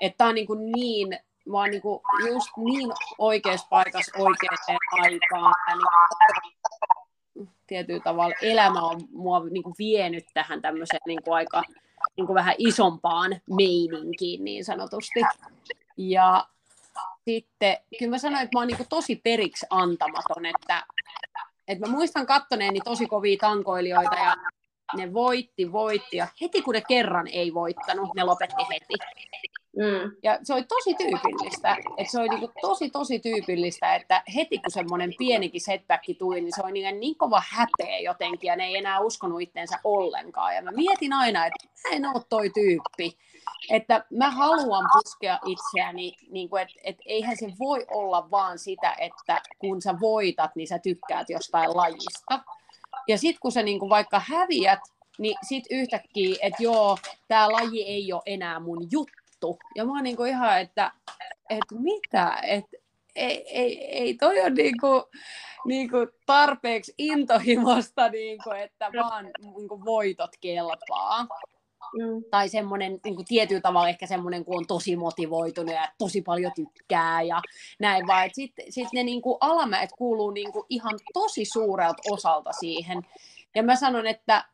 että 0.00 0.24
on 0.24 0.34
niin, 0.34 0.46
kuin 0.46 0.72
niin 0.72 1.18
mä 1.48 1.58
oon 1.58 1.70
niin 1.70 1.82
kuin 1.82 2.00
just 2.28 2.50
niin 2.56 2.92
oikeassa 3.18 3.66
paikassa 3.70 4.12
oikeaan 4.18 4.78
aikaan. 5.02 5.54
Ja 5.68 5.76
niin 7.34 7.48
tietyllä 7.66 8.00
tavalla 8.00 8.34
elämä 8.42 8.80
on 8.80 9.00
mua 9.12 9.44
niin 9.50 9.62
kuin 9.62 9.74
vienyt 9.78 10.24
tähän 10.34 10.62
tämmöiseen 10.62 11.00
niin 11.06 11.22
kuin 11.22 11.34
aika 11.34 11.62
niin 12.16 12.26
kuin 12.26 12.34
vähän 12.34 12.54
isompaan 12.58 13.40
meininkiin 13.56 14.44
niin 14.44 14.64
sanotusti. 14.64 15.20
Ja 15.96 16.46
sitten 17.24 17.76
kyllä 17.98 18.10
mä 18.10 18.18
sanoin, 18.18 18.42
että 18.42 18.56
mä 18.56 18.60
oon 18.60 18.68
niin 18.68 18.76
kuin 18.76 18.88
tosi 18.88 19.16
periksi 19.16 19.66
antamaton, 19.70 20.46
että, 20.46 20.86
että 21.68 21.86
mä 21.86 21.92
muistan 21.92 22.26
kattoneeni 22.26 22.80
tosi 22.80 23.06
kovia 23.06 23.36
tankoilijoita 23.40 24.16
ja 24.16 24.36
ne 24.96 25.12
voitti, 25.12 25.72
voitti 25.72 26.16
ja 26.16 26.26
heti 26.40 26.62
kun 26.62 26.74
ne 26.74 26.82
kerran 26.88 27.26
ei 27.26 27.54
voittanut, 27.54 28.14
ne 28.16 28.24
lopetti 28.24 28.62
heti. 28.72 28.94
Mm. 29.76 30.16
Ja 30.22 30.38
se 30.42 30.54
oli 30.54 30.64
tosi 30.64 30.94
tyypillistä, 30.94 31.76
että 31.96 32.12
se 32.12 32.20
oli 32.20 32.28
niinku 32.28 32.50
tosi 32.60 32.90
tosi 32.90 33.18
tyypillistä, 33.18 33.94
että 33.94 34.22
heti 34.34 34.58
kun 34.58 34.70
semmoinen 34.70 35.14
pienikin 35.18 35.60
setback 35.60 36.04
tuli, 36.18 36.40
niin 36.40 36.52
se 36.54 36.62
oli 36.62 36.72
niin, 36.72 37.00
niin 37.00 37.16
kova 37.16 37.42
häpeä 37.48 37.98
jotenkin 37.98 38.48
ja 38.48 38.56
ne 38.56 38.64
ei 38.64 38.76
enää 38.76 39.00
uskonut 39.00 39.40
itteensä 39.40 39.78
ollenkaan. 39.84 40.54
Ja 40.54 40.62
mä 40.62 40.70
mietin 40.70 41.12
aina, 41.12 41.46
että 41.46 41.68
mä 41.88 41.96
en 41.96 42.06
ole 42.06 42.22
toi 42.28 42.50
tyyppi, 42.50 43.18
että 43.70 44.04
mä 44.10 44.30
haluan 44.30 44.84
puskea 44.92 45.38
itseäni, 45.46 46.12
niin 46.30 46.48
kuin, 46.48 46.62
että, 46.62 46.74
että 46.84 47.02
eihän 47.06 47.36
se 47.36 47.52
voi 47.58 47.86
olla 47.90 48.30
vaan 48.30 48.58
sitä, 48.58 48.96
että 48.98 49.42
kun 49.58 49.82
sä 49.82 49.94
voitat, 50.00 50.56
niin 50.56 50.68
sä 50.68 50.78
tykkäät 50.78 51.30
jostain 51.30 51.76
lajista. 51.76 52.40
Ja 53.08 53.18
sitten 53.18 53.40
kun 53.40 53.52
sä 53.52 53.62
niin 53.62 53.78
kuin 53.78 53.90
vaikka 53.90 54.22
häviät, 54.26 54.80
niin 55.18 55.36
sitten 55.48 55.78
yhtäkkiä, 55.78 56.36
että 56.42 56.62
joo, 56.62 56.98
tämä 57.28 57.52
laji 57.52 57.82
ei 57.82 58.12
ole 58.12 58.22
enää 58.26 58.60
mun 58.60 58.88
juttu. 58.90 59.58
Ja 59.74 59.84
mä 59.84 59.92
oon 59.92 60.02
niinku 60.02 60.24
ihan, 60.24 60.60
että, 60.60 60.92
että 61.50 61.74
mitä, 61.74 62.38
että 62.42 62.76
ei, 63.14 63.44
ei, 63.48 63.84
ei 63.84 64.14
toi 64.14 64.40
ole 64.40 64.50
niinku, 64.50 65.04
niinku 65.64 65.96
tarpeeksi 66.26 66.94
intohimosta, 66.98 68.08
niinku, 68.08 68.50
että 68.50 68.90
vaan 69.02 69.30
niinku 69.40 69.84
voitot 69.84 70.30
kelpaa. 70.40 71.26
Mm. 71.98 72.24
Tai 72.30 72.48
semmoinen 72.48 73.00
niin 73.04 73.24
tietyllä 73.28 73.60
tavalla 73.60 73.88
ehkä 73.88 74.06
semmoinen, 74.06 74.44
kun 74.44 74.56
on 74.56 74.66
tosi 74.66 74.96
motivoitunut 74.96 75.74
ja 75.74 75.88
tosi 75.98 76.22
paljon 76.22 76.52
tykkää 76.54 77.22
ja 77.22 77.40
näin 77.78 78.06
vaan. 78.06 78.30
Sitten 78.32 78.72
sit 78.72 78.88
ne 78.92 79.02
niin 79.02 79.22
kuin 79.22 79.36
alamäet 79.40 79.90
kuuluu 79.98 80.30
niin 80.30 80.52
kuin 80.52 80.66
ihan 80.68 80.98
tosi 81.14 81.44
suurelta 81.44 82.02
osalta 82.10 82.52
siihen. 82.52 83.02
Ja 83.54 83.62
mä 83.62 83.76
sanon, 83.76 84.06
että, 84.06 84.44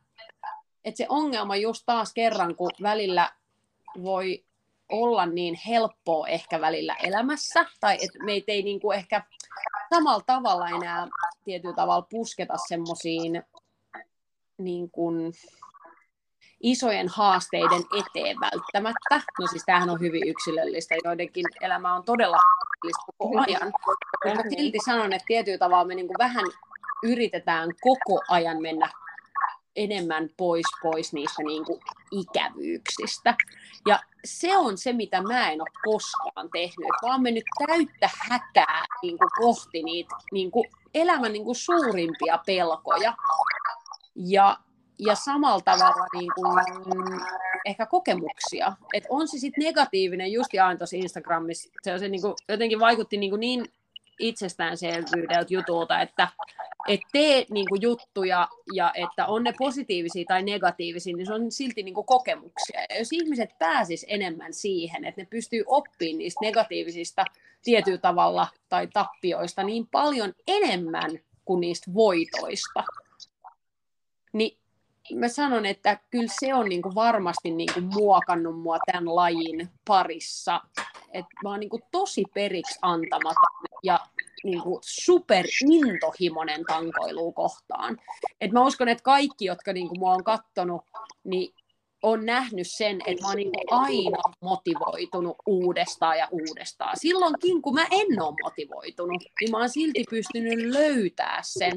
että 0.85 0.97
se 0.97 1.05
ongelma 1.09 1.55
just 1.55 1.83
taas 1.85 2.13
kerran, 2.13 2.55
kun 2.55 2.71
välillä 2.81 3.31
voi 4.03 4.43
olla 4.89 5.25
niin 5.25 5.59
helppoa 5.67 6.27
ehkä 6.27 6.61
välillä 6.61 6.95
elämässä, 6.95 7.65
tai 7.79 7.97
että 8.01 8.23
meitä 8.23 8.51
ei 8.51 8.63
niin 8.63 8.79
kuin 8.79 8.97
ehkä 8.97 9.23
samalla 9.89 10.23
tavalla 10.25 10.67
enää 10.67 11.07
tietyllä 11.45 11.75
tavalla 11.75 12.07
pusketa 12.09 12.53
semmoisiin 12.67 13.43
niin 14.57 14.91
kuin 14.91 15.33
isojen 16.59 17.07
haasteiden 17.07 17.83
eteen 17.99 18.37
välttämättä. 18.39 19.21
No 19.39 19.47
siis 19.47 19.63
tämähän 19.65 19.89
on 19.89 19.99
hyvin 19.99 20.27
yksilöllistä, 20.27 20.95
joidenkin 21.03 21.45
elämä 21.61 21.95
on 21.95 22.03
todella 22.03 22.37
haasteellista 22.37 23.11
koko 23.17 23.39
ajan. 23.39 23.73
Mutta 24.25 24.49
silti 24.57 24.77
sanon, 24.85 25.13
että 25.13 25.25
tietyllä 25.27 25.57
tavalla 25.57 25.85
me 25.85 25.95
niin 25.95 26.07
vähän 26.19 26.45
yritetään 27.03 27.69
koko 27.81 28.21
ajan 28.29 28.61
mennä 28.61 28.89
enemmän 29.75 30.29
pois 30.37 30.65
pois 30.81 31.13
niistä 31.13 31.43
niin 31.43 31.65
kuin 31.65 31.79
ikävyyksistä. 32.11 33.35
Ja 33.87 33.99
se 34.25 34.57
on 34.57 34.77
se, 34.77 34.93
mitä 34.93 35.21
mä 35.21 35.51
en 35.51 35.61
ole 35.61 35.69
koskaan 35.85 36.49
tehnyt, 36.51 36.89
vaan 37.01 37.21
mennyt 37.21 37.43
täyttä 37.67 38.09
häkää 38.29 38.85
niin 39.01 39.17
kuin 39.17 39.29
kohti 39.39 39.83
niitä 39.83 40.15
niin 40.31 40.51
kuin 40.51 40.69
elämän 40.93 41.33
niin 41.33 41.45
kuin 41.45 41.55
suurimpia 41.55 42.39
pelkoja. 42.45 43.13
Ja, 44.15 44.57
ja 44.99 45.15
samalla 45.15 45.61
tavalla 45.61 46.05
niin 46.13 46.31
kuin, 46.35 46.63
ehkä 47.65 47.85
kokemuksia. 47.85 48.73
Et 48.93 49.03
on 49.09 49.27
se 49.27 49.39
sitten 49.39 49.63
negatiivinen, 49.63 50.31
just 50.31 50.49
aina 50.63 50.77
tuossa 50.77 50.95
Instagramissa, 50.95 51.69
se, 51.81 51.93
on 51.93 51.99
se 51.99 52.07
niin 52.07 52.21
kuin, 52.21 52.33
jotenkin 52.49 52.79
vaikutti 52.79 53.17
niin, 53.17 53.29
kuin 53.29 53.39
niin 53.39 53.65
itsestäänselvyydeltä 54.19 55.53
jutulta, 55.53 56.01
että 56.01 56.27
et 56.87 56.99
tee 57.11 57.45
niinku 57.49 57.75
juttuja 57.75 58.47
ja 58.73 58.91
että 58.95 59.25
on 59.25 59.43
ne 59.43 59.53
positiivisia 59.57 60.25
tai 60.27 60.43
negatiivisia, 60.43 61.15
niin 61.15 61.25
se 61.25 61.33
on 61.33 61.51
silti 61.51 61.83
niinku 61.83 62.03
kokemuksia. 62.03 62.81
Ja 62.89 62.97
jos 62.99 63.07
ihmiset 63.11 63.49
pääsis 63.59 64.05
enemmän 64.09 64.53
siihen, 64.53 65.05
että 65.05 65.21
ne 65.21 65.27
pystyy 65.29 65.63
oppimaan 65.67 66.17
niistä 66.17 66.45
negatiivisista 66.45 67.25
tietyllä 67.63 67.97
tavalla 67.97 68.47
tai 68.69 68.87
tappioista 68.87 69.63
niin 69.63 69.87
paljon 69.87 70.33
enemmän 70.47 71.11
kuin 71.45 71.61
niistä 71.61 71.93
voitoista, 71.93 72.83
niin 74.33 74.58
mä 75.15 75.27
sanon, 75.27 75.65
että 75.65 75.99
kyllä 76.09 76.33
se 76.39 76.53
on 76.53 76.69
niinku 76.69 76.95
varmasti 76.95 77.51
niinku 77.51 77.81
muokannut 77.81 78.61
mua 78.61 78.77
tämän 78.91 79.15
lajin 79.15 79.69
parissa. 79.87 80.61
Et 81.13 81.25
mä 81.43 81.49
oon 81.49 81.59
niinku 81.59 81.79
tosi 81.91 82.23
periksi 82.33 82.79
antamaton 82.81 83.79
ja 83.83 83.99
niin 84.43 84.61
kuin 84.61 84.81
intohimonen 85.71 86.65
tankoilu 86.67 87.31
kohtaan. 87.31 87.97
Et 88.41 88.51
mä 88.51 88.65
uskon, 88.65 88.89
että 88.89 89.03
kaikki, 89.03 89.45
jotka 89.45 89.73
niin 89.73 89.87
kuin 89.87 89.99
mua 89.99 90.13
on 90.13 90.23
kattonut, 90.23 90.81
niin 91.23 91.53
on 92.03 92.25
nähnyt 92.25 92.67
sen, 92.69 93.01
että 93.07 93.23
mä 93.23 93.27
oon 93.27 93.37
niin 93.37 93.51
aina 93.71 94.17
motivoitunut 94.41 95.35
uudestaan 95.45 96.17
ja 96.17 96.27
uudestaan. 96.31 96.97
Silloinkin, 96.97 97.61
kun 97.61 97.73
mä 97.73 97.85
en 97.91 98.21
ole 98.21 98.35
motivoitunut, 98.43 99.23
niin 99.41 99.51
mä 99.51 99.57
oon 99.57 99.69
silti 99.69 100.03
pystynyt 100.09 100.59
löytää 100.59 101.39
sen 101.43 101.73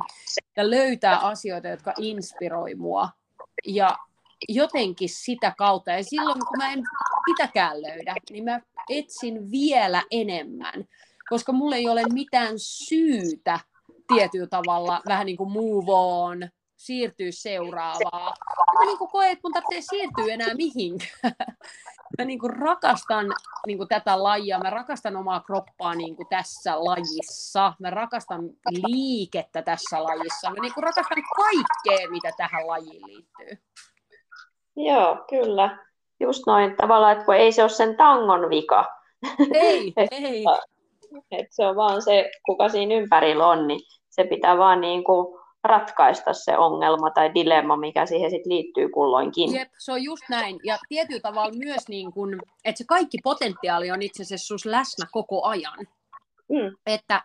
ja 0.57 0.71
löytää 0.71 1.19
asioita, 1.19 1.69
jotka 1.69 1.93
inspiroi 1.99 2.75
mua. 2.75 3.09
Ja 3.67 3.99
jotenkin 4.49 5.09
sitä 5.09 5.55
kautta. 5.59 5.91
Ja 5.91 6.05
silloin, 6.05 6.47
kun 6.49 6.59
mä 6.59 6.73
en 6.73 6.83
sitäkään 7.31 7.83
löydä, 7.83 8.15
niin 8.31 8.45
mä 8.45 8.61
etsin 8.89 9.51
vielä 9.51 10.03
enemmän 10.11 10.85
koska 11.33 11.53
mulla 11.53 11.77
ei 11.77 11.89
ole 11.89 12.03
mitään 12.13 12.55
syytä 12.57 13.61
tietyllä 14.15 14.47
tavalla 14.47 15.03
vähän 15.09 15.27
niin 15.27 15.37
kuin 15.37 15.53
move 15.53 15.93
on, 15.93 16.49
siirtyä 16.77 17.27
seuraavaan. 17.31 18.37
Mä 18.79 18.87
niin 18.87 18.99
kuin 18.99 19.11
koen, 19.11 19.33
että 19.33 19.41
mun 19.45 19.53
tarvitsee 19.53 19.81
siirtyä 19.81 20.35
enää 20.35 20.55
mihinkään. 20.55 21.35
Mä 22.19 22.25
niin 22.25 22.39
kuin 22.39 22.57
rakastan 22.57 23.27
niin 23.67 23.79
kuin 23.79 23.89
tätä 23.89 24.23
lajia, 24.23 24.59
mä 24.59 24.71
rakastan 24.71 25.17
omaa 25.17 25.41
kroppaa 25.41 25.95
niin 25.95 26.17
kuin 26.17 26.29
tässä 26.29 26.85
lajissa, 26.85 27.73
mä 27.79 27.91
rakastan 27.91 28.51
liikettä 28.71 29.63
tässä 29.63 30.05
lajissa, 30.05 30.51
mä 30.51 30.57
niin 30.63 30.75
kuin 30.75 30.85
rakastan 30.85 31.23
kaikkea, 31.37 32.11
mitä 32.11 32.31
tähän 32.37 32.67
lajiin 32.67 33.07
liittyy. 33.07 33.59
Joo, 34.77 35.25
kyllä. 35.31 35.79
Just 36.21 36.43
noin 36.47 36.77
tavallaan, 36.77 37.19
että 37.19 37.35
ei 37.35 37.53
se 37.53 37.63
ole 37.63 37.69
sen 37.69 37.97
tangon 37.97 38.51
vika. 38.51 38.85
Ei, 39.55 39.93
ei. 40.11 40.45
Et 41.31 41.47
se 41.51 41.67
on 41.67 41.77
vaan 41.77 42.03
se, 42.03 42.31
kuka 42.47 42.69
siinä 42.69 42.95
ympärillä 42.95 43.47
on, 43.47 43.67
niin 43.67 43.81
se 44.11 44.25
pitää 44.25 44.59
vaan 44.59 44.81
niin 44.81 45.05
kuin 45.05 45.42
ratkaista 45.65 46.33
se 46.33 46.59
ongelma 46.59 47.11
tai 47.11 47.35
dilemma, 47.35 47.77
mikä 47.77 48.07
siihen 48.07 48.31
sit 48.31 48.47
liittyy 48.47 48.89
kulloinkin. 48.89 49.55
Jep, 49.55 49.69
se 49.79 49.93
on 49.93 50.03
just 50.03 50.25
näin. 50.31 50.61
Ja 50.65 50.79
tietyllä 50.89 51.21
tavalla 51.21 51.53
myös, 51.65 51.89
niin 51.89 52.13
kun, 52.13 52.41
että 52.65 52.79
se 52.79 52.85
kaikki 52.85 53.19
potentiaali 53.25 53.91
on 53.91 54.03
itse 54.03 54.23
asiassa 54.23 54.47
sus 54.47 54.67
läsnä 54.67 55.07
koko 55.13 55.45
ajan. 55.45 55.79
Mm. 56.49 56.77
Että 56.87 57.25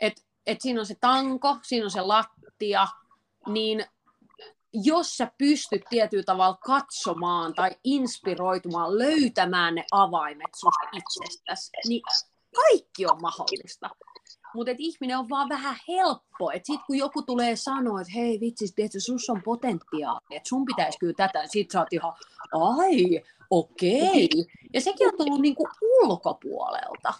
et, 0.00 0.12
et 0.46 0.60
siinä 0.60 0.80
on 0.80 0.86
se 0.86 0.94
tanko, 1.00 1.56
siinä 1.62 1.84
on 1.84 1.90
se 1.90 2.00
lattia, 2.00 2.86
niin 3.48 3.84
jos 4.72 5.16
sä 5.16 5.32
pystyt 5.38 5.82
tietyllä 5.90 6.24
tavalla 6.24 6.58
katsomaan 6.64 7.54
tai 7.54 7.70
inspiroitumaan, 7.84 8.98
löytämään 8.98 9.74
ne 9.74 9.84
avaimet 9.92 10.50
susta 10.56 10.88
itsestäsi, 10.92 11.70
niin 11.88 12.02
kaikki 12.56 13.06
on 13.06 13.22
mahdollista. 13.22 13.90
Mutta 14.54 14.72
ihminen 14.78 15.18
on 15.18 15.28
vaan 15.28 15.48
vähän 15.48 15.76
helppo. 15.88 16.50
Että 16.50 16.66
sitten 16.66 16.86
kun 16.86 16.98
joku 16.98 17.22
tulee 17.22 17.56
sanoa, 17.56 18.00
että 18.00 18.12
hei 18.12 18.40
vitsi, 18.40 18.72
tiedätkö, 18.74 19.00
sus 19.00 19.30
on 19.30 19.42
potentiaali, 19.42 20.20
että 20.30 20.48
sun 20.48 20.64
pitäisi 20.64 20.98
kyllä 20.98 21.14
tätä, 21.16 21.38
niin 21.38 21.48
sit 21.48 21.70
sä 21.70 21.80
oot 21.80 21.92
ihan, 21.92 22.12
ai, 22.52 23.22
okei. 23.50 24.28
Ja 24.74 24.80
sekin 24.80 25.08
on 25.08 25.16
tullut 25.18 25.40
niinku 25.40 25.68
ulkopuolelta. 26.02 27.14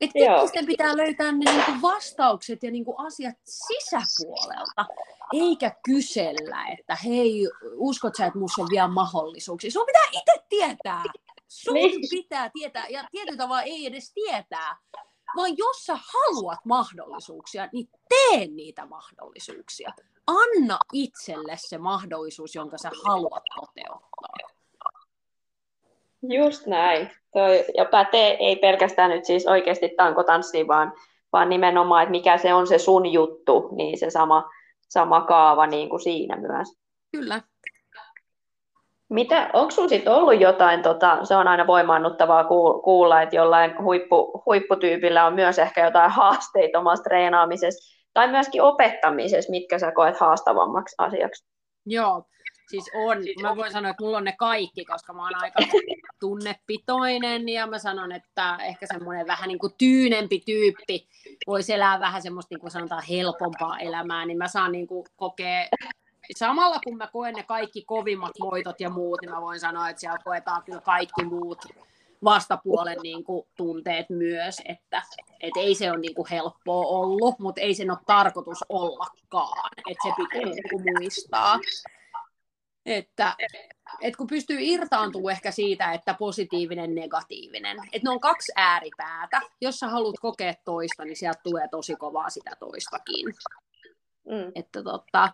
Että 0.00 0.18
ihmisten 0.18 0.66
pitää 0.66 0.96
löytää 0.96 1.32
ne 1.32 1.52
niinku 1.52 1.72
vastaukset 1.82 2.62
ja 2.62 2.70
niinku 2.70 2.94
asiat 2.98 3.34
sisäpuolelta, 3.44 4.86
eikä 5.32 5.72
kysellä, 5.84 6.66
että 6.78 6.96
hei, 7.04 7.48
uskot 7.74 8.16
sä, 8.16 8.26
että 8.26 8.38
musta 8.38 8.62
on 8.62 8.68
vielä 8.70 8.88
mahdollisuuksia. 8.88 9.70
Sun 9.70 9.86
pitää 9.86 10.02
itse 10.12 10.46
tietää. 10.48 11.02
Sun 11.48 11.74
niin. 11.74 12.00
pitää 12.10 12.50
tietää, 12.54 12.88
ja 12.88 13.08
tietyllä 13.10 13.36
tavalla 13.36 13.62
ei 13.62 13.86
edes 13.86 14.12
tietää, 14.14 14.76
vaan 15.36 15.56
jos 15.56 15.86
sä 15.86 15.98
haluat 16.12 16.58
mahdollisuuksia, 16.64 17.68
niin 17.72 17.88
tee 18.08 18.46
niitä 18.46 18.86
mahdollisuuksia. 18.86 19.92
Anna 20.26 20.78
itselle 20.92 21.54
se 21.56 21.78
mahdollisuus, 21.78 22.54
jonka 22.54 22.78
sä 22.78 22.90
haluat 23.04 23.42
toteuttaa. 23.54 24.50
Just 26.22 26.66
näin. 26.66 27.10
Toi, 27.32 27.64
ja 27.76 27.84
pätee 27.84 28.36
ei 28.40 28.56
pelkästään 28.56 29.10
nyt 29.10 29.24
siis 29.24 29.46
oikeasti 29.46 29.88
tankotanssiin, 29.96 30.68
vaan, 30.68 30.92
vaan 31.32 31.48
nimenomaan, 31.48 32.02
että 32.02 32.10
mikä 32.10 32.38
se 32.38 32.54
on 32.54 32.66
se 32.66 32.78
sun 32.78 33.06
juttu, 33.06 33.68
niin 33.72 33.98
se 33.98 34.10
sama, 34.10 34.50
sama 34.88 35.20
kaava 35.20 35.66
niin 35.66 35.90
kuin 35.90 36.00
siinä 36.00 36.36
myös. 36.36 36.68
Kyllä. 37.12 37.42
Mitä, 39.10 39.50
onko 39.52 39.70
sinulla 39.70 39.88
sitten 39.88 40.12
ollut 40.12 40.40
jotain, 40.40 40.82
tota, 40.82 41.24
se 41.24 41.36
on 41.36 41.48
aina 41.48 41.66
voimaannuttavaa 41.66 42.44
kuulla, 42.84 43.22
että 43.22 43.36
jollain 43.36 43.82
huippu, 43.82 44.42
huipputyypillä 44.46 45.26
on 45.26 45.34
myös 45.34 45.58
ehkä 45.58 45.84
jotain 45.84 46.10
haasteita 46.10 46.78
omassa 46.78 47.04
treenaamisessa 47.04 48.00
tai 48.14 48.28
myöskin 48.28 48.62
opettamisessa, 48.62 49.50
mitkä 49.50 49.78
sä 49.78 49.92
koet 49.92 50.20
haastavammaksi 50.20 50.94
asiaksi? 50.98 51.44
Joo, 51.86 52.24
siis 52.70 52.90
on. 52.94 53.18
Mä 53.42 53.56
voin 53.56 53.72
sanoa, 53.72 53.90
että 53.90 54.04
mulla 54.04 54.16
on 54.16 54.24
ne 54.24 54.34
kaikki, 54.38 54.84
koska 54.84 55.12
mä 55.12 55.22
oon 55.22 55.42
aika 55.42 55.58
tunnepitoinen 56.20 57.48
ja 57.48 57.66
mä 57.66 57.78
sanon, 57.78 58.12
että 58.12 58.58
ehkä 58.62 58.86
semmoinen 58.86 59.26
vähän 59.26 59.48
niin 59.48 59.58
kuin 59.58 59.72
tyynempi 59.78 60.42
tyyppi 60.46 61.08
voisi 61.46 61.72
elää 61.72 62.00
vähän 62.00 62.22
semmoista 62.22 62.54
niin 62.54 62.60
kuin 62.60 62.70
sanotaan 62.70 63.02
helpompaa 63.08 63.78
elämää, 63.78 64.26
niin 64.26 64.38
mä 64.38 64.48
saan 64.48 64.72
niin 64.72 64.86
kuin 64.86 65.06
kokea 65.16 65.66
samalla 66.36 66.78
kun 66.84 66.96
mä 66.96 67.06
koen 67.06 67.34
ne 67.34 67.42
kaikki 67.42 67.84
kovimmat 67.84 68.32
voitot 68.40 68.80
ja 68.80 68.90
muut, 68.90 69.20
niin 69.20 69.30
mä 69.30 69.40
voin 69.40 69.60
sanoa, 69.60 69.88
että 69.88 70.00
siellä 70.00 70.18
koetaan 70.24 70.62
kyllä 70.62 70.80
kaikki 70.80 71.24
muut 71.24 71.58
vastapuolen 72.24 72.98
niin 73.02 73.24
kuin, 73.24 73.46
tunteet 73.56 74.10
myös, 74.10 74.56
että 74.64 75.02
et 75.40 75.56
ei 75.56 75.74
se 75.74 75.90
ole 75.90 76.00
niin 76.00 76.14
kuin, 76.14 76.28
helppoa 76.30 76.86
ollut, 76.86 77.38
mutta 77.38 77.60
ei 77.60 77.74
sen 77.74 77.90
ole 77.90 77.98
tarkoitus 78.06 78.64
ollakaan, 78.68 79.70
että 79.90 80.08
se 80.08 80.14
pitää 80.16 80.54
niin 80.54 80.70
kuin, 80.70 80.84
muistaa. 80.98 81.60
Että, 82.86 83.36
että 84.00 84.18
kun 84.18 84.26
pystyy 84.26 84.58
irtaantumaan 84.60 85.32
ehkä 85.32 85.50
siitä, 85.50 85.92
että 85.92 86.14
positiivinen, 86.14 86.94
negatiivinen, 86.94 87.76
että 87.92 88.08
ne 88.08 88.10
on 88.10 88.20
kaksi 88.20 88.52
ääripäätä. 88.56 89.40
Jos 89.60 89.78
sä 89.78 89.88
haluat 89.88 90.16
kokea 90.20 90.54
toista, 90.64 91.04
niin 91.04 91.16
sieltä 91.16 91.40
tulee 91.42 91.68
tosi 91.68 91.96
kovaa 91.96 92.30
sitä 92.30 92.50
toistakin. 92.60 93.34
Mm. 94.24 94.52
Että 94.54 94.82
tota, 94.82 95.28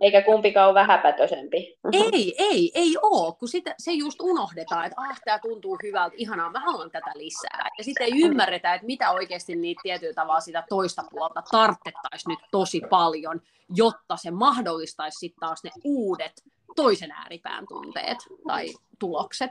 eikä 0.00 0.22
kumpikaan 0.22 0.66
ole 0.68 0.74
vähäpätösempi. 0.74 1.78
Ei, 1.92 2.34
ei, 2.38 2.72
ei 2.74 2.96
ole, 3.02 3.34
kun 3.38 3.48
sitä, 3.48 3.74
se 3.78 3.92
just 3.92 4.20
unohdetaan, 4.20 4.86
että 4.86 5.00
ah, 5.00 5.20
tämä 5.24 5.38
tuntuu 5.38 5.78
hyvältä, 5.82 6.16
ihanaa, 6.18 6.50
mä 6.50 6.60
haluan 6.60 6.90
tätä 6.90 7.10
lisää. 7.14 7.68
Ja 7.78 7.84
sitten 7.84 8.06
ei 8.06 8.22
ymmärretä, 8.22 8.74
että 8.74 8.86
mitä 8.86 9.10
oikeasti 9.10 9.56
niitä 9.56 9.80
tietyllä 9.82 10.14
tavalla 10.14 10.40
sitä 10.40 10.64
toista 10.68 11.02
puolta 11.10 11.42
tarttettaisiin 11.50 12.30
nyt 12.30 12.50
tosi 12.50 12.80
paljon, 12.90 13.40
jotta 13.76 14.16
se 14.16 14.30
mahdollistaisi 14.30 15.18
sitten 15.18 15.40
taas 15.40 15.64
ne 15.64 15.70
uudet 15.84 16.42
toisen 16.76 17.10
ääripään 17.10 17.66
tunteet 17.68 18.18
tai 18.46 18.74
tulokset. 18.98 19.50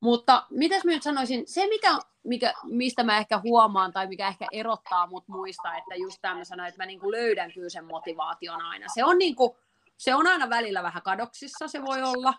Mutta 0.00 0.46
mitäs 0.50 0.84
mä 0.84 0.90
nyt 0.90 1.02
sanoisin, 1.02 1.42
se 1.46 1.66
mikä, 1.66 1.98
mikä, 2.24 2.54
mistä 2.64 3.02
mä 3.02 3.18
ehkä 3.18 3.38
huomaan 3.38 3.92
tai 3.92 4.06
mikä 4.06 4.28
ehkä 4.28 4.46
erottaa 4.52 5.06
mut 5.06 5.28
muista, 5.28 5.76
että 5.76 5.94
just 5.94 6.18
tämä 6.22 6.34
mä 6.34 6.44
sanoin, 6.44 6.68
että 6.68 6.82
mä 6.82 6.86
niinku 6.86 7.10
löydän 7.10 7.52
kyllä 7.52 7.68
sen 7.68 7.84
motivaation 7.84 8.62
aina. 8.62 8.86
Se 8.94 9.04
on, 9.04 9.18
niinku, 9.18 9.56
se 9.96 10.14
on 10.14 10.26
aina 10.26 10.50
välillä 10.50 10.82
vähän 10.82 11.02
kadoksissa, 11.02 11.68
se 11.68 11.82
voi 11.82 12.02
olla, 12.02 12.34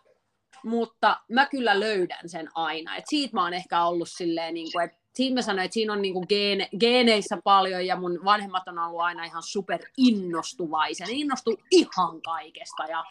mutta 0.63 1.21
mä 1.29 1.45
kyllä 1.45 1.79
löydän 1.79 2.29
sen 2.29 2.49
aina. 2.55 2.95
Et 2.95 3.05
siitä 3.07 3.35
mä 3.35 3.43
oon 3.43 3.53
ehkä 3.53 3.83
ollut 3.83 4.09
silleen, 4.09 4.53
niinku, 4.53 4.79
että 4.79 4.97
siinä 5.13 5.33
mä 5.33 5.41
sanoin, 5.41 5.65
että 5.65 5.73
siinä 5.73 5.93
on 5.93 6.01
niinku 6.01 6.25
geene, 6.29 6.69
geeneissä 6.79 7.37
paljon 7.43 7.85
ja 7.85 7.95
mun 7.95 8.19
vanhemmat 8.25 8.67
on 8.67 8.79
ollut 8.79 9.01
aina 9.01 9.25
ihan 9.25 9.43
super 9.43 9.79
innostuvaisia. 9.97 11.05
Ne 11.07 11.13
innostuu 11.13 11.57
ihan 11.71 12.21
kaikesta 12.21 12.85
ja 12.85 13.03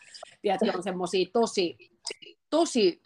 tiedätkö, 0.43 0.73
on 0.77 0.83
semmoisia 0.83 1.27
tosi, 1.33 1.77
tosi 2.51 3.03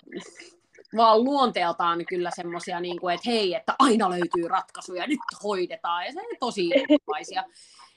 vaan 0.97 1.25
luonteeltaan 1.25 2.05
kyllä 2.09 2.31
semmoisia, 2.35 2.81
niin 2.81 3.01
kuin, 3.01 3.15
että 3.15 3.31
hei, 3.31 3.55
että 3.55 3.75
aina 3.79 4.11
löytyy 4.11 4.49
ratkaisuja, 4.49 5.07
nyt 5.07 5.19
hoidetaan, 5.43 6.05
ja 6.05 6.13
se 6.13 6.21
on 6.21 6.37
tosi 6.41 6.71
erilaisia. 6.75 7.45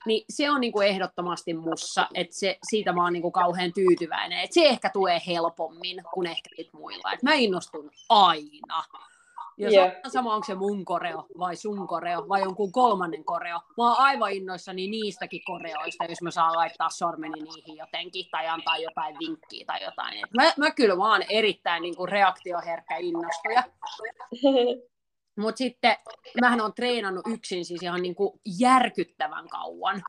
Niin 0.05 0.25
se 0.29 0.51
on 0.51 0.61
niin 0.61 0.73
kuin 0.73 0.87
ehdottomasti 0.87 1.53
mussa, 1.53 2.07
että 2.13 2.35
se, 2.35 2.57
siitä 2.69 2.93
mä 2.93 3.03
oon 3.03 3.13
niin 3.13 3.21
kuin 3.21 3.31
kauhean 3.31 3.73
tyytyväinen. 3.73 4.39
Että 4.39 4.53
se 4.53 4.67
ehkä 4.67 4.89
tulee 4.89 5.21
helpommin 5.27 6.03
kuin 6.13 6.27
ehkä 6.27 6.49
muilla. 6.73 7.13
Et 7.13 7.23
mä 7.23 7.33
innostun 7.33 7.91
aina. 8.09 8.83
Ja 9.57 9.69
yeah. 9.71 9.91
se 9.91 10.01
on 10.05 10.11
sama, 10.11 10.33
onko 10.33 10.45
se 10.45 10.55
mun 10.55 10.85
koreo 10.85 11.25
vai 11.37 11.55
sun 11.55 11.87
koreo 11.87 12.29
vai 12.29 12.41
jonkun 12.41 12.71
kolmannen 12.71 13.25
koreo. 13.25 13.59
Mä 13.77 13.83
oon 13.83 13.95
aivan 13.97 14.31
innoissani 14.31 14.87
niistäkin 14.87 15.41
koreoista, 15.45 16.05
jos 16.05 16.21
mä 16.21 16.31
saan 16.31 16.55
laittaa 16.55 16.89
sormeni 16.89 17.41
niihin 17.41 17.77
jotenkin 17.77 18.25
tai 18.31 18.47
antaa 18.47 18.77
jotain 18.77 19.15
vinkkiä 19.19 19.65
tai 19.67 19.83
jotain. 19.83 20.19
mä, 20.35 20.53
mä 20.57 20.71
kyllä 20.71 20.93
oon 20.93 21.21
erittäin 21.29 21.81
niin 21.81 21.95
kuin 21.95 22.09
reaktioherkkä 22.09 22.97
innostuja. 22.97 23.63
Mutta 25.37 25.57
sitten 25.57 25.95
mähän 26.41 26.61
on 26.61 26.73
treenannut 26.73 27.27
yksin 27.27 27.65
siis 27.65 27.83
ihan 27.83 28.01
niin 28.01 28.15
kuin 28.15 28.39
järkyttävän 28.59 29.49
kauan. 29.49 30.01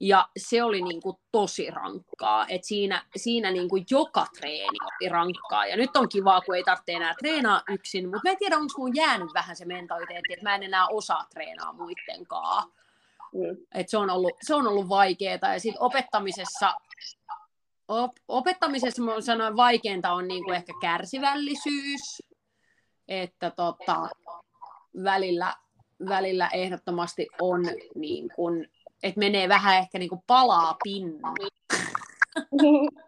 Ja 0.00 0.28
se 0.36 0.62
oli 0.62 0.82
niin 0.82 1.02
kuin 1.02 1.16
tosi 1.32 1.70
rankkaa, 1.70 2.46
että 2.48 2.66
siinä, 2.66 3.06
siinä 3.16 3.50
niin 3.50 3.68
kuin 3.68 3.86
joka 3.90 4.26
treeni 4.38 4.78
oli 4.82 5.08
rankkaa. 5.08 5.66
Ja 5.66 5.76
nyt 5.76 5.96
on 5.96 6.08
kivaa, 6.08 6.40
kun 6.40 6.56
ei 6.56 6.64
tarvitse 6.64 6.92
enää 6.92 7.14
treenaa 7.18 7.62
yksin, 7.68 8.04
mutta 8.08 8.20
mä 8.24 8.30
en 8.30 8.38
tiedä, 8.38 8.56
onko 8.56 8.72
mun 8.78 8.96
jäänyt 8.96 9.34
vähän 9.34 9.56
se 9.56 9.64
mentaliteetti, 9.64 10.32
että 10.32 10.42
mä 10.42 10.54
en 10.54 10.62
enää 10.62 10.88
osaa 10.88 11.26
treenaa 11.30 11.72
muittenkaan. 11.72 12.72
Mm. 13.34 13.56
Et 13.74 13.88
se, 13.88 13.96
on 13.98 14.10
ollut, 14.10 14.32
se 14.42 14.54
on 14.54 14.66
ollut 14.66 14.88
vaikeaa. 14.88 15.52
Ja 15.52 15.60
sitten 15.60 15.82
opettamisessa, 15.82 16.74
op, 17.88 18.12
opettamisessa 18.28 19.02
mä 19.02 19.20
sanoin, 19.20 19.56
vaikeinta 19.56 20.12
on 20.12 20.28
niin 20.28 20.44
kuin 20.44 20.56
ehkä 20.56 20.72
kärsivällisyys, 20.80 22.22
että 23.08 23.50
tota, 23.50 24.08
välillä, 25.04 25.54
välillä 26.08 26.48
ehdottomasti 26.52 27.26
on 27.40 27.62
niin 27.94 28.28
kuin, 28.34 28.70
että 29.04 29.18
menee 29.18 29.48
vähän 29.48 29.76
ehkä 29.76 29.98
niin 29.98 30.08
kuin 30.08 30.22
palaa 30.26 30.76
pinnalle. 30.84 31.48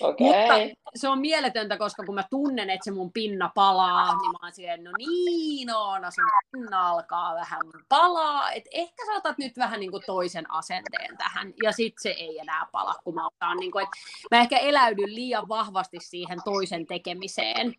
Okay. 0.00 0.26
Mutta 0.68 0.98
se 0.98 1.08
on 1.08 1.20
mieletöntä, 1.20 1.78
koska 1.78 2.02
kun 2.04 2.14
mä 2.14 2.24
tunnen, 2.30 2.70
että 2.70 2.84
se 2.84 2.90
mun 2.90 3.12
pinna 3.12 3.50
palaa, 3.54 4.06
niin 4.06 4.30
mä 4.30 4.38
oon 4.42 4.52
silleen, 4.52 4.84
no 4.84 4.90
niin, 4.98 5.66
no, 5.66 5.94
sun 6.14 6.24
pinna 6.52 6.88
alkaa 6.88 7.34
vähän 7.34 7.60
palaa. 7.88 8.50
Et 8.50 8.64
ehkä 8.70 9.06
saatat 9.06 9.38
nyt 9.38 9.56
vähän 9.56 9.80
niin 9.80 9.90
kuin 9.90 10.02
toisen 10.06 10.50
asenteen 10.50 11.16
tähän, 11.18 11.54
ja 11.62 11.72
sit 11.72 11.94
se 12.00 12.10
ei 12.10 12.38
enää 12.38 12.66
pala, 12.72 12.94
kun 13.04 13.14
mä 13.14 13.26
otan, 13.26 13.56
niin 13.56 13.72
kuin, 13.72 13.82
että 13.82 13.96
mä 14.30 14.40
ehkä 14.40 14.58
eläydyn 14.58 15.14
liian 15.14 15.48
vahvasti 15.48 15.98
siihen 16.00 16.38
toisen 16.44 16.86
tekemiseen. 16.86 17.74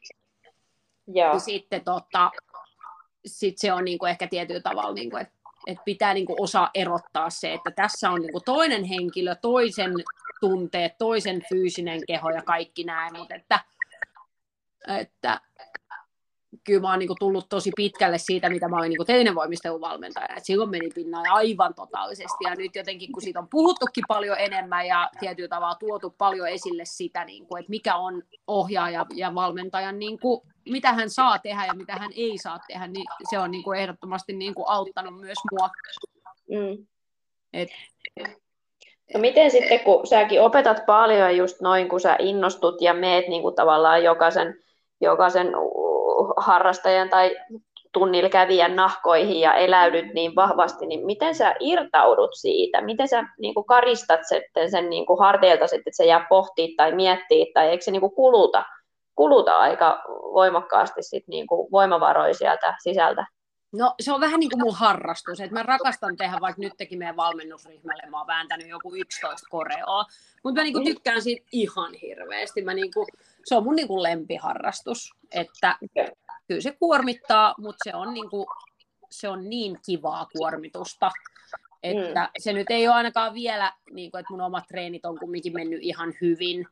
Ja 1.13 1.39
sitten 1.39 1.83
tota, 1.83 2.31
sit 3.25 3.57
se 3.57 3.73
on 3.73 3.85
niin 3.85 3.97
kuin 3.97 4.09
ehkä 4.09 4.27
tietyllä 4.27 4.61
tavalla, 4.61 4.93
niin 4.93 5.09
kuin, 5.09 5.21
että 5.21 5.42
että 5.67 5.83
pitää 5.83 6.13
niin 6.13 6.25
kuin 6.25 6.41
osaa 6.41 6.69
erottaa 6.73 7.29
se, 7.29 7.53
että 7.53 7.71
tässä 7.71 8.09
on 8.09 8.21
niin 8.21 8.31
kuin 8.31 8.43
toinen 8.43 8.83
henkilö, 8.83 9.35
toisen 9.35 9.93
tunteet, 10.39 10.97
toisen 10.97 11.43
fyysinen 11.49 12.01
keho 12.07 12.29
ja 12.29 12.41
kaikki 12.41 12.83
näin, 12.83 13.17
mutta 13.17 13.35
että, 13.35 13.59
että 14.87 15.41
kyllä 16.63 16.81
mä 16.81 16.89
oon 16.89 16.99
niin 16.99 17.07
kuin 17.07 17.19
tullut 17.19 17.49
tosi 17.49 17.71
pitkälle 17.75 18.17
siitä, 18.17 18.49
mitä 18.49 18.67
mä 18.67 18.77
olin 18.77 18.89
niin 18.89 19.05
teinen 19.07 19.35
voimisteluvalmentaja. 19.35 20.35
Et 20.37 20.45
silloin 20.45 20.69
meni 20.69 20.89
pinnalle 20.95 21.27
aivan 21.31 21.73
totaalisesti 21.73 22.43
ja 22.43 22.55
nyt 22.55 22.75
jotenkin, 22.75 23.11
kun 23.11 23.21
siitä 23.21 23.39
on 23.39 23.47
puhuttukin 23.49 24.03
paljon 24.07 24.35
enemmän 24.39 24.87
ja 24.87 25.09
tietyllä 25.19 25.49
tavalla 25.49 25.75
tuotu 25.75 26.15
paljon 26.17 26.49
esille 26.49 26.85
sitä, 26.85 27.25
niin 27.25 27.47
kuin, 27.47 27.59
että 27.59 27.69
mikä 27.69 27.95
on 27.95 28.23
ohjaaja 28.47 29.05
ja 29.15 29.35
valmentajan, 29.35 29.99
niin 29.99 30.19
kuin, 30.19 30.41
mitä 30.69 30.93
hän 30.93 31.09
saa 31.09 31.39
tehdä 31.39 31.65
ja 31.65 31.73
mitä 31.73 31.95
hän 31.95 32.11
ei 32.15 32.37
saa 32.37 32.59
tehdä, 32.67 32.87
niin 32.87 33.05
se 33.29 33.39
on 33.39 33.51
niin 33.51 33.63
kuin 33.63 33.79
ehdottomasti 33.79 34.33
niin 34.33 34.53
kuin 34.53 34.67
auttanut 34.67 35.19
myös 35.19 35.37
mua. 35.51 35.69
Mm. 36.49 36.85
Et, 37.53 37.69
No 39.13 39.19
miten 39.19 39.51
sitten, 39.51 39.79
kun 39.79 40.07
säkin 40.07 40.41
opetat 40.41 40.85
paljon 40.85 41.37
just 41.37 41.61
noin, 41.61 41.89
kun 41.89 41.99
sä 41.99 42.15
innostut 42.19 42.81
ja 42.81 42.93
meet 42.93 43.27
niin 43.27 43.41
kuin 43.41 43.55
tavallaan 43.55 44.03
jokaisen, 44.03 44.63
jokaisen 45.01 45.47
harrastajan 46.37 47.09
tai 47.09 47.35
tunnilla 47.93 48.29
kävijän 48.29 48.75
nahkoihin 48.75 49.39
ja 49.39 49.53
eläydyt 49.53 50.13
niin 50.13 50.35
vahvasti, 50.35 50.85
niin 50.85 51.05
miten 51.05 51.35
sä 51.35 51.55
irtaudut 51.59 52.31
siitä? 52.33 52.81
Miten 52.81 53.07
sä 53.07 53.23
niin 53.39 53.53
kuin 53.53 53.65
karistat 53.65 54.19
sitten 54.23 54.71
sen 54.71 54.89
niin 54.89 55.05
kuin 55.05 55.19
harteilta, 55.19 55.67
sitten, 55.67 55.91
että 55.91 55.97
se 55.97 56.05
jää 56.05 56.25
pohtii 56.29 56.75
tai 56.75 56.91
miettii, 56.95 57.51
tai 57.53 57.67
eikö 57.67 57.83
se 57.83 57.91
niin 57.91 57.99
kuin 57.99 58.15
kuluta, 58.15 58.65
kuluta 59.15 59.57
aika 59.57 60.03
voimakkaasti 60.33 61.03
sit 61.03 61.27
niin 61.27 61.47
kuin 61.47 61.71
voimavaroja 61.71 62.33
sieltä 62.33 62.75
sisältä? 62.83 63.25
No 63.73 63.95
se 63.99 64.13
on 64.13 64.21
vähän 64.21 64.39
niin 64.39 64.49
kuin 64.49 64.61
mun 64.61 64.75
harrastus, 64.75 65.39
että 65.39 65.53
mä 65.53 65.63
rakastan 65.63 66.17
tehdä, 66.17 66.37
vaikka 66.41 66.61
nyt 66.61 66.73
teki 66.77 66.97
meidän 66.97 67.15
valmennusryhmälle, 67.15 68.03
mä 68.09 68.17
oon 68.17 68.27
vääntänyt 68.27 68.67
joku 68.67 68.95
11 68.95 69.47
koreoa, 69.49 70.05
mutta 70.43 70.59
mä 70.59 70.63
niin 70.63 70.73
kuin 70.73 70.85
tykkään 70.85 71.21
siitä 71.21 71.45
ihan 71.51 71.93
hirveästi. 71.93 72.61
Mä 72.61 72.73
niin 72.73 72.93
kuin, 72.93 73.07
se 73.45 73.55
on 73.55 73.63
mun 73.63 73.75
niin 73.75 73.87
kuin 73.87 74.03
lempiharrastus, 74.03 75.09
että 75.31 75.77
kyllä 76.47 76.61
se 76.61 76.75
kuormittaa, 76.79 77.55
mutta 77.57 77.89
se 77.89 77.95
on 77.95 78.13
niin, 78.13 78.29
kuin, 78.29 78.45
se 79.11 79.29
on 79.29 79.49
niin 79.49 79.79
kivaa 79.85 80.27
kuormitusta, 80.37 81.11
että 81.83 82.21
mm. 82.21 82.29
se 82.39 82.53
nyt 82.53 82.67
ei 82.69 82.87
ole 82.87 82.95
ainakaan 82.95 83.33
vielä, 83.33 83.73
niin 83.91 84.11
kuin, 84.11 84.19
että 84.19 84.33
mun 84.33 84.41
omat 84.41 84.67
treenit 84.67 85.05
on 85.05 85.19
kumminkin 85.19 85.53
mennyt 85.53 85.79
ihan 85.81 86.13
hyvin. 86.21 86.67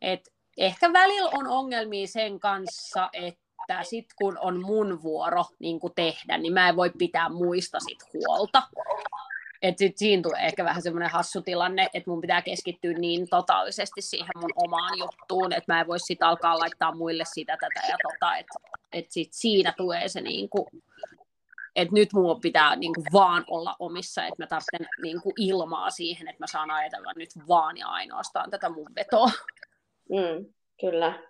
Et 0.00 0.20
ehkä 0.56 0.92
välillä 0.92 1.30
on 1.34 1.46
ongelmia 1.46 2.06
sen 2.06 2.40
kanssa, 2.40 3.10
että 3.12 3.50
että 3.70 3.84
sit 3.84 4.06
kun 4.18 4.38
on 4.40 4.64
mun 4.64 5.02
vuoro 5.02 5.44
niin 5.58 5.80
tehdä, 5.94 6.38
niin 6.38 6.52
mä 6.52 6.68
en 6.68 6.76
voi 6.76 6.90
pitää 6.98 7.28
muista 7.28 7.80
sit 7.80 7.98
huolta. 8.12 8.62
Et 9.62 9.78
sit 9.78 9.98
siinä 9.98 10.22
tulee 10.22 10.46
ehkä 10.46 10.64
vähän 10.64 10.82
semmoinen 10.82 11.10
hassu 11.10 11.42
tilanne, 11.42 11.88
että 11.94 12.10
mun 12.10 12.20
pitää 12.20 12.42
keskittyä 12.42 12.92
niin 12.92 13.28
totaalisesti 13.28 14.02
siihen 14.02 14.30
mun 14.40 14.50
omaan 14.56 14.98
juttuun, 14.98 15.52
että 15.52 15.72
mä 15.72 15.80
en 15.80 15.86
voi 15.86 15.98
sit 15.98 16.22
alkaa 16.22 16.58
laittaa 16.58 16.94
muille 16.94 17.24
sitä, 17.26 17.56
tätä 17.60 17.86
ja 17.88 17.96
tota, 18.02 18.36
että 18.36 18.58
et 18.92 19.10
sit 19.10 19.28
siinä 19.32 19.74
tulee 19.76 20.08
se 20.08 20.20
niinku, 20.20 20.68
että 21.76 21.94
nyt 21.94 22.12
mun 22.12 22.40
pitää 22.40 22.76
niinku 22.76 23.04
vaan 23.12 23.44
olla 23.46 23.76
omissa, 23.78 24.24
että 24.24 24.42
mä 24.42 24.46
tarvitsen 24.46 24.86
niinku 25.02 25.32
ilmaa 25.38 25.90
siihen, 25.90 26.28
että 26.28 26.42
mä 26.42 26.46
saan 26.46 26.70
ajatella 26.70 27.12
nyt 27.16 27.30
vaan 27.48 27.76
ja 27.76 27.88
ainoastaan 27.88 28.50
tätä 28.50 28.68
mun 28.68 28.90
vetoa. 28.96 29.30
Mm, 30.08 30.46
kyllä 30.80 31.29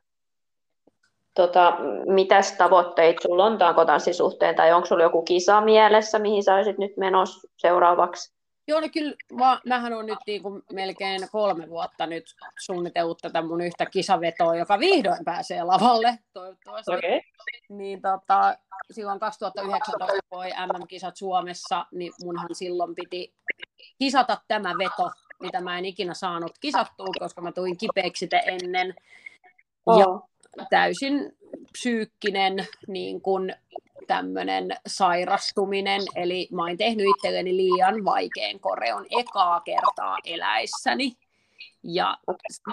tota, 1.35 1.76
mitäs 2.07 2.53
tavoitteita 2.53 3.22
sulla 3.22 3.45
on 3.45 3.59
tankotanssin 3.59 4.14
suhteen, 4.14 4.57
tai 4.57 4.72
onko 4.72 4.87
sulla 4.87 5.03
joku 5.03 5.22
kisa 5.22 5.61
mielessä, 5.61 6.18
mihin 6.18 6.43
sä 6.43 6.55
olisit 6.55 6.78
nyt 6.78 6.97
menossa 6.97 7.49
seuraavaksi? 7.57 8.41
Joo, 8.68 8.81
no 8.81 8.89
kyllä 8.93 9.14
mä, 9.33 9.61
mähän 9.66 9.93
on 9.93 10.07
nyt 10.07 10.18
niin 10.26 10.43
kuin 10.43 10.62
melkein 10.72 11.20
kolme 11.33 11.68
vuotta 11.68 12.07
nyt 12.07 12.24
suunnitellut 12.61 13.18
tätä 13.22 13.43
mun 13.43 13.61
yhtä 13.61 13.87
kisavetoa, 13.87 14.57
joka 14.57 14.78
vihdoin 14.78 15.24
pääsee 15.24 15.62
lavalle, 15.62 16.18
toivottavasti. 16.33 16.93
Okay. 16.93 17.20
Niin 17.68 18.03
tota, 18.03 18.57
silloin 18.91 19.20
2019 19.20 20.18
voi 20.31 20.49
MM-kisat 20.51 21.16
Suomessa, 21.16 21.87
niin 21.93 22.12
munhan 22.24 22.49
silloin 22.53 22.95
piti 22.95 23.35
kisata 23.99 24.39
tämä 24.49 24.74
veto, 24.78 25.11
mitä 25.41 25.61
mä 25.61 25.78
en 25.78 25.85
ikinä 25.85 26.14
saanut 26.14 26.53
kisattua, 26.61 27.07
koska 27.18 27.41
mä 27.41 27.53
tuin 27.53 27.76
kipeäksi 27.76 28.28
ennen. 28.47 28.95
Oh. 29.87 29.99
Ja 29.99 30.07
täysin 30.70 31.36
psyykkinen 31.72 32.66
niin 32.86 33.20
kuin 33.20 33.55
tämmöinen 34.07 34.68
sairastuminen, 34.86 36.03
eli 36.14 36.48
mä 36.53 36.62
oon 36.62 36.76
tehnyt 36.76 37.07
itselleni 37.16 37.57
liian 37.57 38.05
vaikean 38.05 38.61
koreon 38.61 39.07
ekaa 39.20 39.61
kertaa 39.61 40.18
eläissäni, 40.24 41.16
ja 41.82 42.18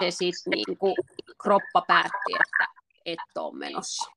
se 0.00 0.10
sitten 0.10 0.50
niin 0.50 0.78
kuin 0.78 0.94
kroppa 1.42 1.84
päätti, 1.86 2.32
että 2.32 2.66
et 3.06 3.38
ole 3.38 3.58
menossa. 3.58 4.10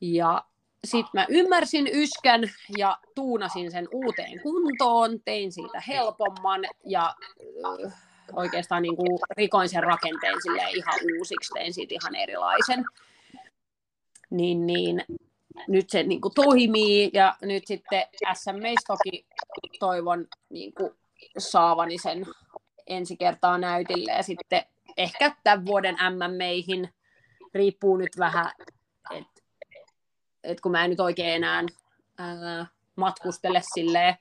Ja 0.00 0.44
sitten 0.84 1.10
mä 1.14 1.26
ymmärsin 1.28 1.88
yskän 1.92 2.42
ja 2.78 2.98
tuunasin 3.14 3.70
sen 3.70 3.88
uuteen 3.92 4.40
kuntoon, 4.42 5.20
tein 5.24 5.52
siitä 5.52 5.80
helpomman 5.88 6.60
ja 6.84 7.14
oikeastaan 8.32 8.82
niin 8.82 8.96
kuin 8.96 9.18
rikoin 9.36 9.68
sen 9.68 9.82
rakenteen 9.82 10.34
ihan 10.74 11.00
uusiksi, 11.18 11.54
tein 11.54 11.74
siitä 11.74 11.94
ihan 11.94 12.14
erilaisen. 12.14 12.84
Niin, 14.30 14.66
niin 14.66 15.04
nyt 15.68 15.90
se 15.90 16.02
niin 16.02 16.20
kuin 16.20 16.34
toimii 16.34 17.10
ja 17.12 17.36
nyt 17.42 17.66
sitten 17.66 18.02
SMEis 18.34 18.84
toki 18.86 19.26
toivon 19.78 20.26
niin 20.50 20.74
kuin 20.74 20.90
saavani 21.38 21.98
sen 21.98 22.26
ensi 22.86 23.16
kertaa 23.16 23.58
näytille 23.58 24.12
ja 24.12 24.22
sitten 24.22 24.62
ehkä 24.96 25.36
tämän 25.44 25.66
vuoden 25.66 25.96
MMEihin 26.10 26.88
riippuu 27.54 27.96
nyt 27.96 28.18
vähän, 28.18 28.50
että 29.10 29.42
et 30.44 30.60
kun 30.60 30.72
mä 30.72 30.84
en 30.84 30.90
nyt 30.90 31.00
oikein 31.00 31.34
enää 31.34 31.64
ää, 32.18 32.66
matkustele 32.96 33.62
silleen, 33.74 34.16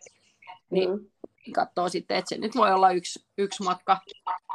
niin 0.70 0.89
mm 0.89 1.10
katsoo 1.54 1.89
sitten, 1.89 2.18
että 2.18 2.30
se 2.30 2.38
nyt 2.38 2.56
voi 2.56 2.72
olla 2.74 2.91
yksi, 2.91 3.26
yksi 3.38 3.64
matka, 3.64 3.98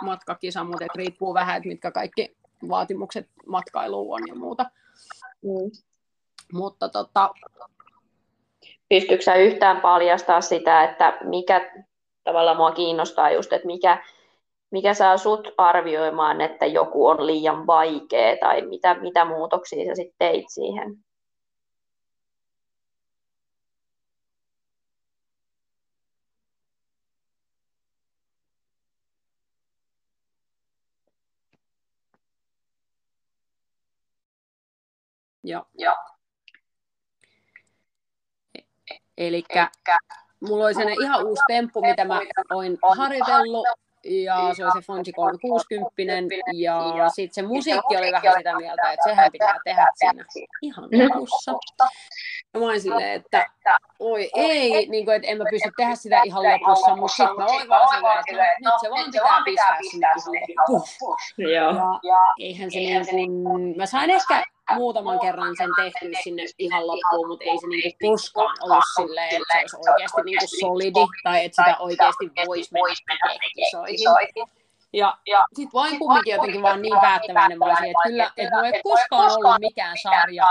matkakisa, 0.02 0.64
mutta 0.64 0.84
et 0.84 0.94
riippuu 0.94 1.34
vähän, 1.34 1.56
että 1.56 1.68
mitkä 1.68 1.90
kaikki 1.90 2.36
vaatimukset 2.68 3.28
matkailuun 3.46 4.14
on 4.14 4.22
ja 4.28 4.34
muuta. 4.34 4.70
Mm. 5.42 5.70
Mutta 6.52 6.88
tota... 6.88 7.30
Pystyykö 8.88 9.24
sä 9.24 9.34
yhtään 9.34 9.80
paljastaa 9.80 10.40
sitä, 10.40 10.84
että 10.84 11.18
mikä 11.24 11.72
tavallaan 12.24 12.56
mua 12.56 12.72
kiinnostaa 12.72 13.30
just, 13.30 13.52
että 13.52 13.66
mikä, 13.66 14.04
mikä 14.70 14.94
saa 14.94 15.16
sut 15.16 15.48
arvioimaan, 15.58 16.40
että 16.40 16.66
joku 16.66 17.06
on 17.06 17.26
liian 17.26 17.66
vaikea 17.66 18.36
tai 18.40 18.62
mitä, 18.62 18.94
mitä 18.94 19.24
muutoksia 19.24 19.86
sä 19.86 19.94
sitten 19.94 20.16
teit 20.18 20.44
siihen? 20.48 20.96
Joo. 35.44 35.64
Joo. 35.74 35.96
Eli 39.18 39.44
mulla 40.40 40.64
oli 40.64 40.74
sellainen 40.74 41.02
ihan 41.02 41.26
uusi 41.26 41.42
temppu, 41.48 41.80
mitä 41.80 42.04
mä 42.04 42.20
oon 42.52 42.78
harjoitellut, 42.96 43.66
ja 44.04 44.54
se 44.54 44.64
oli 44.64 44.72
se 44.72 44.86
Fonsi 44.86 45.12
360, 45.12 46.34
ja 46.52 47.08
sitten 47.14 47.34
se 47.34 47.42
musiikki 47.42 47.96
oli 47.96 48.12
vähän 48.12 48.34
sitä 48.38 48.56
mieltä, 48.56 48.92
että 48.92 49.04
sehän 49.04 49.32
pitää 49.32 49.56
tehdä 49.64 49.86
siinä 49.94 50.24
ihan 50.62 50.84
lopussa. 50.84 51.52
Ja 52.54 52.60
mä 52.60 52.66
olin 52.66 52.80
silleen, 52.80 53.10
että 53.10 53.46
oi 53.98 54.30
ei, 54.36 54.88
niin 54.88 55.04
kuin, 55.04 55.16
että 55.16 55.28
en 55.28 55.38
mä 55.38 55.44
pysty 55.50 55.70
tehdä 55.76 55.94
sitä 55.94 56.22
ihan 56.24 56.42
lopussa, 56.42 56.96
mutta 56.96 57.16
sitten 57.16 57.36
mä 57.36 57.46
olin 57.46 57.68
vaan 57.68 58.24
silleen, 58.28 58.48
että 58.48 58.70
nyt 58.70 59.12
se 59.12 59.22
vaan 59.22 59.44
pitää 59.44 59.76
pistää 59.78 60.12
sinne 60.18 60.44
ihan 60.48 60.66
loppuun. 60.68 61.16
Ja 61.38 61.72
eihän 62.38 62.70
se 63.04 63.12
niin 63.12 63.44
kuin, 63.44 63.76
mä 63.76 63.86
sain 63.86 64.10
ehkä 64.10 64.44
muutaman 64.74 65.20
kerran 65.20 65.56
sen 65.56 65.70
tehty 65.76 66.12
sinne 66.22 66.42
ihan 66.58 66.86
loppuun, 66.86 67.28
mutta 67.28 67.44
ei 67.44 67.58
se 67.58 67.66
niinku 67.66 68.06
koskaan 68.10 68.56
ollut 68.62 68.84
silleen, 68.96 69.42
että 69.42 69.54
se 69.66 69.76
olisi 69.76 69.90
oikeasti 69.90 70.22
niinku 70.24 70.46
solidi 70.60 71.06
tai 71.22 71.44
että 71.44 71.62
sitä 71.62 71.76
oikeasti 71.78 72.30
voisi 72.46 72.70
mennä 72.74 73.38
kisoihin. 73.54 73.98
Ja, 74.92 75.18
ja 75.26 75.44
sitten 75.54 75.72
vain 75.72 75.98
kumminkin 75.98 76.32
jotenkin 76.34 76.62
vaan 76.62 76.82
niin 76.82 77.00
päättäväinen 77.00 77.58
vaan 77.58 77.76
siihen, 77.76 77.90
että 77.90 78.08
kyllä, 78.08 78.30
että 78.36 78.56
mulla 78.56 78.68
ei 78.68 78.82
koskaan 78.82 79.32
ollut 79.32 79.60
mikään 79.60 79.96
sarja, 80.02 80.46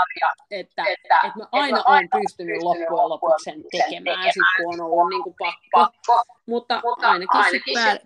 että, 0.50 0.84
että 0.88 1.32
mä 1.36 1.46
aina 1.52 1.82
olen 1.86 2.08
pystynyt 2.10 2.62
loppujen 2.62 3.08
lopuksi 3.08 3.44
sen 3.44 3.64
tekemään, 3.70 4.24
sit 4.24 4.42
kun 4.56 4.74
on 4.74 4.80
ollut 4.80 5.08
niin 5.10 5.22
kuin 5.22 5.34
pakko. 5.72 6.22
Mutta 6.46 6.82
ainakin 7.02 7.44
sitten 7.50 8.00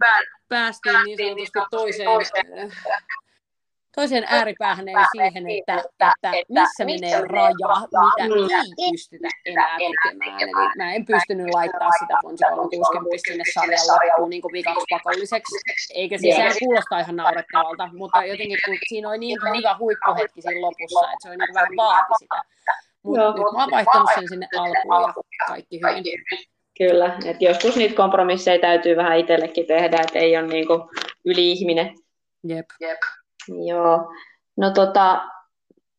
päästiin 0.48 1.04
niin 1.04 1.18
sanotusti 1.18 1.58
toiseen 1.70 2.08
toiseen 3.96 4.24
ääripäähän 4.28 4.88
eli 4.88 5.04
siihen, 5.12 5.44
että, 5.58 5.82
että 6.00 6.32
missä 6.48 6.84
menee 6.84 7.20
raja, 7.20 7.76
mitä 8.34 8.60
ei 8.62 8.90
pystytä 8.90 9.28
enää 9.44 9.76
tekemään. 9.78 10.40
Eli 10.40 10.52
mä 10.76 10.92
en 10.92 11.06
pystynyt 11.06 11.54
laittaa 11.54 11.90
sitä 12.00 12.14
Fonsi 12.22 12.44
360 12.44 13.16
sinne 13.28 13.44
sarjan 13.54 13.86
loppuun 13.88 14.30
niin 14.30 14.42
vikaksi 14.52 14.86
pakolliseksi, 14.90 15.56
eikä 15.94 16.18
siis 16.18 16.36
sehän 16.36 16.52
kuulostaa 16.58 17.00
ihan 17.00 17.16
naurettavalta, 17.16 17.88
mutta 17.92 18.24
jotenkin 18.24 18.58
kun 18.64 18.78
siinä 18.88 19.08
oli 19.08 19.18
niin 19.18 19.38
hyvä 19.56 19.76
huippuhetki 19.78 20.42
siinä 20.42 20.60
lopussa, 20.60 21.06
että 21.06 21.22
se 21.22 21.28
oli 21.28 21.36
niin 21.36 21.54
vähän 21.54 21.76
vaati 21.76 22.12
sitä. 22.18 22.42
Mutta 23.02 23.20
nyt 23.20 23.52
mä 23.56 23.62
oon 23.62 23.70
vaihtanut 23.70 24.10
sen 24.14 24.28
sinne 24.28 24.48
alkuun 24.90 25.26
ja 25.40 25.46
kaikki 25.46 25.80
hyvin. 25.80 26.04
Kyllä, 26.78 27.18
että 27.24 27.44
joskus 27.44 27.76
niitä 27.76 27.94
kompromisseja 27.94 28.58
täytyy 28.58 28.96
vähän 28.96 29.18
itsellekin 29.18 29.66
tehdä, 29.66 29.98
että 30.02 30.18
ei 30.18 30.36
ole 30.36 30.46
niin 30.46 30.66
yli-ihminen. 31.24 31.94
Jep. 32.48 32.66
Jep. 32.80 32.98
Joo. 33.48 34.12
No 34.56 34.70
tota, 34.70 35.22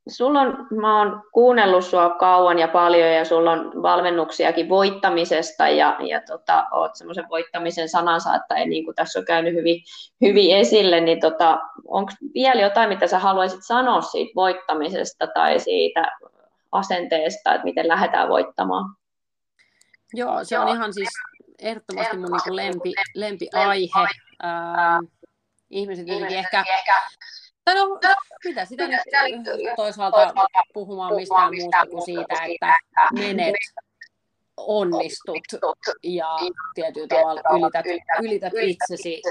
sulla 0.07 0.41
on, 0.41 0.67
mä 0.71 0.99
oon 0.99 1.23
kuunnellut 1.33 1.85
sua 1.85 2.09
kauan 2.09 2.59
ja 2.59 2.67
paljon 2.67 3.09
ja 3.09 3.25
sulla 3.25 3.51
on 3.51 3.83
valmennuksiakin 3.83 4.69
voittamisesta 4.69 5.67
ja, 5.67 5.97
ja 5.99 6.21
tota, 6.21 6.65
oot 6.71 6.95
semmoisen 6.95 7.29
voittamisen 7.29 7.89
sanansa, 7.89 8.35
että 8.35 8.55
ei, 8.55 8.69
niin 8.69 8.85
kuin 8.85 8.95
tässä 8.95 9.19
on 9.19 9.25
käynyt 9.25 9.53
hyvin, 9.53 9.81
hyvin 10.21 10.55
esille, 10.55 10.99
niin 10.99 11.19
tota, 11.19 11.59
onko 11.87 12.11
vielä 12.33 12.61
jotain, 12.61 12.89
mitä 12.89 13.07
sä 13.07 13.19
haluaisit 13.19 13.63
sanoa 13.63 14.01
siitä 14.01 14.31
voittamisesta 14.35 15.27
tai 15.27 15.59
siitä 15.59 16.11
asenteesta, 16.71 17.53
että 17.53 17.65
miten 17.65 17.87
lähdetään 17.87 18.29
voittamaan? 18.29 18.95
Joo, 20.13 20.43
se 20.43 20.59
on 20.59 20.67
ihan 20.67 20.93
siis 20.93 21.09
ehdottomasti 21.59 22.17
mun 22.17 22.29
niin 22.45 22.55
lempi, 22.55 22.93
lempiaihe. 23.15 24.07
Ähm, 24.43 25.05
ihmiset 25.69 26.07
jotenkin 26.07 26.37
ehkä 26.37 26.63
no, 27.73 27.99
mitä 28.43 28.65
sitä 28.65 28.87
nyt 28.87 29.75
toisaalta 29.75 30.33
puhumaan 30.73 31.15
mistään 31.15 31.53
muusta 31.55 31.85
kuin 31.91 32.05
siitä, 32.05 32.35
että 32.45 32.77
menet, 33.13 33.55
onnistut 34.57 35.37
ja 36.03 36.27
tietyllä 36.75 37.07
tavalla 37.07 37.41
ylität, 37.59 37.85
ylität 38.21 38.53
itsesi 38.61 39.21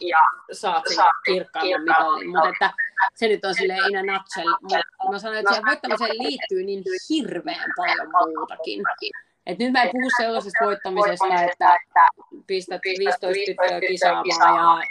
ja 0.00 0.18
saat 0.52 0.84
sen 0.88 1.04
kirkkaamman 1.26 1.80
mitalin. 1.82 2.28
Mutta 2.28 2.48
että 2.48 2.70
se 3.14 3.28
nyt 3.28 3.44
on 3.44 3.54
silleen 3.54 3.90
in 3.90 3.96
a 3.96 4.02
nutshell. 4.02 4.80
Mä 5.10 5.18
sanoin, 5.18 5.38
että 5.38 5.52
siihen 5.52 5.66
voittamiseen 5.66 6.18
liittyy 6.18 6.62
niin 6.64 6.84
hirveän 7.08 7.70
paljon 7.76 8.08
muutakin. 8.10 8.84
Et 9.50 9.58
nyt 9.58 9.72
mä 9.72 9.82
en 9.82 9.90
puhu 9.92 10.10
sellaisesta 10.16 10.64
voittamisesta, 10.64 11.42
että 11.42 11.78
pistät 12.46 12.80
15 12.98 13.26
tyttöä 13.46 13.80
kisaamaan 13.80 14.82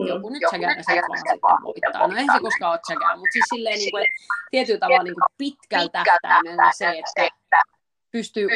ja 0.00 0.14
joku 0.14 0.28
nyt 0.28 0.42
säkään 0.50 0.76
ja 0.76 0.82
sitten 0.82 1.02
vaan 1.10 1.18
sitten 1.18 1.40
voittaa. 1.62 2.06
No 2.06 2.16
ei 2.16 2.26
se 2.34 2.40
koskaan 2.42 2.72
ole 2.72 2.80
säkään, 2.88 3.18
mutta 3.18 3.32
siis 3.32 3.44
silleen, 3.54 3.78
niin 3.78 3.90
kuin, 3.90 4.02
että 4.04 4.16
tietyllä 4.50 4.80
tavalla 4.80 5.02
niin 5.02 5.14
kuin 5.14 5.34
pitkällä 5.38 5.90
tähtäimellä 5.92 6.70
se, 6.74 6.88
että 6.88 7.60
pystyy 8.10 8.48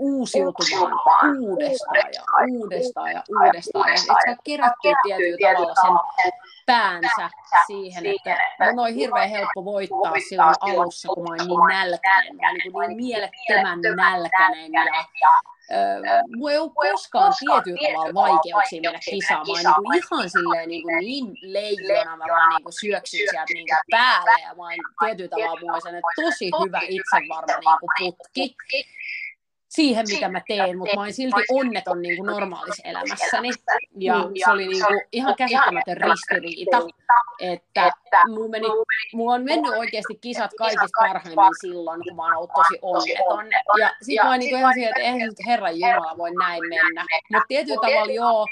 uusiutumaan 0.00 1.38
uudestaan 1.38 2.12
ja 2.14 2.22
uudestaan 2.50 3.12
ja 3.12 3.22
uudestaan. 3.28 3.88
Ja 3.88 3.94
että 3.94 4.06
saa 4.06 4.36
kerättyä 4.44 4.94
tietyllä 5.02 5.52
tavalla 5.52 5.74
sen 6.22 6.32
päänsä 6.66 7.30
siihen, 7.66 8.06
että 8.06 8.36
mun 8.70 8.78
on 8.78 8.94
hirveän 8.94 9.28
helppo 9.28 9.64
voittaa 9.64 10.12
silloin 10.28 10.54
alussa, 10.60 11.08
kun 11.08 11.22
mä 11.22 11.28
olin 11.30 11.48
niin 11.48 11.68
nälkäinen. 11.68 12.36
Mä 12.36 12.78
olin 12.78 12.88
niin, 12.88 12.88
niin 12.88 12.96
mielettömän 12.96 13.80
nälkäinen 13.96 14.72
ja 14.72 14.84
Mua 16.36 16.50
ei 16.50 16.58
ole 16.58 16.70
koskaan 16.74 17.32
tietyllä 17.38 17.92
tavalla 17.92 18.14
vaikeuksia 18.14 18.82
mennä 18.82 18.98
kisaamaan. 19.10 19.62
Niin 19.62 19.74
kuin 19.74 19.96
ihan 19.96 20.30
silleen 20.30 20.68
niin, 20.68 20.82
kuin 20.82 20.98
niin 20.98 21.26
leijona 21.42 22.16
mä 22.16 22.24
vaan 22.30 22.62
niin 22.62 22.72
syöksyn 22.80 23.20
sieltä 23.30 23.54
niin 23.54 23.66
päälle 23.90 24.30
ja 24.42 24.54
mä 24.54 24.62
oon 24.62 24.72
tietyllä 25.00 25.30
tavalla 25.30 25.60
mulla 25.60 26.00
tosi 26.24 26.50
hyvä 26.64 26.80
itsevarma 26.88 27.56
niin 27.60 27.78
kuin 27.80 27.90
putki 27.98 28.56
siihen, 29.74 30.06
mitä 30.08 30.28
mä 30.28 30.40
teen, 30.48 30.78
mutta 30.78 30.96
mä 30.96 31.02
olin 31.02 31.14
silti 31.14 31.40
onneton 31.50 32.02
niin 32.02 32.16
kuin 32.16 32.26
normaalissa 32.26 32.82
elämässäni. 32.84 33.48
Ja 33.98 34.14
se 34.44 34.50
oli 34.50 34.66
niin 34.66 34.84
kuin 34.86 35.00
ihan 35.12 35.34
käsittämätön 35.36 35.96
ristiriita, 35.96 36.78
että 37.40 37.92
mun, 38.28 38.50
meni, 38.50 38.66
mun 39.14 39.34
on 39.34 39.44
mennyt 39.44 39.72
oikeasti 39.72 40.14
kisat 40.20 40.50
kaikista 40.58 41.00
parhaimmin 41.00 41.54
silloin, 41.60 42.00
kun 42.08 42.16
mä 42.16 42.24
oon 42.24 42.36
ollut 42.36 42.50
tosi 42.54 42.78
onneton. 42.82 43.50
Ja 43.78 43.92
sit 44.02 44.16
mä 44.22 44.30
oon 44.30 44.38
niin 44.38 44.58
ihan 44.58 44.74
siihen, 44.74 44.90
että 44.90 45.02
eihän 45.02 45.28
nyt 45.28 45.46
Herran 45.46 45.80
Jumala 45.80 46.18
voi 46.18 46.30
näin 46.34 46.62
mennä. 46.68 47.04
Mutta 47.32 47.44
tietyllä 47.48 47.80
tavalla 47.82 48.12
joo, 48.12 48.46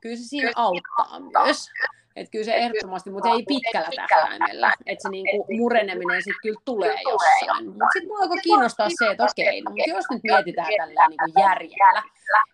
kyllä 0.00 0.16
se 0.16 0.22
siinä 0.22 0.52
auttaa 0.56 1.20
myös. 1.20 1.70
Että 2.16 2.30
kyllä 2.30 2.44
se 2.44 2.54
ehdottomasti, 2.54 3.10
mutta 3.10 3.28
ei 3.28 3.44
pitkällä 3.48 3.88
tähtäimellä. 3.96 4.72
Että 4.86 5.02
se 5.02 5.08
niinku 5.08 5.46
mureneminen 5.58 6.22
sitten 6.22 6.40
kyllä 6.42 6.60
tulee 6.64 6.96
jossain. 7.10 7.66
Mutta 7.66 7.86
sitten 7.92 8.08
mua 8.08 8.18
alkoi 8.18 8.36
kiinnostaa 8.42 8.88
se, 8.88 9.10
että 9.10 9.24
okei, 9.24 9.60
no, 9.60 9.70
mutta 9.70 9.90
jos 9.90 10.04
nyt 10.10 10.22
mietitään 10.22 10.68
tällä 10.78 11.08
niinku 11.08 11.40
järjellä, 11.40 12.02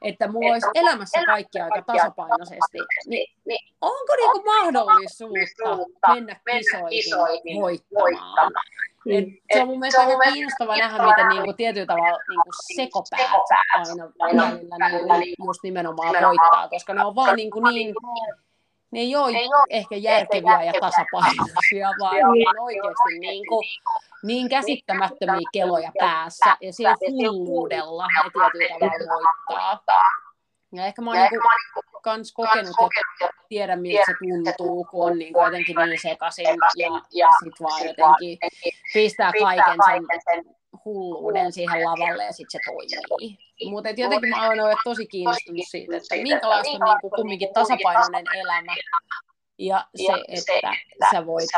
että 0.02 0.28
mulla 0.28 0.52
olisi 0.52 0.66
elämässä 0.74 1.22
kaikki 1.26 1.60
aika 1.60 1.82
tasapainoisesti, 1.82 2.78
niin, 3.06 3.34
niin 3.44 3.74
onko 3.80 4.12
niinku 4.16 4.42
mahdollisuutta 4.44 6.14
mennä 6.14 6.40
kisoihin 6.90 7.60
voittamaan? 7.60 8.52
Et 9.10 9.24
se 9.52 9.62
on 9.62 9.68
mun 9.68 9.78
mielestä 9.78 10.00
aika 10.00 10.32
kiinnostava 10.32 10.76
nähdä, 10.76 11.06
miten 11.06 11.28
niinku 11.28 11.52
tietyllä 11.52 11.86
tavalla 11.86 12.18
niinku 12.28 12.50
sekopäät 12.76 13.30
aina 14.18 14.44
välillä 14.80 15.18
niinku 15.18 15.46
just 15.46 15.62
nimenomaan 15.62 16.14
voittaa, 16.26 16.68
koska 16.68 16.94
ne 16.94 17.04
on 17.04 17.14
vaan 17.14 17.36
niinku 17.36 17.60
niin 17.60 17.94
ne 18.90 19.00
ei 19.00 19.16
ole, 19.16 19.38
ei 19.38 19.46
ole 19.46 19.66
ehkä 19.70 19.96
järkeviä 19.96 20.62
ja 20.62 20.72
tasapainoisia, 20.80 21.88
vaan 22.00 22.16
ne 22.16 22.24
on 22.24 22.64
oikeasti 22.64 23.18
niin, 23.18 23.46
kuin, 23.48 23.64
niin 24.22 24.48
käsittämättömiä 24.48 25.48
keloja 25.52 25.92
päässä 25.98 26.56
ja 26.60 26.72
siellä 26.72 26.96
hulluudella 27.10 28.06
ne 28.06 28.30
tietyllä 28.58 29.06
tavalla 29.06 29.30
voittaa. 29.48 30.04
Ja 30.72 30.86
ehkä 30.86 31.02
mä 31.02 31.10
oon 31.10 31.18
niinku 31.20 31.48
kans 32.02 32.32
kokenut 32.32 32.76
ja 33.20 33.28
tiedän 33.48 33.80
miltä 33.80 34.02
se 34.06 34.14
tuntuu, 34.18 34.84
kun 34.84 35.06
on 35.10 35.18
niinku 35.18 35.44
jotenkin 35.44 35.76
niin 35.76 36.00
sekaisin 36.02 36.44
ja, 36.76 36.88
ja 37.12 37.28
sit 37.44 37.60
vaan 37.62 37.86
jotenkin 37.86 38.38
pistää 38.94 39.32
kaiken 39.42 39.76
sen 40.24 40.59
hulluuden 40.84 41.52
siihen 41.52 41.84
lavalle 41.84 42.24
ja 42.24 42.32
sitten 42.32 42.60
se 42.64 42.70
toimii. 42.70 43.38
Mutta 43.70 43.88
jotenkin 43.88 44.30
mä 44.30 44.48
oon 44.48 44.60
ollut 44.60 44.78
tosi 44.84 45.06
kiinnostunut 45.06 45.66
siitä, 45.68 45.96
että 45.96 46.14
minkälaista 46.14 46.72
on 46.72 46.80
niinku 46.84 47.10
kumminkin 47.10 47.48
tasapainoinen 47.54 48.24
elämä 48.34 48.74
ja 49.58 49.86
se, 49.96 50.12
että 50.28 50.72
sä 51.10 51.26
voit 51.26 51.50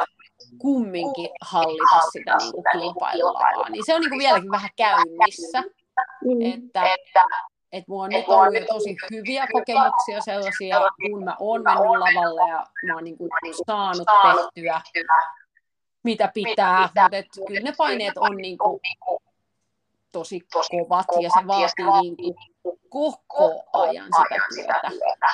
kumminkin 0.58 1.30
hallita 1.40 2.00
sitä 2.12 2.36
niinku 2.36 2.62
kilpailulavaa. 2.72 3.68
Niin 3.68 3.86
se 3.86 3.94
on 3.94 4.00
niinku 4.00 4.18
vieläkin 4.18 4.50
vähän 4.50 4.70
käynnissä. 4.76 5.62
Että, 6.54 6.82
että 7.72 7.88
mulla 7.88 8.04
on 8.04 8.10
nyt 8.10 8.28
ollut 8.28 8.54
jo 8.54 8.66
tosi 8.66 8.96
hyviä 9.10 9.46
kokemuksia 9.52 10.20
sellaisia, 10.20 10.80
kun 11.10 11.24
mä 11.24 11.36
oon 11.40 11.62
mennyt 11.62 11.84
lavalle 11.84 12.50
ja 12.50 12.66
mä 12.86 12.94
oon 12.94 13.04
niinku 13.04 13.28
saanut 13.66 14.08
tehtyä 14.22 14.80
mitä 16.02 16.30
pitää, 16.34 16.80
mutta 16.80 17.16
et 17.16 17.26
kyllä 17.46 17.60
ne 17.60 17.72
paineet 17.78 18.16
on 18.16 18.36
niinku 18.36 18.80
tosi 20.12 20.40
kovat 20.50 21.06
ja 21.20 21.30
se 21.30 21.46
vaatii 21.46 22.14
niinku 22.14 22.78
koko 22.88 23.64
ajan 23.72 24.08
sitä 24.16 24.44
työtä, 24.54 24.80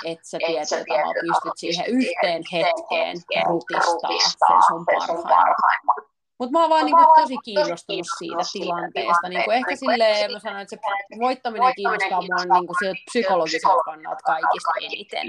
että 0.04 0.28
sä 0.28 0.38
tietyllä 0.38 0.84
tavalla 0.88 1.14
pystyt 1.20 1.52
siihen 1.56 1.86
yhteen 1.86 2.42
hetkeen 2.52 3.16
rutistaa 3.46 4.10
sen 4.48 4.62
sun 4.68 4.86
parhaimman. 4.86 6.08
Mutta 6.38 6.52
mä 6.52 6.60
oon 6.60 6.70
vaan 6.70 6.84
niinku 6.84 7.04
tosi 7.20 7.34
kiinnostunut 7.44 8.06
siitä 8.18 8.42
tilanteesta. 8.52 9.28
Niinku 9.28 9.50
ehkä 9.50 9.76
silleen, 9.76 10.32
mä 10.32 10.38
sanoin, 10.38 10.62
että 10.62 10.76
se 10.76 11.18
voittaminen 11.20 11.72
kiinnostaa 11.76 12.20
mua 12.20 12.58
niinku 12.58 12.74
psykologiselta 13.04 13.82
kannalta 13.84 14.22
kaikista 14.26 14.70
eniten. 14.80 15.26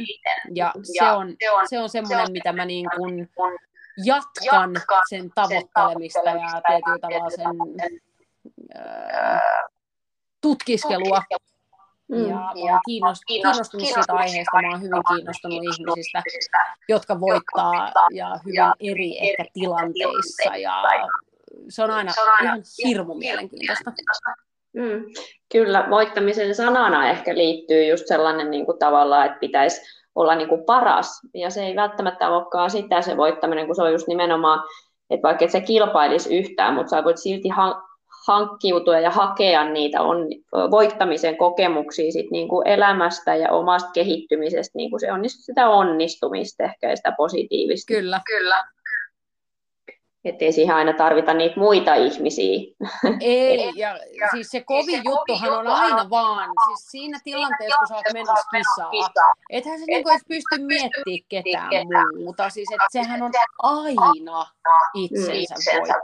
Ja 0.55 0.73
se 0.83 1.11
on, 1.11 1.35
se 1.69 1.79
on 1.79 1.89
semmoinen, 1.89 2.31
mitä 2.31 2.53
mä 2.53 2.65
niinku 2.65 3.01
jatkan 4.05 4.71
sen 5.09 5.31
tavoittelemista 5.35 6.29
ja 6.29 6.61
tietyllä 6.67 6.99
tavalla 7.01 7.29
sen 7.29 7.99
tutkiskelua. 10.41 11.21
Mm. 12.11 12.29
Ja 12.29 12.51
olen 12.53 12.79
kiinnostunut, 12.85 13.25
kiinnostunut 13.27 13.87
siitä 13.87 14.13
aiheesta, 14.13 14.61
mä 14.61 14.67
olen 14.69 14.81
hyvin 14.81 15.03
kiinnostunut 15.15 15.63
ihmisistä, 15.63 16.23
jotka 16.89 17.19
voittaa 17.19 17.91
ja 18.13 18.39
hyvin 18.45 18.91
eri 18.91 19.29
ehkä 19.29 19.45
tilanteissa. 19.53 20.55
Ja 20.55 20.83
se 21.69 21.83
on 21.83 21.91
aina 21.91 22.11
ihan 22.41 22.61
hirmu 22.85 23.15
mielenkiintoista. 23.15 23.91
Mm. 24.73 25.03
Kyllä, 25.51 25.87
voittamisen 25.89 26.55
sanana 26.55 27.09
ehkä 27.09 27.35
liittyy 27.35 27.85
just 27.85 28.07
sellainen 28.07 28.51
niin 28.51 28.65
kuin 28.65 28.79
tavallaan, 28.79 29.25
että 29.25 29.39
pitäisi 29.39 29.98
olla 30.21 30.35
niin 30.35 30.49
kuin 30.49 30.63
paras. 30.63 31.21
Ja 31.33 31.49
se 31.49 31.65
ei 31.65 31.75
välttämättä 31.75 32.29
olekaan 32.29 32.69
sitä 32.69 33.01
se 33.01 33.17
voittaminen, 33.17 33.65
kun 33.65 33.75
se 33.75 33.83
on 33.83 33.91
just 33.91 34.07
nimenomaan, 34.07 34.63
että 35.09 35.27
vaikka 35.27 35.45
et 35.45 35.51
se 35.51 35.61
kilpailisi 35.61 36.37
yhtään, 36.37 36.73
mutta 36.73 36.89
sä 36.89 37.03
voit 37.03 37.17
silti 37.17 37.49
hankkiutua 38.27 38.99
ja 38.99 39.11
hakea 39.11 39.63
niitä 39.69 40.01
on, 40.01 40.27
voittamisen 40.71 41.37
kokemuksia 41.37 42.11
sit 42.11 42.31
niin 42.31 42.47
kuin 42.47 42.67
elämästä 42.67 43.35
ja 43.35 43.51
omasta 43.51 43.89
kehittymisestä, 43.93 44.77
niin 44.77 44.89
kuin 44.89 44.99
se 44.99 45.11
on 45.11 45.21
sitä 45.27 45.69
onnistumista 45.69 46.63
ehkä 46.63 46.89
ja 46.89 46.95
sitä 46.95 47.13
positiivista. 47.17 47.93
Kyllä. 47.93 48.21
Kyllä. 48.25 48.63
Että 50.25 50.45
ei 50.45 50.51
siihen 50.51 50.75
aina 50.75 50.93
tarvita 50.93 51.33
niitä 51.33 51.59
muita 51.59 51.95
ihmisiä. 51.95 52.59
Ei, 53.19 53.71
ja 53.81 53.95
siis 54.31 54.47
se 54.47 54.63
kovin 54.63 55.01
juttuhan 55.05 55.59
on 55.59 55.67
aina 55.67 56.09
vaan, 56.09 56.49
siis 56.67 56.91
siinä 56.91 57.19
tilanteessa, 57.23 57.77
kun 57.77 57.87
sä 57.87 57.95
oot 57.95 58.13
menossa 58.13 58.49
kisaa, 58.51 59.33
ethän 59.49 59.79
se 59.79 59.85
niinku 59.85 60.09
edes 60.09 60.21
pysty 60.27 60.63
miettimään 60.65 61.69
ketään 61.69 62.15
muuta, 62.17 62.49
siis 62.49 62.71
että 62.71 62.87
sehän 62.91 63.21
on 63.21 63.31
aina 63.59 64.45
itsensä 64.93 65.55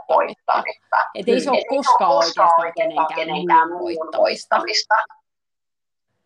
voittamista. 0.08 0.62
Että 1.14 1.32
ei 1.32 1.40
se 1.40 1.50
ole 1.50 1.64
koskaan 1.68 2.16
oikeastaan 2.16 2.72
kenenkään 3.14 3.68
muun 3.68 4.08
voittamista. 4.18 4.94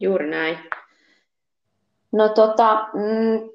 Juuri 0.01 0.31
näin. 0.31 0.59
No 2.13 2.29
tota, 2.29 2.89
mm, 2.93 3.51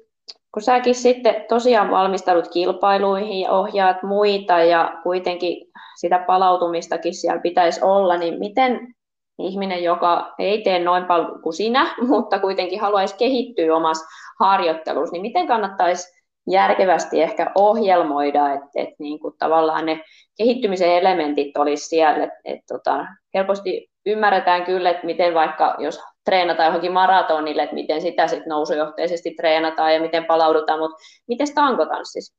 kun 0.56 0.62
säkin 0.62 0.94
sitten 0.94 1.44
tosiaan 1.48 1.90
valmistaudut 1.90 2.48
kilpailuihin 2.48 3.40
ja 3.40 3.50
ohjaat 3.50 4.02
muita 4.02 4.58
ja 4.58 5.00
kuitenkin 5.02 5.66
sitä 6.00 6.18
palautumistakin 6.18 7.14
siellä 7.14 7.40
pitäisi 7.40 7.80
olla, 7.82 8.16
niin 8.16 8.38
miten 8.38 8.94
ihminen, 9.38 9.82
joka 9.82 10.34
ei 10.38 10.62
tee 10.62 10.78
noin 10.78 11.04
paljon 11.04 11.42
kuin 11.42 11.52
sinä, 11.52 11.94
mutta 12.08 12.38
kuitenkin 12.38 12.80
haluaisi 12.80 13.16
kehittyä 13.18 13.76
omassa 13.76 14.06
harjoittelussa, 14.40 15.12
niin 15.12 15.22
miten 15.22 15.46
kannattaisi 15.46 16.22
järkevästi 16.50 17.22
ehkä 17.22 17.52
ohjelmoida, 17.54 18.52
että, 18.52 18.68
että 18.74 18.94
niin 18.98 19.20
kuin 19.20 19.34
tavallaan 19.38 19.86
ne 19.86 20.00
kehittymisen 20.38 20.90
elementit 20.90 21.56
olisi 21.56 21.86
siellä, 21.86 22.24
että, 22.24 22.38
että 22.44 22.74
tota, 22.74 23.06
helposti 23.34 23.88
ymmärretään 24.06 24.64
kyllä, 24.64 24.90
että 24.90 25.06
miten 25.06 25.34
vaikka 25.34 25.76
jos 25.78 26.00
treenataan 26.26 26.66
johonkin 26.66 26.92
maratonille, 26.92 27.62
että 27.62 27.74
miten 27.74 28.00
sitä 28.02 28.26
sitten 28.26 28.48
nousujohteisesti 28.48 29.34
treenataan 29.36 29.94
ja 29.94 30.00
miten 30.00 30.24
palaudutaan, 30.24 30.78
mutta 30.78 30.96
miten 31.28 31.54
tankotanssissa? 31.54 32.36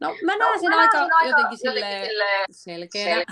No 0.00 0.14
mä 0.24 0.36
näen 0.36 0.60
sen 0.60 0.70
no, 0.70 0.78
aika 0.78 0.98
jotenkin, 0.98 1.26
jotenkin 1.26 1.58
selkeänä. 2.50 3.24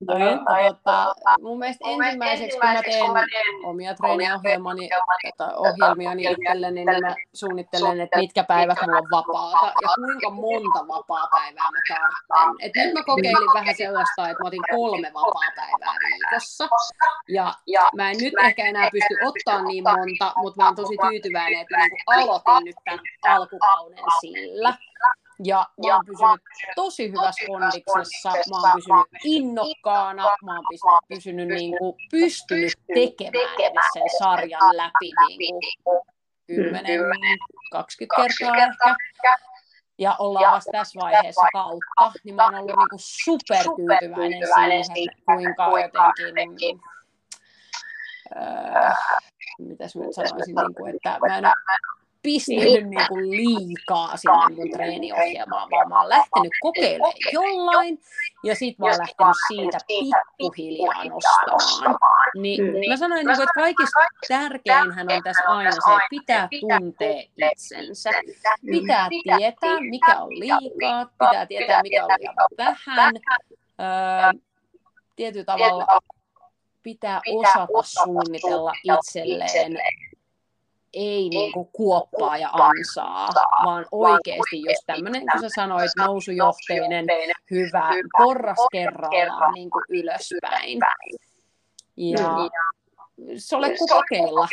Niin, 0.00 0.38
tota, 0.38 1.14
mun 1.40 1.58
mielestä 1.58 1.88
mun 1.88 2.04
ensimmäiseksi, 2.04 2.58
kun 2.58 3.12
mä 3.12 3.24
teen 3.30 3.64
omia 3.64 3.94
treeniohjelmani 3.94 4.88
tai 5.36 5.48
ohjelmiani 5.56 6.22
itselleni, 6.22 6.84
niin 6.84 7.02
mä 7.06 7.14
suunnittelen, 7.34 8.00
että 8.00 8.18
mitkä 8.18 8.44
päivät 8.44 8.78
mulla 8.86 8.98
on 8.98 9.08
vapaata 9.10 9.66
ja 9.82 9.88
kuinka 9.94 10.30
monta 10.30 10.88
vapaa-päivää 10.88 11.70
mä 11.70 11.78
tarvitsen. 11.88 12.66
Et 12.66 12.72
nyt 12.76 12.94
mä 12.94 13.02
kokeilin 13.04 13.54
vähän 13.54 13.74
sellaista, 13.74 14.28
että 14.28 14.42
mä 14.42 14.46
otin 14.46 14.62
kolme 14.70 15.10
vapaa-päivää 15.14 15.94
viikossa. 16.06 16.68
Ja 17.66 17.90
mä 17.96 18.10
en 18.10 18.16
nyt 18.20 18.34
ehkä 18.44 18.64
enää 18.64 18.88
pysty 18.92 19.14
ottaa 19.26 19.62
niin 19.62 19.84
monta, 19.84 20.32
mutta 20.36 20.62
mä 20.62 20.66
oon 20.66 20.76
tosi 20.76 20.94
tyytyväinen, 21.10 21.60
että 21.60 21.76
mä 21.76 21.82
niin 21.88 22.02
aloitin 22.06 22.64
nyt 22.64 22.76
tämän 22.84 23.00
alkukauden 23.28 23.98
sillä. 24.20 24.74
Ja 25.44 25.66
mä 25.86 25.94
oon 25.94 26.04
pysynyt 26.06 26.40
tosi 26.76 27.08
hyvässä 27.08 27.46
kondiksessa, 27.46 28.28
mä 28.28 28.56
oon 28.56 28.72
pysynyt 28.74 29.06
innokkaana, 29.24 30.22
mä 30.44 30.56
oon 30.56 31.02
pysynyt 31.08 31.48
niin 31.48 31.78
kuin, 31.78 31.96
pystynyt 32.10 32.72
tekemään 32.94 33.90
sen 33.92 34.02
sarjan 34.18 34.76
läpi 34.76 35.36
niin 35.38 35.54
kuin 35.84 36.00
10-20 36.50 36.56
kertaa 38.56 38.56
ehkä. 38.56 39.36
Ja 39.98 40.16
ollaan 40.18 40.52
vasta 40.52 40.70
tässä 40.72 41.00
vaiheessa 41.00 41.46
kautta, 41.52 42.12
niin 42.24 42.34
mä 42.34 42.44
oon 42.44 42.54
ollut 42.54 42.76
niin 42.76 42.88
kuin 42.90 43.00
supertyytyväinen 43.00 44.84
siihen, 44.84 45.16
kuinka 45.26 46.12
jotenkin 46.26 46.80
äh, 48.36 48.98
mitäs 49.58 49.96
mä 49.96 50.04
nyt 50.04 50.14
sanoisin, 50.14 50.54
niin 50.54 50.74
kuin, 50.74 50.96
että 50.96 51.18
mä 51.28 51.38
en 51.38 51.44
pistänyt 52.22 52.88
niin. 52.88 53.08
kuin 53.08 53.30
liikaa 53.30 54.16
sinne 54.16 54.56
mun 54.56 54.70
treeniohjelmaan, 54.70 55.70
vaan 55.70 55.88
mä 55.88 56.00
oon 56.00 56.08
lähtenyt 56.08 56.52
kokeilemaan 56.60 57.12
jollain 57.32 57.98
ja 58.44 58.54
sit 58.54 58.78
mä 58.78 58.86
oon 58.86 58.98
lähtenyt 58.98 59.36
siitä 59.48 59.78
pikkuhiljaa 59.88 61.04
nostamaan. 61.04 62.30
Niin 62.34 62.62
mä 62.88 62.96
sanoin, 62.96 63.26
niin 63.26 63.36
kuin, 63.36 63.42
että 63.42 63.60
kaikista 63.60 64.00
tärkeinhän 64.28 65.06
on 65.12 65.22
tässä 65.22 65.44
aina 65.46 65.70
se, 65.70 65.78
että 65.78 66.06
pitää 66.10 66.48
tuntea 66.60 67.22
itsensä. 67.52 68.10
Pitää 68.70 69.08
tietää, 69.10 69.80
mikä 69.80 70.18
on 70.20 70.30
liikaa, 70.30 71.06
pitää 71.06 71.46
tietää, 71.46 71.82
mikä 71.82 72.04
on 72.04 72.10
liian 72.18 72.34
vähän. 72.58 73.14
Öö, 73.80 74.40
tietyllä 75.16 75.44
tavalla 75.44 75.86
pitää 76.82 77.20
osata 77.28 77.82
suunnitella 77.82 78.72
itselleen 78.84 79.78
ei 80.94 81.28
niin 81.28 81.52
kuin 81.52 81.68
kuoppaa 81.72 82.36
ja 82.36 82.50
ansaa, 82.52 83.28
vaan 83.64 83.86
oikeasti 83.92 84.62
jos 84.62 84.78
tämmöinen, 84.86 85.22
kun 85.32 85.40
sä 85.40 85.48
sanoit, 85.54 85.90
nousujohteinen, 85.98 87.06
hyvä, 87.50 87.90
porras 88.18 88.58
kerrallaan 88.72 89.54
niin 89.54 89.70
kuin 89.70 89.84
ylöspäin. 89.88 90.78
Ja 91.96 92.18
se 93.36 93.56
ole 93.56 93.76
kuin 93.78 93.88
kokeilla. 93.88 94.48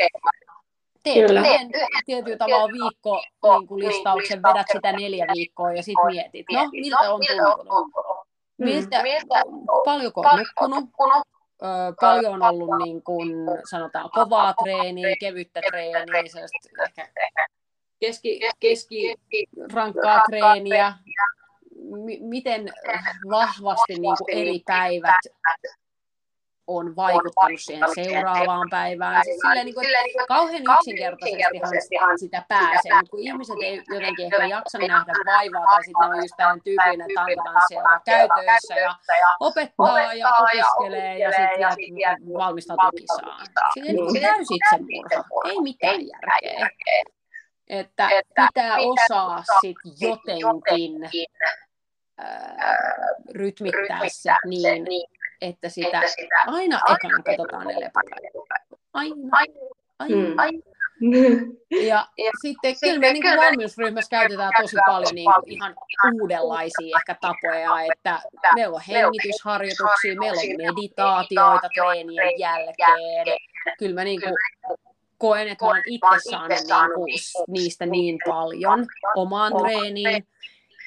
Teet 1.03 1.31
yhden 1.31 1.69
tietyllä 2.05 2.37
tavalla 2.37 2.67
viikko 2.67 3.21
niin 3.59 3.67
kuin 3.67 3.87
listauksen, 3.87 4.43
vedät 4.43 4.67
sitä 4.71 4.91
neljä 4.91 5.25
viikkoa 5.35 5.71
ja 5.71 5.83
sitten 5.83 6.05
mietit, 6.05 6.45
no 6.51 6.69
miltä 6.71 7.53
on 7.53 7.67
tuntunut? 7.67 8.17
Miltä, 8.57 9.03
paljonko 9.85 10.21
on 10.61 10.69
nukkunut? 10.69 11.27
Paljon 12.01 12.33
on 12.33 12.41
ollut 12.41 12.69
niin 12.83 13.03
kuin, 13.03 13.31
sanotaan 13.69 14.09
kovaa 14.09 14.53
treeniä, 14.63 15.15
kevyttä 15.19 15.61
treeniä, 15.67 16.05
ehkä 16.87 17.09
keski, 17.99 18.39
keski 18.59 19.15
rankkaa 19.73 20.21
treeniä, 20.29 20.93
M- 21.75 22.29
miten 22.29 22.69
vahvasti 23.29 23.93
niin 23.93 24.15
kuin 24.17 24.37
eri 24.37 24.61
päivät 24.65 25.19
on 26.67 26.95
vaikuttanut 26.95 27.59
siihen 27.59 27.89
seuraavaan 27.95 28.67
päivään. 28.69 29.23
Siis 29.23 29.39
silleen, 29.41 29.65
niin 29.65 29.75
kuin, 29.75 29.87
että 29.87 30.25
kauhean 30.27 30.63
yksinkertaisestihan 30.77 32.19
sitä 32.19 32.45
pääsee, 32.47 32.93
mutta 32.93 33.11
kun 33.11 33.19
ihmiset 33.19 33.55
ei 33.63 33.83
jotenkin 33.89 34.25
ehkä 34.25 34.45
jaksa 34.45 34.77
nähdä 34.77 35.13
vaivaa, 35.25 35.65
tai 35.69 35.83
sitten 35.83 36.07
on 36.07 36.17
just 36.17 36.33
tämmöinen 36.37 36.63
tyypillinen 36.63 37.07
tankotanssi, 37.15 37.73
joka 37.75 38.01
käy 38.05 38.27
töissä 38.35 38.75
ja 38.75 38.95
opettaa 39.39 40.13
ja 40.13 40.29
opiskelee 40.29 41.17
ja 41.17 41.31
sitten 41.71 42.33
valmistautuu 42.33 42.91
kisaan. 42.95 43.45
Siinä 43.73 43.93
niin 43.93 44.21
täysi 44.21 44.53
itsemurha, 44.55 45.49
ei 45.49 45.61
mitään 45.61 45.99
järkeä. 46.01 46.69
Että 47.67 48.09
pitää 48.35 48.77
osaa 48.77 49.43
sitten 49.61 49.91
jotenkin 49.99 50.93
rytmittää 53.35 53.99
se 54.07 54.31
niin, 54.45 54.85
että 55.41 55.69
sitä, 55.69 56.01
että 56.01 56.07
sitä 56.21 56.43
aina 56.47 56.79
ekana 56.95 57.23
katsotaan 57.23 57.67
ne 57.67 57.73
lepopäivät. 57.73 58.69
Aina. 58.93 59.15
Aina. 59.99 60.33
aina. 60.37 60.77
Mm. 61.01 61.57
Ja, 61.69 62.07
ja 62.17 62.31
sitten 62.41 62.75
kyllä 62.81 62.99
me 62.99 63.13
niin 63.13 63.37
valmiusryhmässä 63.37 64.09
käytetään 64.09 64.51
tosi 64.61 64.75
paljon 64.87 65.15
niin 65.15 65.31
kuin 65.35 65.51
ihan 65.51 65.75
uudenlaisia 66.13 66.97
ehkä 66.97 67.15
tapoja, 67.21 67.81
että 67.93 68.19
meillä 68.55 68.75
on 68.75 68.81
hengitysharjoituksia, 68.87 70.15
meillä 70.19 70.41
on 70.41 70.75
meditaatioita 70.75 71.69
treenien 71.75 72.39
jälkeen. 72.39 73.37
Kyllä 73.79 73.95
mä 73.95 74.03
niin 74.03 74.21
kuin 74.21 74.33
koen, 75.17 75.47
että 75.47 75.65
mä 75.65 75.69
oon 75.69 75.81
itse 75.85 76.29
saanut 76.29 77.05
niin 77.05 77.19
kuin 77.33 77.45
niistä 77.47 77.85
niin 77.85 78.19
paljon 78.25 78.85
omaan 79.15 79.53
treeniin 79.57 80.27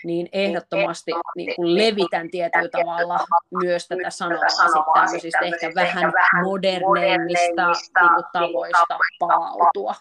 niin 0.05 0.29
ehdottomasti 0.33 1.13
niin 1.37 1.57
kuin 1.57 1.75
levitän 1.75 2.31
tietyllä 2.31 2.69
tavalla 2.69 3.19
myös 3.63 3.89
tätä 3.89 4.11
sanaa 4.11 4.49
sitten 4.49 4.83
tämmöisistä 4.95 5.41
ehkä 5.41 5.73
vähän 5.75 6.13
moderneimmista 6.45 7.67
niin 8.01 8.15
kuin 8.15 8.25
tavoista 8.33 8.99
palautua. 9.19 9.95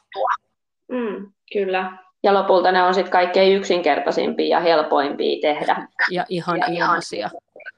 Mm, 0.91 1.32
kyllä. 1.54 1.91
Ja 2.24 2.34
lopulta 2.34 2.72
ne 2.72 2.84
on 2.84 2.93
sitten 2.93 3.12
kaikkein 3.12 3.58
yksinkertaisimpia 3.58 4.58
ja 4.58 4.60
helpoimpia 4.60 5.41
tehdä. 5.41 5.88
Ja 6.12 6.26
ihan 6.30 6.74
ilmaisia. 6.74 7.30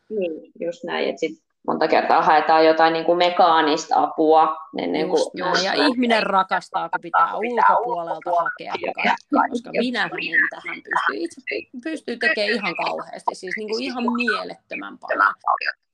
Niin, 0.10 0.52
just 0.60 0.84
näin. 0.84 1.10
Että 1.10 1.20
sit 1.20 1.51
monta 1.68 1.88
kertaa 1.88 2.22
haetaan 2.22 2.66
jotain 2.66 2.94
niin 2.94 3.06
kuin 3.06 3.18
mekaanista 3.18 4.04
apua. 4.04 4.56
Ennen 4.78 5.10
kuin, 5.10 5.20
just 5.20 5.34
näin. 5.34 5.66
Ja 5.66 5.74
ihminen 5.74 6.24
rakastaa, 6.24 6.90
kun 6.90 7.02
pitää 7.02 7.36
ulkopuolelta 7.36 8.32
hakea 8.32 8.74
kaikkea, 8.96 9.16
koska 9.50 9.70
minä 9.72 10.04
en 10.04 10.50
tähän 10.50 10.76
pysty. 10.76 11.14
Itse 11.14 11.42
pystyy 11.84 12.18
tekemään 12.18 12.54
ihan 12.54 12.76
kauheasti, 12.76 13.36
siis 13.36 13.58
niin 13.58 13.70
kuin 13.70 13.84
ihan 13.84 14.04
mielettömän 14.14 14.98
paljon. 14.98 15.34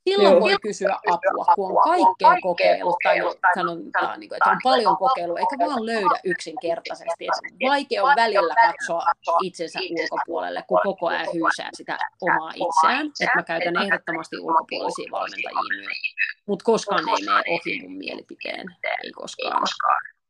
Silloin 0.08 0.40
voi 0.40 0.56
kysyä 0.62 0.96
apua, 1.08 1.46
kun 1.56 1.72
on 1.72 1.84
kaikkea 1.84 2.42
kokeilu, 2.42 2.96
tai 3.42 3.54
sanotaan, 3.56 4.20
niin 4.20 4.30
kuin, 4.30 4.38
että 4.38 4.50
on 4.50 4.60
paljon 4.64 4.98
kokeilu, 4.98 5.36
eikä 5.36 5.56
vaan 5.60 5.86
löydä 5.86 6.20
yksinkertaisesti. 6.24 7.26
Että 7.26 7.70
vaikea 7.70 8.04
on 8.04 8.14
välillä 8.16 8.56
katsoa 8.68 9.04
itsensä 9.42 9.80
ulkopuolelle, 9.92 10.64
kun 10.68 10.80
koko 10.84 11.08
ajan 11.08 11.28
hyysää 11.34 11.70
sitä 11.74 11.98
omaa 12.22 12.52
itseään. 12.56 13.06
Että 13.06 13.36
mä 13.36 13.44
käytän 13.44 13.84
ehdottomasti 13.84 14.40
ulkopuolisia 14.40 15.12
valmentajia 15.12 15.62
myös. 15.76 15.98
Mutta 16.46 16.64
koskaan 16.64 17.10
ei 17.10 17.26
mene 17.26 17.44
ohi 17.50 17.82
mun 17.82 17.98
mielipiteen, 17.98 18.66
ei 19.04 19.12
koskaan. 19.12 19.68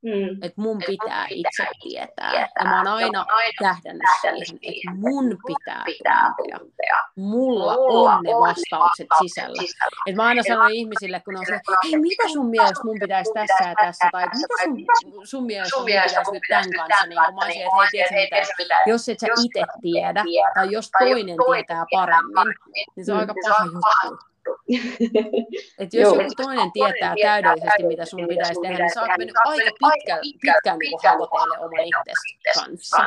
Mm. 0.02 0.44
Että 0.44 0.62
mun 0.62 0.78
pitää 0.88 1.28
itse 1.30 1.68
tietää. 1.84 2.34
Ja 2.34 2.66
mä 2.66 2.78
oon 2.78 2.88
aina 2.88 3.26
tähdännyt 3.60 4.08
siihen, 4.22 4.60
että 4.62 4.92
mun 4.96 5.38
pitää 5.86 6.34
tuntea. 6.38 7.04
Mulla 7.16 7.76
on 7.78 8.24
ne 8.24 8.32
vastaukset 8.32 9.08
sisällä. 9.22 9.64
Et 10.08 10.16
mä 10.16 10.24
aina 10.24 10.44
sanon 10.48 10.72
ihmisille, 10.72 11.22
kun 11.26 11.38
on 11.38 11.46
se, 11.46 11.60
hei 11.84 12.00
mitä 12.00 12.24
sun 12.34 12.50
mielestä 12.50 12.84
mun 12.84 12.98
pitäisi 13.00 13.32
tässä 13.34 13.70
ja 13.70 13.76
tässä, 13.82 14.10
tai 14.12 14.26
mitä 14.72 14.94
sun, 15.02 15.28
sun 15.28 15.46
mielestä 15.46 15.78
mun 15.78 15.86
pitäisi 15.86 16.32
nyt 16.32 16.44
tämän 16.50 16.66
kanssa. 16.78 17.08
Niin 17.08 17.20
kun 17.26 17.36
mä 17.36 17.42
olisin, 17.42 18.02
että 18.02 18.16
hei, 18.16 18.28
tiedätkö 18.30 18.54
mitä, 18.58 18.76
jos 18.88 19.10
et 19.10 19.20
sä 19.20 19.28
itse 19.46 19.64
tiedä, 19.82 20.24
tai 20.56 20.72
jos 20.72 20.92
toinen 21.00 21.38
tietää 21.52 21.86
paremmin, 21.92 22.56
niin 22.96 23.06
se 23.06 23.14
on 23.14 23.20
aika 23.20 23.34
paha 23.50 23.66
juttu 23.66 24.28
Et 25.80 25.94
jos 25.94 26.16
joku 26.16 26.32
toinen 26.38 26.72
tietää 26.72 27.16
täydellisesti, 27.22 27.84
mitä 27.88 28.06
sun 28.06 28.28
pitäisi 28.28 28.62
tehdä, 28.62 28.78
niin 28.78 28.94
sä 28.94 29.02
oot 29.02 29.10
mennyt 29.18 29.36
aika 29.46 29.72
pitkä, 29.72 30.20
pitkään 30.22 30.80
niin 30.80 31.00
hakoteille 31.04 31.58
oman 31.60 31.86
itsesi 31.86 32.38
kanssa. 32.54 33.06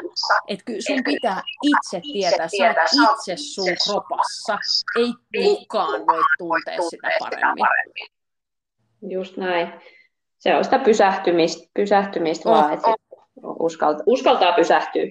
Et 0.49 0.61
kyllä 0.65 0.81
sun 0.81 1.05
pitää 1.05 1.43
itse 1.63 2.01
tietää, 2.13 2.49
sä 2.49 3.01
oot 3.01 3.19
itse 3.19 3.37
sun 3.37 3.69
kropassa. 3.85 4.59
Ei 4.99 5.13
kukaan 5.45 6.07
voi 6.07 6.23
tuntea 6.39 6.83
sitä 6.91 7.09
paremmin. 7.19 7.67
Just 9.03 9.37
näin. 9.37 9.73
Se 10.39 10.55
on 10.55 10.65
sitä 10.65 10.79
pysähtymistä, 10.79 11.71
pysähtymistä 11.75 12.49
oh. 12.49 12.57
vaan, 12.57 12.73
että 12.73 12.95
uskaltaa, 13.43 14.05
uskaltaa 14.07 14.53
pysähtyä. 14.53 15.05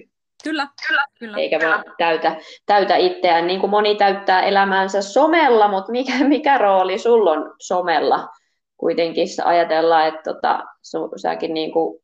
Kyllä, 0.44 0.68
kyllä, 0.88 1.06
kyllä. 1.18 1.38
Eikä 1.38 1.58
vaan 1.66 1.84
täytä, 1.98 2.36
täytä 2.66 2.96
itseään, 2.96 3.46
niin 3.46 3.60
kuin 3.60 3.70
moni 3.70 3.94
täyttää 3.94 4.42
elämänsä 4.42 5.02
somella, 5.02 5.68
mutta 5.68 5.92
mikä, 5.92 6.12
mikä 6.28 6.58
rooli 6.58 6.98
sulla 6.98 7.30
on 7.30 7.54
somella? 7.60 8.28
Kuitenkin 8.76 9.26
ajatellaan, 9.44 10.08
että 10.08 10.22
tota, 10.22 10.64
säkin 11.16 11.54
niin 11.54 11.72
kuin 11.72 12.02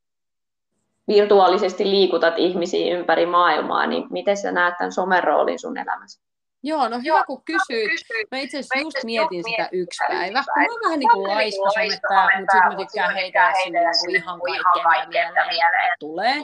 virtuaalisesti 1.09 1.85
liikutat 1.85 2.35
ihmisiä 2.37 2.99
ympäri 2.99 3.27
maailmaa, 3.27 3.87
niin 3.87 4.05
miten 4.11 4.37
sä 4.37 4.53
näet 4.53 4.75
tämän 4.79 4.93
somen 4.93 5.25
roolin 5.25 5.59
sun 5.59 5.79
elämässä? 5.79 6.26
Joo, 6.71 6.89
no 6.89 6.99
hyvä 7.05 7.25
kun 7.27 7.43
kysyit. 7.45 7.91
Mä 8.31 8.39
itse 8.39 8.59
asiassa 8.59 8.79
just 8.79 9.05
mietin 9.05 9.45
sitä 9.51 9.69
yksi 9.73 10.05
päivä. 10.09 10.43
Kun 10.45 10.63
mä 10.63 10.67
oon 10.71 10.81
vähän 10.85 10.99
niin 10.99 11.11
kuin 11.13 11.29
laiska 11.29 11.71
somettaa, 11.71 12.29
mutta 12.39 12.53
sitten 12.53 12.71
mä 12.73 12.77
tykkään 12.77 13.15
heitä 13.15 13.53
sinne 13.63 13.81
niin 13.81 14.17
ihan 14.17 14.41
kaikkeen, 14.83 15.29
mitä 15.29 15.47
mieleen 15.49 15.93
tulee. 16.01 16.35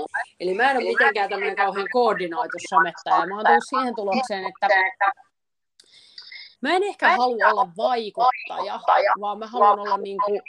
Eli 0.40 0.54
mä 0.54 0.70
en 0.70 0.76
ole 0.76 0.84
mitenkään 0.84 1.30
tämmöinen 1.30 1.56
kauhean 1.56 1.88
koordinoitu 1.92 2.56
somettaja. 2.68 3.26
Mä 3.26 3.36
oon 3.36 3.46
tullut 3.46 3.64
siihen 3.68 3.94
tulokseen, 3.94 4.44
että 4.44 4.66
Mä 6.62 6.76
en 6.76 6.82
ehkä 6.82 7.16
halua 7.16 7.48
olla 7.52 7.68
vaikuttaja, 7.76 8.80
vaan 9.20 9.38
mä 9.38 9.46
haluan 9.46 9.80
olla 9.80 9.96
niinku 9.96 10.40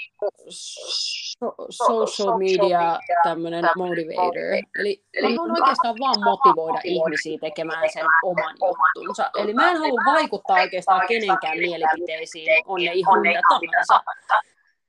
so, 0.49 1.55
social 1.69 2.37
media 2.37 2.99
tämmöinen 3.23 3.65
motivator. 3.75 4.43
Eli 4.79 5.03
mä 5.21 5.29
haluan 5.29 5.51
oikeastaan 5.51 5.95
vaan 5.99 6.23
motivoida 6.23 6.79
ihmisiä 6.83 7.37
tekemään 7.41 7.89
sen 7.93 8.05
oman 8.23 8.55
juttunsa. 8.95 9.31
Eli 9.37 9.53
mä 9.53 9.71
en 9.71 9.77
halua 9.77 10.01
vaikuttaa 10.05 10.61
oikeastaan 10.61 11.07
kenenkään 11.07 11.57
mielipiteisiin, 11.57 12.63
on 12.65 12.81
ne 12.81 12.93
ihan 12.93 13.21
mitä 13.21 13.41
tahansa 13.49 14.13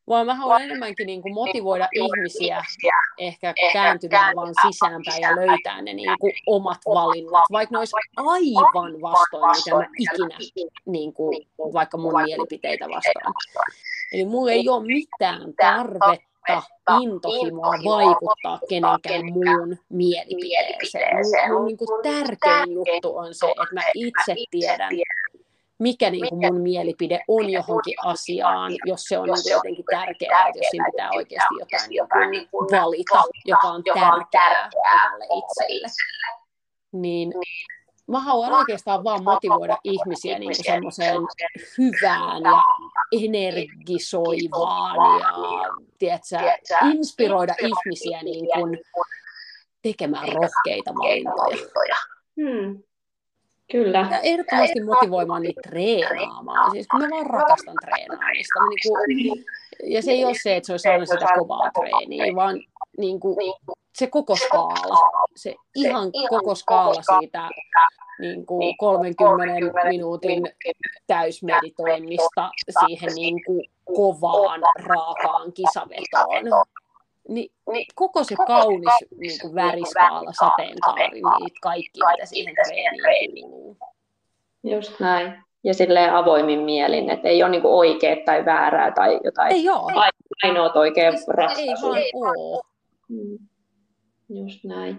vaan 0.08 0.26
mä 0.26 0.34
haluan 0.34 0.62
enemmänkin 0.62 1.06
niin 1.06 1.22
kuin 1.22 1.34
motivoida 1.34 1.88
ihmisiä 1.92 2.64
ehkä 3.18 3.54
kääntymään 3.72 4.36
vaan 4.36 4.54
sisäänpäin 4.66 5.22
ja 5.22 5.36
löytää 5.36 5.82
ne 5.82 5.92
niin 5.92 6.18
kuin 6.20 6.32
omat 6.46 6.78
valinnat, 6.86 7.44
vaikka 7.52 7.72
ne 7.72 7.78
olisi 7.78 7.96
aivan 8.16 9.00
vastoin, 9.00 9.86
mitä 9.98 10.24
mä 10.24 10.38
ikinä, 10.38 10.70
niin 10.86 11.12
kuin, 11.12 11.48
vaikka 11.58 11.98
mun 11.98 12.22
mielipiteitä 12.22 12.88
vastaan. 12.88 13.34
Eli 14.12 14.24
mulla 14.24 14.50
ei 14.50 14.68
ole 14.68 14.86
mitään 14.86 15.54
tarvetta 15.60 16.34
intohimoa 17.02 17.74
vaikuttaa 17.84 18.58
kenenkään 18.68 19.32
muun 19.32 19.78
mielipiteeseen. 19.88 21.16
Mun, 21.16 21.52
mun 21.52 21.66
niin 21.66 21.76
kuin 21.76 22.02
tärkein 22.02 22.72
juttu 22.72 23.16
on 23.16 23.34
se, 23.34 23.46
että 23.46 23.74
mä 23.74 23.82
itse 23.94 24.34
tiedän, 24.50 24.90
mikä 25.78 26.10
niin 26.10 26.28
kuin 26.28 26.46
mun 26.46 26.60
mielipide 26.60 27.20
on 27.28 27.50
johonkin 27.50 27.94
asiaan, 28.04 28.72
jos 28.84 29.04
se 29.04 29.18
on 29.18 29.24
niin 29.24 29.42
kuin 29.42 29.52
jotenkin 29.52 29.84
tärkeää, 29.90 30.48
että 30.48 30.58
jos 30.58 30.66
siinä 30.70 30.90
pitää 30.90 31.10
oikeasti 31.14 31.54
jotain 31.90 32.30
niin 32.30 32.48
kuin 32.50 32.68
valita, 32.70 33.22
joka 33.44 33.68
on 33.68 33.84
tärkeää 33.84 34.70
omalle 34.76 35.24
itselle. 35.24 35.88
Niin 36.92 37.32
mä 38.06 38.20
haluan 38.20 38.52
oikeastaan 38.52 39.04
vaan 39.04 39.24
motivoida 39.24 39.78
ihmisiä 39.84 40.38
niin 40.38 40.52
kuin 40.56 40.64
semmoiseen 40.64 41.16
hyvään 41.78 42.42
ja 42.42 42.62
energisoivaan 43.12 45.20
ja 45.20 45.32
tiedätkö, 45.98 46.36
inspiroida 46.92 47.54
ihmisiä 47.58 48.22
niin 48.22 48.46
kuin 48.54 48.78
tekemään 49.82 50.28
rohkeita 50.28 50.94
valintoja. 50.94 51.96
Hmm. 52.40 52.82
Kyllä. 53.72 54.08
Ja 54.10 54.20
ehdottomasti 54.20 54.82
motivoimaan 54.84 55.42
niitä 55.42 55.60
treenaamaan. 55.68 56.70
Siis 56.70 56.86
kun 56.86 57.00
mä 57.00 57.08
vaan 57.10 57.26
rakastan 57.26 57.74
treenaamista. 57.84 58.60
Mä 58.60 58.66
niinku, 59.06 59.38
ja 59.84 60.02
se 60.02 60.10
ei 60.10 60.24
ole 60.24 60.34
se, 60.42 60.56
että 60.56 60.66
se 60.66 60.72
olisi 60.72 60.88
aina 60.88 61.06
sitä 61.06 61.26
kovaa 61.38 61.70
treeniä, 61.70 62.34
vaan 62.34 62.60
niinku, 62.98 63.36
se 63.94 64.06
koko 64.06 64.36
skaala. 64.36 65.26
Se 65.36 65.54
ihan 65.74 66.10
koko 66.28 66.54
skaala 66.54 67.02
siitä 67.18 67.48
niin 68.20 68.46
kuin 68.46 68.76
30 68.76 69.84
minuutin 69.88 70.42
täysmeditoinnista 71.06 72.50
siihen 72.86 73.10
niin 73.14 73.44
kuin 73.46 73.64
kovaan, 73.84 74.60
raakaan 74.76 75.52
kisavetoon 75.52 76.64
niin, 77.28 77.52
niin 77.72 77.86
koko 77.94 78.24
se 78.24 78.34
kaunis 78.46 78.94
niin 79.16 79.40
kuin 79.40 79.54
väriskaala, 79.54 80.32
sateenkaari, 80.32 81.10
niin 81.10 81.50
kaikki, 81.62 82.00
mitä 82.12 82.24
siihen 82.24 82.54
treeniin 83.02 83.50
kuuluu. 83.50 83.76
Just 84.62 85.00
näin. 85.00 85.44
Ja 85.64 85.74
silleen 85.74 86.14
avoimin 86.14 86.60
mielin, 86.60 87.10
että 87.10 87.28
ei 87.28 87.42
ole 87.42 87.50
niin 87.50 87.62
oikea 87.64 88.16
tai 88.24 88.44
väärää 88.44 88.90
tai 88.90 89.20
jotain 89.24 89.52
ei 89.52 89.68
ole. 89.68 89.92
ainoat 90.42 90.76
oikein 90.76 91.12
siis 91.12 91.28
ratkaisuja. 91.28 92.00
Ei 92.00 92.12
vaan 92.20 92.34
ole. 92.38 92.62
Hmm. 93.08 93.38
Just 94.28 94.64
näin. 94.64 94.98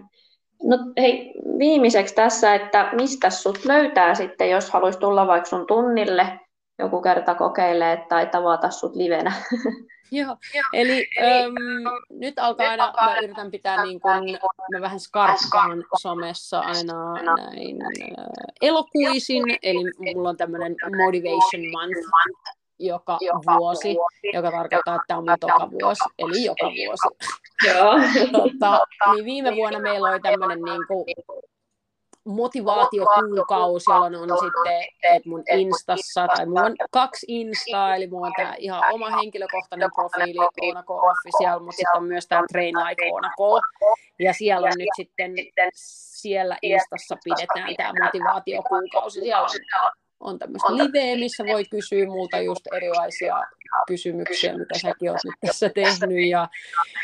No 0.62 0.78
hei, 1.00 1.34
viimeiseksi 1.58 2.14
tässä, 2.14 2.54
että 2.54 2.90
mistä 2.92 3.30
sut 3.30 3.64
löytää 3.64 4.14
sitten, 4.14 4.50
jos 4.50 4.70
haluaisi 4.70 4.98
tulla 4.98 5.26
vaikka 5.26 5.48
sun 5.48 5.66
tunnille 5.66 6.40
joku 6.78 7.00
kerta 7.00 7.34
kokeilee 7.34 8.06
tai 8.08 8.26
tavata 8.26 8.70
sut 8.70 8.96
livenä? 8.96 9.32
Joo, 10.10 10.36
eli 10.72 11.06
äm, 11.18 11.54
nyt 12.10 12.38
alkaa 12.38 12.70
aina, 12.70 12.92
mä 13.00 13.18
yritän 13.18 13.50
pitää 13.50 13.84
niin 13.84 14.00
kuin, 14.00 14.38
mä 14.72 14.80
vähän 14.80 15.00
skarppaan 15.00 15.84
somessa 16.00 16.60
aina 16.60 17.12
näin 17.14 17.82
äh, 17.82 18.26
elokuisin, 18.62 19.42
eli 19.62 20.14
mulla 20.14 20.28
on 20.28 20.36
tämmöinen 20.36 20.76
motivation 20.96 21.62
month, 21.72 22.08
joka 22.78 23.18
vuosi, 23.58 23.96
joka 24.32 24.50
tarkoittaa, 24.50 24.94
että 24.94 25.04
tämä 25.08 25.18
on 25.18 25.24
mun 25.24 25.38
toka 25.40 25.70
vuosi, 25.70 26.04
eli 26.18 26.44
joka 26.44 26.66
vuosi. 26.66 27.08
Joo. 27.68 27.92
tota, 28.32 28.80
niin 29.14 29.24
viime 29.24 29.56
vuonna 29.56 29.78
meillä 29.78 30.08
oli 30.08 30.20
tämmöinen 30.20 30.62
niin 30.62 30.86
kuin, 30.86 31.04
motivaatiokuukausi, 32.26 33.90
jolloin 33.90 34.14
on 34.14 34.38
sitten, 34.38 34.82
että 35.02 35.28
mun 35.28 35.42
Instassa, 35.52 36.26
tai 36.36 36.46
mulla 36.46 36.62
on 36.62 36.76
kaksi 36.90 37.26
Instaa, 37.28 37.96
eli 37.96 38.06
mulla 38.06 38.26
on 38.26 38.32
tämä 38.36 38.54
ihan 38.58 38.82
oma 38.92 39.10
henkilökohtainen 39.10 39.90
profiili, 39.94 40.70
Onako 40.70 40.94
Official, 40.94 41.60
mutta 41.60 41.76
sitten 41.76 42.00
on 42.00 42.04
myös 42.04 42.26
tämä 42.26 42.42
Train 42.52 42.74
Like 42.74 43.12
Onako, 43.12 43.60
ja 44.18 44.32
siellä 44.32 44.66
on 44.66 44.72
nyt 44.78 44.88
sitten, 44.96 45.34
siellä 46.20 46.58
Instassa 46.62 47.16
pidetään 47.24 47.76
tämä 47.76 47.92
motivaatiokuukausi, 48.04 49.20
siellä 49.20 49.42
on 49.42 49.48
on 50.20 50.38
tämmöistä 50.38 50.76
liveä, 50.76 51.16
missä 51.16 51.44
voi 51.44 51.64
kysyä 51.64 52.06
multa 52.06 52.38
just 52.38 52.66
erilaisia 52.76 53.42
kysymyksiä, 53.86 54.58
mitä 54.58 54.78
säkin 54.78 55.10
oot 55.10 55.24
nyt 55.24 55.34
tässä 55.46 55.68
tehnyt. 55.68 56.28
Ja 56.30 56.48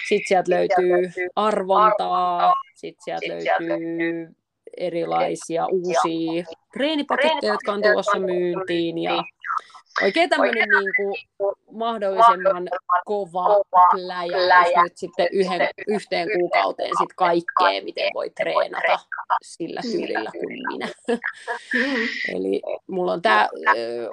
sitten 0.08 0.28
sieltä 0.28 0.50
löytyy 0.50 1.12
arvontaa, 1.36 2.52
sitten 2.74 3.04
sieltä 3.04 3.28
löytyy 3.28 4.41
erilaisia 4.76 5.66
uusia 5.66 6.44
treenipaketteja, 6.72 7.52
jotka 7.52 7.72
on 7.72 7.82
tulossa 7.82 8.18
myyntiin 8.18 8.98
ja 8.98 9.24
oikein 10.02 10.30
tämmöinen 10.30 10.68
niin 10.68 10.92
kuin 10.96 11.14
mahdollisimman 11.70 12.68
kova 13.04 13.62
pläjäys 13.90 14.72
nyt 14.82 14.96
sitten 14.96 15.28
yhden, 15.32 15.68
yhteen 15.88 16.28
kuukauteen 16.38 16.90
sit 16.98 17.12
kaikkea, 17.16 17.84
miten 17.84 18.10
voi 18.14 18.30
treenata 18.30 18.98
sillä 19.42 19.80
tyylillä 19.82 20.30
kuin 20.30 20.58
minä. 20.68 20.88
eli 22.34 22.62
mulla 22.86 23.12
on 23.12 23.22
tämä 23.22 23.48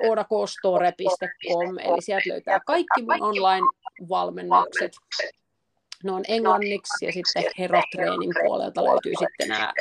odakostore.com, 0.09 1.77
eli 1.79 2.01
sieltä 2.01 2.29
löytää 2.29 2.59
kaikki 2.59 3.01
mun 3.01 3.23
online-valmennukset. 3.23 4.91
Ne 6.03 6.11
on 6.11 6.23
englanniksi 6.27 7.05
ja 7.05 7.11
sitten 7.11 7.43
Herotreenin 7.57 8.33
puolelta 8.45 8.83
löytyy 8.83 9.13
sitten 9.19 9.47
nämä 9.47 9.73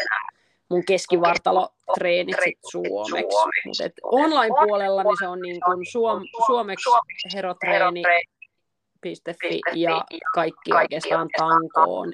mun 0.68 0.84
keskivartalotreenit 0.84 2.36
sit 2.44 2.58
suomeksi. 2.70 3.36
Mutta 3.66 3.84
online-puolella 4.02 5.02
niin 5.02 5.16
se 5.18 5.28
on 5.28 5.40
niin 5.40 5.60
kuin 5.64 5.86
suom, 5.90 6.22
suomeksi 6.46 6.90
herotreeni.fi 7.34 9.60
ja 9.74 10.04
kaikki 10.34 10.72
oikeastaan 10.72 11.28
tankoon. 11.38 12.12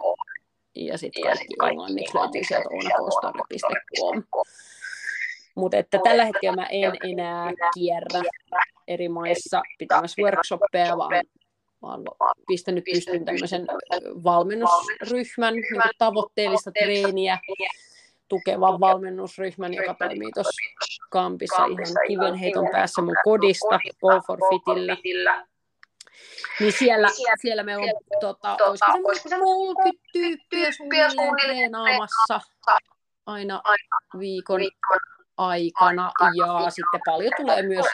Ja 0.75 0.99
sitten 0.99 1.23
kaikki 1.23 1.55
englanniksi 1.71 2.19
löytyy 2.19 2.45
sieltä 2.45 2.69
onakostorre.com. 2.69 4.23
Mutta 5.55 5.77
että 5.77 6.01
tällä 6.05 6.25
hetkellä 6.25 6.57
mä 6.57 6.67
en 6.67 6.93
enää 7.11 7.53
kierrä 7.75 8.23
eri 8.89 9.09
maissa 9.09 9.63
pitämässä 9.79 10.23
workshoppeja, 10.23 10.99
vaan 10.99 11.25
vaan 11.83 12.05
pistänyt 12.47 12.85
pystyyn 12.93 13.25
tämmöisen 13.25 13.67
valmennusryhmän 14.25 15.55
niin 15.55 15.83
tavoitteellista 15.99 16.73
treeniä 16.73 17.39
tukevan 18.29 18.81
valmennusryhmän, 18.81 19.75
joka 19.75 19.95
toimii 19.95 20.31
tuossa 20.35 20.63
kampissa 21.11 21.65
ihan 21.65 21.95
kivenheiton 22.09 22.69
päässä 22.73 23.03
mun 23.03 23.17
kodista, 23.25 23.79
Go 24.01 24.21
for 24.27 24.39
Fitillä. 24.51 24.97
Niin 26.61 26.73
siellä, 26.73 27.09
siellä 27.41 27.63
meillä 27.63 27.85
on, 27.85 28.21
tota, 28.21 28.57
olisiko 28.67 29.29
se 29.29 29.37
30 29.39 30.03
tyyppiä 30.13 30.73
suunnilleen 30.73 31.37
treenaamassa 31.41 32.41
aina 33.27 33.63
viikon 34.19 34.61
aikana. 35.37 36.13
Ja 36.37 36.71
sitten 36.71 37.01
paljon 37.07 37.33
tulee 37.37 37.63
myös 37.63 37.87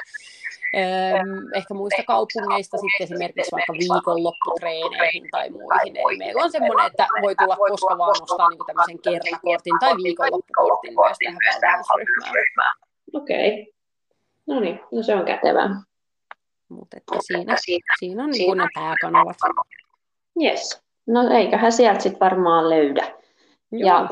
ehkä 1.55 1.75
muista 1.75 2.03
kaupungeista 2.07 2.77
sitten 2.77 3.05
esimerkiksi 3.05 3.53
vaikka 3.53 3.73
viikonlopputreeneihin 3.73 5.29
tai 5.31 5.51
muihin. 5.51 5.97
Eli 5.97 6.19
meillä 6.19 6.43
on 6.43 6.53
semmoinen, 6.53 6.87
että 6.87 7.07
voi 7.23 7.35
tulla 7.35 7.57
koska 7.57 7.99
vaan 7.99 8.15
nostaa 8.21 8.49
niin 8.51 8.67
tämmöisen 8.67 8.99
kertakortin 8.99 9.79
tai 9.81 9.95
viikonloppukortin 9.97 10.95
myös 10.95 11.59
tähän 11.61 11.85
valmennusryhmään. 11.89 12.75
Okei. 13.13 13.63
Okay. 13.63 13.73
No 14.47 14.61
niin, 14.61 14.81
no 14.93 15.03
se 15.03 15.15
on 15.15 15.25
kätevää. 15.25 15.83
Mutta 16.69 16.97
että 16.97 17.19
siinä, 17.27 17.57
siinä 17.99 18.25
on 18.25 18.31
niin 18.31 18.59
ne 18.59 18.69
pääkanavat. 18.75 19.37
Yes. 20.43 20.83
No 21.07 21.31
eiköhän 21.31 21.73
sieltä 21.73 22.01
sitten 22.01 22.21
varmaan 22.21 22.71
löydä. 22.71 23.15
Joo. 23.73 23.89
Ja, 23.89 24.09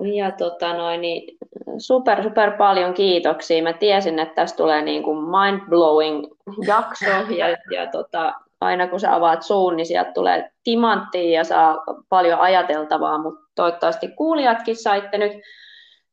ja 0.00 0.30
tota 0.30 0.72
noin, 0.72 1.00
niin 1.00 1.36
super, 1.78 2.22
super 2.22 2.56
paljon 2.56 2.94
kiitoksia. 2.94 3.62
Mä 3.62 3.72
tiesin, 3.72 4.18
että 4.18 4.34
tästä 4.34 4.56
tulee 4.56 4.82
niin 4.82 5.02
kuin 5.02 5.18
mind-blowing 5.18 6.36
jakso 6.66 7.10
ja, 7.38 7.48
ja 7.48 7.86
tota, 7.92 8.32
aina 8.60 8.88
kun 8.88 9.00
sä 9.00 9.14
avaat 9.14 9.42
suun, 9.42 9.76
niin 9.76 9.86
sieltä 9.86 10.12
tulee 10.12 10.50
timanttia 10.64 11.38
ja 11.38 11.44
saa 11.44 11.78
paljon 12.08 12.40
ajateltavaa, 12.40 13.22
mutta 13.22 13.40
toivottavasti 13.54 14.08
kuulijatkin 14.08 14.76
saitte 14.76 15.18
nyt 15.18 15.32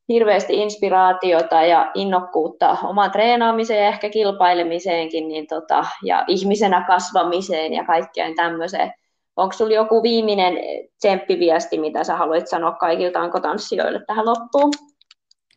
hirveästi 0.09 0.53
inspiraatiota 0.53 1.61
ja 1.61 1.91
innokkuutta 1.93 2.77
omaan 2.83 3.11
treenaamiseen 3.11 3.83
ja 3.83 3.87
ehkä 3.87 4.09
kilpailemiseenkin 4.09 5.27
niin 5.27 5.47
tota, 5.47 5.85
ja 6.03 6.23
ihmisenä 6.27 6.85
kasvamiseen 6.87 7.73
ja 7.73 7.83
kaikkeen 7.83 8.35
tämmöiseen. 8.35 8.93
Onko 9.35 9.53
sinulla 9.53 9.75
joku 9.75 10.03
viimeinen 10.03 10.53
tsemppiviesti, 10.97 11.79
mitä 11.79 12.03
sä 12.03 12.15
haluat 12.15 12.47
sanoa 12.47 12.71
kaikilta 12.71 13.19
tanssijoille 13.41 13.99
tähän 14.07 14.25
loppuun? 14.25 14.71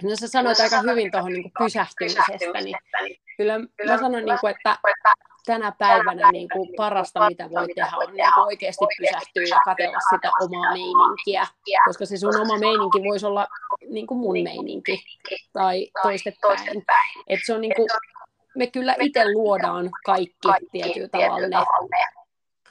No 0.02 0.10
sä 0.20 0.28
sanoit 0.28 0.60
aika 0.60 0.80
hyvin 0.90 1.10
tuohon 1.10 1.32
niin 1.32 1.52
pysähtymisestä, 1.58 2.60
niin 2.64 2.76
kyllä 3.36 3.58
mä 3.58 3.98
sanoin, 3.98 4.24
niin 4.24 4.38
kuin, 4.40 4.54
että 4.56 4.78
tänä 5.46 5.72
päivänä 5.78 6.30
niin 6.32 6.48
kuin 6.52 6.68
parasta, 6.76 7.28
mitä 7.28 7.50
voi 7.50 7.66
tehdä, 7.74 7.90
on 7.96 8.16
niin 8.16 8.38
oikeasti 8.46 8.84
pysähtyä 8.98 9.42
ja 9.50 9.60
katsella 9.64 9.98
sitä 10.10 10.30
omaa 10.44 10.72
meininkiä, 10.72 11.46
koska 11.86 12.06
se 12.06 12.16
sun 12.16 12.40
oma 12.40 12.58
meininki 12.58 12.98
voisi 13.08 13.26
olla 13.26 13.46
niin 13.88 14.06
kuin 14.06 14.18
mun 14.18 14.42
meininki 14.42 15.04
tai 15.52 15.88
toistepäin. 16.02 16.84
Et 17.26 17.40
se 17.46 17.54
on 17.54 17.60
niin 17.60 17.74
kuin, 17.76 17.88
me 18.56 18.66
kyllä 18.66 18.96
itse 19.00 19.32
luodaan 19.32 19.90
kaikki 20.06 20.48
tietyllä 20.72 21.08
tavalla 21.08 21.48
ne 21.48 21.56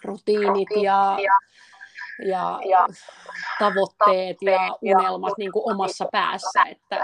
rutiinit 0.05 0.69
ja 0.83 1.17
ja, 2.23 2.59
ja 2.69 2.87
tavoitteet 3.59 4.37
ja 4.41 4.77
unelmat 4.81 5.33
niin 5.37 5.51
kuin 5.51 5.73
omassa 5.73 6.05
päässä. 6.11 6.63
Että 6.69 6.95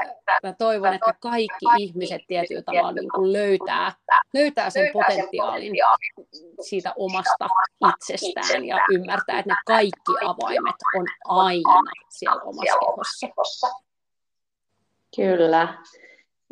mä 0.43 0.53
toivon, 0.57 0.93
että 0.93 1.13
kaikki 1.19 1.65
ihmiset 1.77 2.21
tietyllä 2.27 2.61
tavalla 2.61 2.91
niin 2.91 3.11
kuin 3.11 3.33
löytää, 3.33 3.91
löytää 4.33 4.69
sen 4.69 4.89
potentiaalin 4.93 5.73
siitä 6.61 6.93
omasta 6.95 7.47
itsestään 7.89 8.65
ja 8.65 8.77
ymmärtää, 8.91 9.39
että 9.39 9.53
ne 9.53 9.59
kaikki 9.65 10.13
avaimet 10.25 10.75
on 10.95 11.05
aina 11.25 11.91
siellä 12.09 12.41
omassa 12.41 12.77
kehossa. 13.21 13.67
Kyllä. 15.15 15.77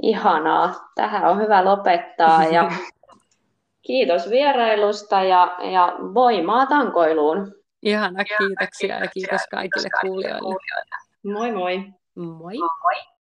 Ihanaa. 0.02 0.90
Tähän 0.96 1.26
on 1.26 1.40
hyvä 1.40 1.66
lopettaa 1.66 2.44
ja 2.44 2.72
kiitos 3.90 4.30
vierailusta 4.30 5.24
ja, 5.24 5.58
ja 5.72 5.96
voimaa 6.14 6.66
tankoiluun. 6.66 7.54
Ihana, 7.82 8.24
kiitoksia 8.24 8.96
ja 9.00 9.08
kiitos 9.08 9.42
kaikille 9.52 9.90
kuulijoille. 10.02 10.56
Moi 11.24 11.52
moi. 11.52 11.84
Moi. 12.16 12.58
moi. 12.58 13.19